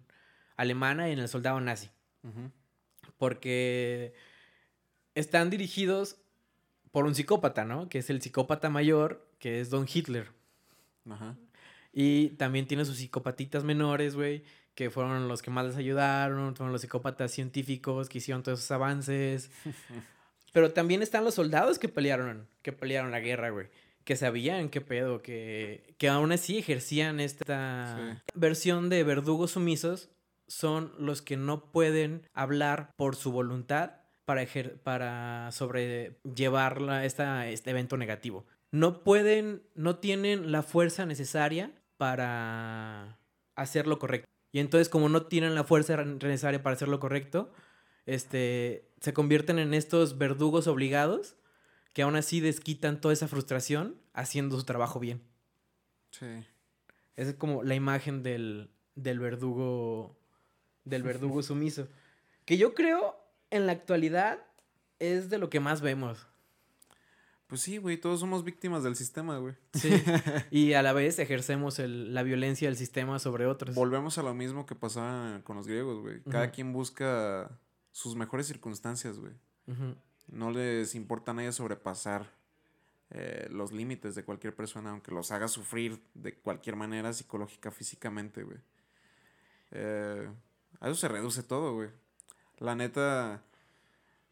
alemana 0.55 1.09
y 1.09 1.13
en 1.13 1.19
el 1.19 1.27
soldado 1.27 1.59
nazi 1.59 1.89
porque 3.21 4.15
están 5.13 5.51
dirigidos 5.51 6.17
por 6.91 7.05
un 7.05 7.13
psicópata, 7.13 7.65
¿no? 7.65 7.87
Que 7.87 7.99
es 7.99 8.09
el 8.09 8.19
psicópata 8.19 8.71
mayor, 8.71 9.27
que 9.37 9.61
es 9.61 9.69
Don 9.69 9.85
Hitler. 9.91 10.31
Ajá. 11.07 11.37
Y 11.93 12.29
también 12.31 12.67
tiene 12.67 12.85
sus 12.85 12.97
psicopatitas 12.97 13.63
menores, 13.63 14.15
güey, 14.15 14.43
que 14.75 14.89
fueron 14.89 15.27
los 15.27 15.41
que 15.41 15.51
más 15.51 15.65
les 15.65 15.75
ayudaron, 15.75 16.55
fueron 16.55 16.71
los 16.71 16.81
psicópatas 16.81 17.31
científicos 17.31 18.07
que 18.09 18.19
hicieron 18.19 18.43
todos 18.43 18.59
esos 18.59 18.71
avances. 18.71 19.51
Pero 20.53 20.71
también 20.71 21.01
están 21.01 21.23
los 21.23 21.35
soldados 21.35 21.79
que 21.79 21.87
pelearon, 21.89 22.47
que 22.61 22.71
pelearon 22.73 23.11
la 23.11 23.19
guerra, 23.19 23.49
güey. 23.49 23.67
Que 24.03 24.15
sabían 24.15 24.69
qué 24.69 24.81
pedo, 24.81 25.21
que, 25.21 25.93
que 25.97 26.09
aún 26.09 26.31
así 26.31 26.57
ejercían 26.57 27.19
esta 27.19 27.97
Sí. 28.15 28.31
versión 28.33 28.89
de 28.89 29.03
verdugos 29.03 29.51
sumisos. 29.51 30.09
Son 30.47 30.91
los 30.97 31.21
que 31.21 31.37
no 31.37 31.71
pueden 31.71 32.27
hablar 32.33 32.91
por 32.97 33.15
su 33.15 33.31
voluntad 33.31 33.91
para, 34.25 34.43
ejer- 34.43 34.79
para 34.81 35.49
sobrellevar 35.51 36.81
la- 36.81 37.05
esta, 37.05 37.47
este 37.47 37.69
evento 37.71 37.95
negativo. 37.97 38.45
No 38.71 39.03
pueden, 39.03 39.61
no 39.75 39.97
tienen 39.97 40.51
la 40.51 40.63
fuerza 40.63 41.05
necesaria 41.05 41.71
para 42.01 43.19
hacer 43.55 43.85
lo 43.85 43.99
correcto. 43.99 44.27
Y 44.51 44.57
entonces, 44.57 44.89
como 44.89 45.07
no 45.07 45.27
tienen 45.27 45.53
la 45.53 45.63
fuerza 45.63 46.03
necesaria 46.03 46.63
para 46.63 46.73
hacer 46.73 46.87
lo 46.87 46.99
correcto, 46.99 47.53
este, 48.07 48.89
se 48.99 49.13
convierten 49.13 49.59
en 49.59 49.75
estos 49.75 50.17
verdugos 50.17 50.65
obligados 50.65 51.35
que 51.93 52.01
aún 52.01 52.15
así 52.15 52.39
desquitan 52.39 52.99
toda 52.99 53.13
esa 53.13 53.27
frustración 53.27 54.01
haciendo 54.13 54.57
su 54.57 54.63
trabajo 54.63 54.99
bien. 54.99 55.21
Sí. 56.09 56.25
Esa 57.17 57.29
es 57.29 57.35
como 57.35 57.61
la 57.61 57.75
imagen 57.75 58.23
del, 58.23 58.71
del 58.95 59.19
verdugo 59.19 60.17
del 60.85 61.03
verdugo 61.03 61.43
sumiso. 61.43 61.87
Que 62.45 62.57
yo 62.57 62.73
creo 62.73 63.15
en 63.51 63.67
la 63.67 63.73
actualidad 63.73 64.39
es 64.97 65.29
de 65.29 65.37
lo 65.37 65.51
que 65.51 65.59
más 65.59 65.81
vemos. 65.81 66.27
Pues 67.51 67.59
sí, 67.63 67.79
güey, 67.79 67.97
todos 67.97 68.21
somos 68.21 68.45
víctimas 68.45 68.81
del 68.81 68.95
sistema, 68.95 69.37
güey. 69.37 69.55
Sí. 69.73 69.89
y 70.51 70.71
a 70.71 70.81
la 70.81 70.93
vez 70.93 71.19
ejercemos 71.19 71.79
el- 71.79 72.13
la 72.13 72.23
violencia 72.23 72.69
del 72.69 72.77
sistema 72.77 73.19
sobre 73.19 73.45
otros. 73.45 73.75
Volvemos 73.75 74.17
a 74.17 74.23
lo 74.23 74.33
mismo 74.33 74.65
que 74.65 74.73
pasaba 74.73 75.41
con 75.43 75.57
los 75.57 75.67
griegos, 75.67 75.99
güey. 75.99 76.21
Cada 76.23 76.49
quien 76.51 76.71
busca 76.71 77.51
sus 77.91 78.15
mejores 78.15 78.47
circunstancias, 78.47 79.19
güey. 79.19 79.33
No 80.29 80.49
les 80.49 80.95
importa 80.95 81.31
a 81.31 81.33
nadie 81.33 81.51
sobrepasar 81.51 82.31
eh, 83.09 83.49
los 83.51 83.73
límites 83.73 84.15
de 84.15 84.23
cualquier 84.23 84.55
persona, 84.55 84.91
aunque 84.91 85.11
los 85.11 85.29
haga 85.31 85.49
sufrir 85.49 86.01
de 86.13 86.35
cualquier 86.35 86.77
manera, 86.77 87.11
psicológica, 87.11 87.69
físicamente, 87.69 88.43
güey. 88.43 88.59
Eh, 89.71 90.29
a 90.79 90.85
eso 90.87 90.95
se 90.95 91.09
reduce 91.09 91.43
todo, 91.43 91.73
güey. 91.75 91.89
La 92.59 92.75
neta, 92.75 93.43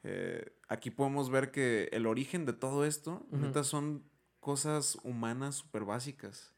eh, 0.03 0.53
aquí 0.69 0.91
podemos 0.91 1.29
ver 1.29 1.51
que 1.51 1.89
el 1.91 2.05
origen 2.05 2.45
de 2.45 2.53
todo 2.53 2.85
esto, 2.85 3.25
neta, 3.31 3.63
son 3.63 4.03
cosas 4.39 4.97
humanas 5.03 5.55
súper 5.55 5.83
básicas 5.83 6.53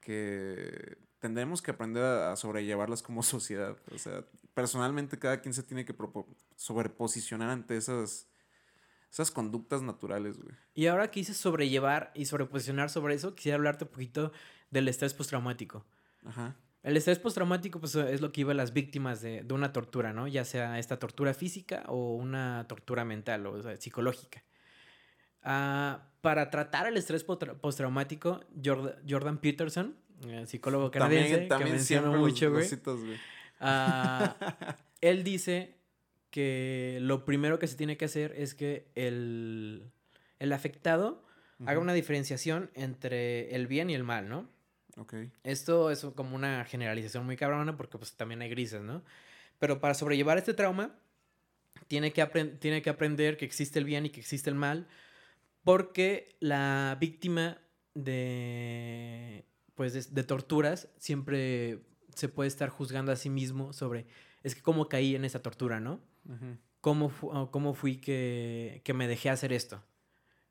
que 0.00 0.98
tendremos 1.20 1.60
que 1.62 1.70
aprender 1.70 2.02
a, 2.02 2.34
sobrellevarlas 2.34 3.02
como 3.02 3.22
sociedad. 3.22 3.76
O 3.94 3.98
sea, 3.98 4.24
personalmente 4.54 5.18
cada 5.18 5.40
quien 5.40 5.54
se 5.54 5.62
tiene 5.62 5.84
que 5.84 5.94
sobreposicionar 6.56 7.50
ante 7.50 7.76
esas, 7.76 8.26
esas 9.12 9.30
conductas 9.30 9.82
naturales, 9.82 10.38
güey. 10.38 10.56
Y 10.74 10.86
ahora 10.86 11.10
que 11.10 11.20
hice 11.20 11.34
sobrellevar 11.34 12.10
y 12.14 12.24
sobreposicionar 12.24 12.88
sobre 12.88 13.14
eso, 13.14 13.34
quisiera 13.34 13.56
hablarte 13.56 13.84
un 13.84 13.90
poquito 13.90 14.32
del 14.70 14.88
estrés 14.88 15.12
postraumático. 15.12 15.84
Ajá. 16.24 16.56
El 16.82 16.96
estrés 16.96 17.18
postraumático 17.18 17.78
pues, 17.78 17.94
es 17.94 18.20
lo 18.20 18.32
que 18.32 18.40
iba 18.40 18.52
a 18.52 18.54
las 18.54 18.72
víctimas 18.72 19.20
de, 19.20 19.42
de 19.42 19.54
una 19.54 19.72
tortura, 19.72 20.12
¿no? 20.12 20.26
Ya 20.28 20.44
sea 20.44 20.78
esta 20.78 20.98
tortura 20.98 21.34
física 21.34 21.84
o 21.88 22.14
una 22.14 22.64
tortura 22.68 23.04
mental 23.04 23.46
o, 23.46 23.62
sea, 23.62 23.76
psicológica. 23.76 24.42
Ah, 25.42 26.10
para 26.20 26.50
tratar 26.50 26.86
el 26.86 26.96
estrés 26.96 27.24
postraumático, 27.24 28.40
Jordan, 28.62 28.94
Jordan 29.08 29.38
Peterson, 29.38 29.96
eh, 30.26 30.44
psicólogo 30.46 30.90
canadiense, 30.90 31.30
También, 31.30 31.48
también 31.48 31.68
que 31.68 31.76
menciono 31.76 32.12
mucho, 32.18 32.50
güey, 32.50 32.68
ah, 33.60 34.36
él 35.00 35.24
dice 35.24 35.76
que 36.30 36.98
lo 37.00 37.24
primero 37.24 37.58
que 37.58 37.66
se 37.66 37.76
tiene 37.76 37.96
que 37.96 38.04
hacer 38.04 38.32
es 38.36 38.54
que 38.54 38.86
el, 38.94 39.90
el 40.38 40.52
afectado 40.52 41.24
haga 41.60 41.78
Ujú. 41.78 41.82
una 41.82 41.92
diferenciación 41.92 42.70
entre 42.74 43.54
el 43.54 43.66
bien 43.66 43.90
y 43.90 43.94
el 43.94 44.04
mal, 44.04 44.28
¿no? 44.28 44.48
Ok. 44.96 45.14
Esto 45.44 45.90
es 45.90 46.04
como 46.14 46.34
una 46.36 46.64
generalización 46.64 47.24
muy 47.24 47.36
cabrona 47.36 47.76
porque 47.76 47.98
pues 47.98 48.14
también 48.14 48.42
hay 48.42 48.48
grises, 48.50 48.82
¿no? 48.82 49.02
Pero 49.58 49.80
para 49.80 49.94
sobrellevar 49.94 50.38
este 50.38 50.54
trauma, 50.54 50.94
tiene 51.88 52.12
que, 52.12 52.24
tiene 52.60 52.82
que 52.82 52.90
aprender 52.90 53.36
que 53.36 53.44
existe 53.44 53.78
el 53.78 53.84
bien 53.84 54.06
y 54.06 54.10
que 54.10 54.20
existe 54.20 54.50
el 54.50 54.56
mal, 54.56 54.86
porque 55.64 56.36
la 56.40 56.96
víctima 57.00 57.58
de, 57.94 59.44
pues, 59.74 59.92
de, 59.92 60.02
de 60.14 60.24
torturas 60.24 60.88
siempre 60.98 61.80
se 62.14 62.28
puede 62.28 62.48
estar 62.48 62.68
juzgando 62.68 63.12
a 63.12 63.16
sí 63.16 63.30
mismo 63.30 63.72
sobre, 63.72 64.06
es 64.42 64.54
que 64.54 64.62
cómo 64.62 64.88
caí 64.88 65.14
en 65.14 65.24
esa 65.24 65.42
tortura, 65.42 65.80
¿no? 65.80 66.00
¿Cómo, 66.80 67.08
fu- 67.10 67.50
cómo 67.50 67.74
fui 67.74 67.96
que, 67.96 68.80
que 68.84 68.94
me 68.94 69.06
dejé 69.08 69.30
hacer 69.30 69.52
esto? 69.52 69.82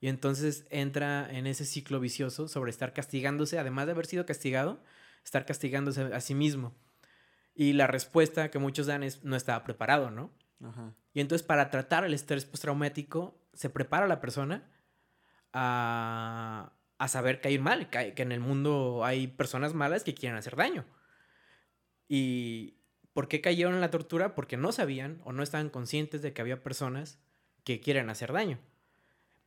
Y 0.02 0.08
entonces 0.08 0.66
entra 0.70 1.28
en 1.30 1.46
ese 1.48 1.66
ciclo 1.66 2.00
vicioso 2.00 2.48
sobre 2.48 2.72
estar 2.72 2.94
castigándose, 2.94 3.60
además 3.60 3.86
de 3.86 3.92
haber 3.92 4.06
sido 4.06 4.26
castigado, 4.26 4.82
estar 5.26 5.46
castigándose 5.46 6.02
a 6.04 6.22
sí 6.22 6.36
mismo. 6.36 6.74
Y 7.54 7.74
la 7.74 7.88
respuesta 7.88 8.50
que 8.50 8.60
muchos 8.60 8.88
dan 8.88 9.04
es 9.04 9.24
no 9.26 9.36
estaba 9.36 9.64
preparado, 9.66 10.10
¿no? 10.12 10.32
Ajá. 10.64 10.94
Y 11.14 11.20
entonces 11.20 11.46
para 11.46 11.70
tratar 11.70 12.06
el 12.06 12.14
estrés 12.14 12.46
postraumático 12.46 13.38
se 13.54 13.70
prepara 13.70 14.08
la 14.08 14.22
persona 14.22 14.70
a, 15.52 16.72
a 16.98 17.08
saber 17.08 17.42
que 17.42 17.50
hay 17.50 17.60
mal, 17.60 17.90
que, 17.90 17.98
hay- 17.98 18.12
que 18.14 18.22
en 18.22 18.32
el 18.32 18.40
mundo 18.40 19.04
hay 19.04 19.28
personas 19.28 19.74
malas 19.74 20.04
que 20.04 20.14
quieren 20.14 20.38
hacer 20.38 20.56
daño. 20.56 20.86
¿Y 22.08 22.76
por 23.14 23.28
qué 23.28 23.42
cayeron 23.42 23.74
en 23.76 23.82
la 23.82 23.92
tortura? 23.92 24.36
Porque 24.36 24.58
no 24.58 24.72
sabían 24.72 25.22
o 25.26 25.32
no 25.34 25.44
estaban 25.44 25.70
conscientes 25.70 26.22
de 26.22 26.34
que 26.34 26.42
había 26.42 26.64
personas 26.64 27.20
que 27.64 27.80
quieren 27.82 28.10
hacer 28.10 28.32
daño. 28.34 28.60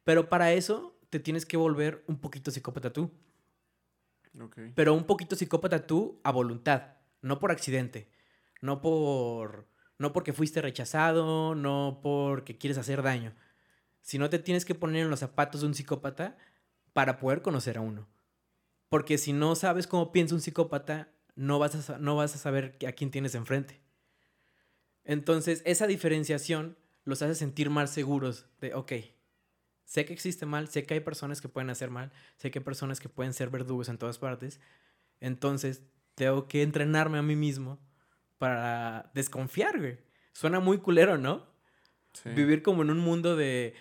Pero 0.05 0.29
para 0.29 0.53
eso 0.53 0.99
te 1.11 1.21
tienes 1.21 1.47
que 1.47 1.57
volver 1.57 2.05
un 2.07 2.21
poquito 2.21 2.51
psicópata 2.51 2.93
tú. 2.93 3.11
Pero 4.75 4.95
un 4.95 5.05
poquito 5.05 5.37
psicópata 5.37 5.87
tú 5.87 6.21
a 6.25 6.33
voluntad, 6.33 6.97
no 7.21 7.39
por 7.39 7.51
accidente, 7.51 8.11
no 8.61 8.81
por 8.81 9.69
no 9.99 10.13
porque 10.13 10.33
fuiste 10.33 10.61
rechazado, 10.61 11.55
no 11.55 12.01
porque 12.03 12.59
quieres 12.59 12.79
hacer 12.79 13.03
daño, 13.03 13.35
sino 14.01 14.31
te 14.31 14.39
tienes 14.39 14.65
que 14.65 14.75
poner 14.75 15.05
en 15.05 15.11
los 15.11 15.21
zapatos 15.21 15.61
de 15.61 15.69
un 15.69 15.75
psicópata 15.75 16.37
para 16.93 17.19
poder 17.19 17.43
conocer 17.43 17.79
a 17.79 17.83
uno. 17.83 18.09
Porque 18.89 19.17
si 19.17 19.33
no 19.33 19.55
sabes 19.55 19.87
cómo 19.87 20.11
piensa 20.11 20.35
un 20.35 20.41
psicópata, 20.41 21.13
no 21.35 21.59
vas 21.59 21.89
a, 21.89 21.99
no 21.99 22.17
vas 22.17 22.35
a 22.35 22.39
saber 22.39 22.77
a 22.87 22.93
quién 22.93 23.11
tienes 23.11 23.35
enfrente. 23.35 23.81
Entonces, 25.05 25.63
esa 25.65 25.87
diferenciación 25.87 26.77
los 27.05 27.23
hace 27.23 27.35
sentir 27.35 27.71
más 27.71 27.91
seguros 27.91 28.47
de, 28.61 28.75
ok, 28.75 28.93
sé 29.85 30.05
que 30.05 30.13
existe 30.13 30.47
mal, 30.47 30.69
sé 30.69 30.85
que 30.85 30.95
hay 30.95 31.01
personas 31.01 31.41
que 31.41 31.49
pueden 31.49 31.71
hacer 31.71 31.91
mal, 31.91 32.13
sé 32.37 32.51
que 32.51 32.59
hay 32.61 32.65
personas 32.65 33.01
que 33.01 33.09
pueden 33.09 33.33
ser 33.35 33.51
verdugos 33.51 33.89
en 33.89 33.99
todas 33.99 34.19
partes. 34.19 34.61
Entonces, 35.21 35.83
tengo 36.15 36.49
que 36.49 36.63
entrenarme 36.63 37.19
a 37.19 37.23
mí 37.23 37.37
mismo 37.37 37.79
para 38.39 39.11
desconfiar, 39.15 39.79
güey. 39.79 39.99
Suena 40.33 40.61
muy 40.61 40.79
culero, 40.79 41.19
¿no? 41.19 41.47
Sí. 42.13 42.31
Vivir 42.31 42.63
como 42.63 42.83
en 42.83 42.91
un 42.91 42.99
mundo 42.99 43.37
de 43.37 43.75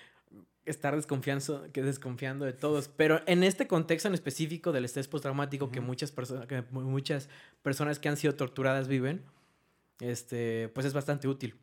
estar 0.65 0.95
desconfiando, 0.95 1.67
que 1.73 1.81
desconfiando 1.81 2.45
de 2.45 2.53
todos. 2.53 2.87
Pero 2.87 3.21
en 3.25 3.43
este 3.43 3.67
contexto 3.67 4.07
en 4.07 4.13
específico 4.13 4.71
del 4.71 4.85
estrés 4.85 5.07
postraumático 5.07 5.71
que, 5.71 5.79
Ujú. 5.79 5.87
muchas 5.87 6.11
personas, 6.11 6.45
que 6.47 6.63
mu- 6.71 6.81
muchas 6.81 7.29
personas 7.63 7.99
que 7.99 8.09
han 8.09 8.17
sido 8.17 8.35
torturadas 8.35 8.87
viven, 8.87 9.23
este, 9.99 10.69
pues 10.69 10.85
es 10.85 10.93
bastante 10.93 11.27
útil. 11.27 11.55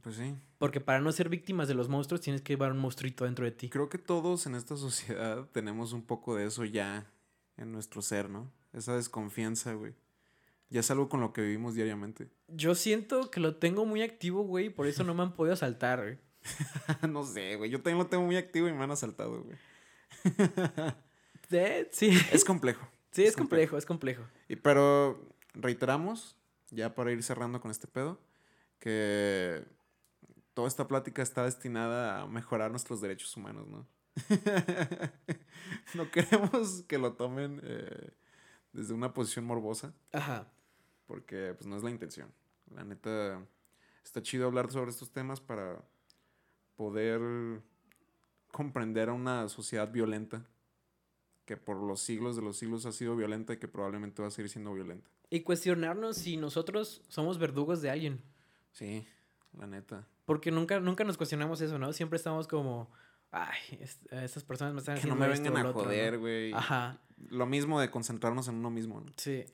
Pues 0.00 0.16
sí. 0.16 0.34
Porque 0.58 0.80
para 0.80 1.00
no 1.00 1.12
ser 1.12 1.28
víctimas 1.28 1.68
de 1.68 1.74
los 1.74 1.88
monstruos 1.88 2.20
tienes 2.22 2.40
que 2.42 2.54
llevar 2.54 2.72
un 2.72 2.78
monstruito 2.78 3.24
dentro 3.24 3.44
de 3.44 3.50
ti. 3.52 3.68
Creo 3.68 3.88
que 3.88 3.98
todos 3.98 4.46
en 4.46 4.54
esta 4.54 4.76
sociedad 4.76 5.46
tenemos 5.52 5.92
un 5.92 6.02
poco 6.02 6.34
de 6.36 6.46
eso 6.46 6.64
ya 6.64 7.06
en 7.56 7.72
nuestro 7.72 8.00
ser, 8.02 8.30
¿no? 8.30 8.50
Esa 8.72 8.96
desconfianza, 8.96 9.74
güey. 9.74 9.94
Ya 10.70 10.80
es 10.80 10.90
algo 10.90 11.10
con 11.10 11.20
lo 11.20 11.34
que 11.34 11.42
vivimos 11.42 11.74
diariamente. 11.74 12.30
Yo 12.48 12.74
siento 12.74 13.30
que 13.30 13.40
lo 13.40 13.56
tengo 13.56 13.84
muy 13.84 14.00
activo, 14.02 14.42
güey, 14.44 14.70
por 14.70 14.86
eso 14.86 15.04
no 15.04 15.12
me 15.14 15.22
han 15.22 15.32
podido 15.36 15.52
asaltar, 15.52 16.00
güey. 16.02 16.18
no 17.10 17.24
sé, 17.24 17.56
güey. 17.56 17.70
Yo 17.70 17.78
también 17.82 17.98
lo 17.98 18.06
tengo 18.06 18.24
muy 18.24 18.36
activo 18.36 18.68
y 18.68 18.72
me 18.72 18.82
han 18.82 18.90
asaltado, 18.90 19.42
güey. 19.44 19.56
Eh, 21.50 21.88
Sí, 21.92 22.10
Es 22.32 22.44
complejo. 22.44 22.88
sí, 23.10 23.24
es 23.24 23.36
complejo, 23.36 23.76
es 23.76 23.84
complejo. 23.84 24.22
Y, 24.48 24.56
pero 24.56 25.20
reiteramos, 25.52 26.36
ya 26.70 26.94
para 26.94 27.12
ir 27.12 27.22
cerrando 27.22 27.60
con 27.60 27.70
este 27.70 27.86
pedo, 27.86 28.18
que 28.78 29.62
toda 30.54 30.68
esta 30.68 30.86
plática 30.88 31.22
está 31.22 31.44
destinada 31.44 32.20
a 32.20 32.26
mejorar 32.26 32.70
nuestros 32.70 33.00
derechos 33.00 33.36
humanos, 33.36 33.68
¿no? 33.68 33.86
no 35.94 36.10
queremos 36.10 36.82
que 36.82 36.98
lo 36.98 37.14
tomen 37.14 37.60
eh, 37.64 38.10
desde 38.72 38.94
una 38.94 39.14
posición 39.14 39.46
morbosa, 39.46 39.94
Ajá. 40.12 40.52
porque 41.06 41.54
pues 41.54 41.66
no 41.66 41.76
es 41.76 41.82
la 41.82 41.90
intención. 41.90 42.32
La 42.74 42.84
neta, 42.84 43.46
está 44.04 44.22
chido 44.22 44.46
hablar 44.46 44.70
sobre 44.70 44.90
estos 44.90 45.10
temas 45.10 45.40
para 45.40 45.82
poder 46.76 47.62
comprender 48.50 49.08
a 49.08 49.12
una 49.12 49.48
sociedad 49.48 49.90
violenta 49.90 50.46
que 51.44 51.56
por 51.56 51.76
los 51.76 52.00
siglos 52.00 52.36
de 52.36 52.42
los 52.42 52.56
siglos 52.56 52.86
ha 52.86 52.92
sido 52.92 53.16
violenta 53.16 53.54
y 53.54 53.56
que 53.56 53.68
probablemente 53.68 54.22
va 54.22 54.28
a 54.28 54.30
seguir 54.30 54.50
siendo 54.50 54.72
violenta. 54.72 55.10
Y 55.28 55.40
cuestionarnos 55.40 56.16
si 56.18 56.36
nosotros 56.36 57.02
somos 57.08 57.38
verdugos 57.38 57.82
de 57.82 57.90
alguien. 57.90 58.22
Sí, 58.72 59.06
la 59.58 59.66
neta. 59.66 60.06
Porque 60.24 60.50
nunca, 60.50 60.78
nunca 60.80 61.04
nos 61.04 61.16
cuestionamos 61.16 61.60
eso, 61.60 61.78
¿no? 61.78 61.92
Siempre 61.92 62.16
estamos 62.16 62.46
como, 62.48 62.90
ay, 63.30 63.58
es- 63.80 64.00
estas 64.10 64.44
personas 64.44 64.72
me 64.74 64.80
están 64.80 64.94
Que 64.96 65.06
no 65.08 65.14
haciendo 65.14 65.26
me 65.26 65.32
vengan 65.32 65.56
a 65.56 65.62
lo 65.64 65.68
otro", 65.70 65.82
¿no? 65.82 65.88
joder, 65.88 66.18
güey. 66.18 66.52
Ajá, 66.52 67.00
Lo 67.28 67.46
mismo 67.46 67.80
de 67.80 67.90
concentrarnos 67.90 68.48
en 68.48 68.56
uno 68.56 68.70
mismo. 68.70 69.00
¿no? 69.00 69.12
sí. 69.16 69.44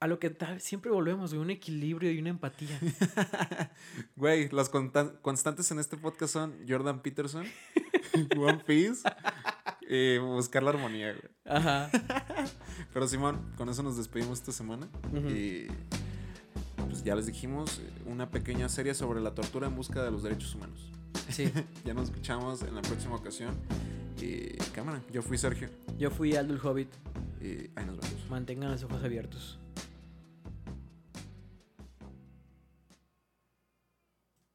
A 0.00 0.06
lo 0.06 0.18
que 0.18 0.28
tal, 0.28 0.60
siempre 0.60 0.90
volvemos, 0.90 1.32
güey, 1.32 1.40
un 1.40 1.50
equilibrio 1.50 2.10
y 2.12 2.18
una 2.18 2.28
empatía. 2.28 2.78
Güey, 4.16 4.48
las 4.50 4.70
constan- 4.70 5.18
constantes 5.22 5.70
en 5.70 5.78
este 5.78 5.96
podcast 5.96 6.32
son 6.32 6.54
Jordan 6.68 7.00
Peterson, 7.00 7.46
One 8.36 8.62
Piece 8.66 9.02
y 9.88 10.18
buscar 10.18 10.62
la 10.62 10.70
armonía, 10.70 11.12
güey. 11.12 11.30
Ajá. 11.46 11.90
Pero 12.92 13.08
Simón, 13.08 13.52
con 13.56 13.68
eso 13.70 13.82
nos 13.82 13.96
despedimos 13.96 14.40
esta 14.40 14.52
semana. 14.52 14.88
Y 15.28 15.66
pues 15.66 15.78
ya 17.04 17.14
les 17.14 17.26
dijimos 17.26 17.80
una 18.06 18.30
pequeña 18.30 18.68
serie 18.68 18.94
sobre 18.94 19.20
la 19.20 19.34
tortura 19.34 19.66
en 19.66 19.76
busca 19.76 20.02
de 20.02 20.10
los 20.10 20.22
derechos 20.22 20.54
humanos. 20.54 20.90
Sí. 21.28 21.50
Ya 21.84 21.94
nos 21.94 22.04
escuchamos 22.08 22.62
en 22.62 22.74
la 22.74 22.82
próxima 22.82 23.14
ocasión. 23.14 23.54
Y 24.20 24.56
cámara, 24.72 25.02
yo 25.12 25.22
fui 25.22 25.36
Sergio. 25.36 25.68
Yo 25.98 26.10
fui 26.10 26.34
Aldo 26.34 26.54
el 26.54 26.60
Hobbit. 26.60 26.88
Y 27.40 27.70
ahí 27.76 27.84
nos 27.84 27.98
vemos. 27.98 28.30
Mantengan 28.30 28.70
los 28.70 28.82
ojos 28.84 29.04
abiertos. 29.04 29.58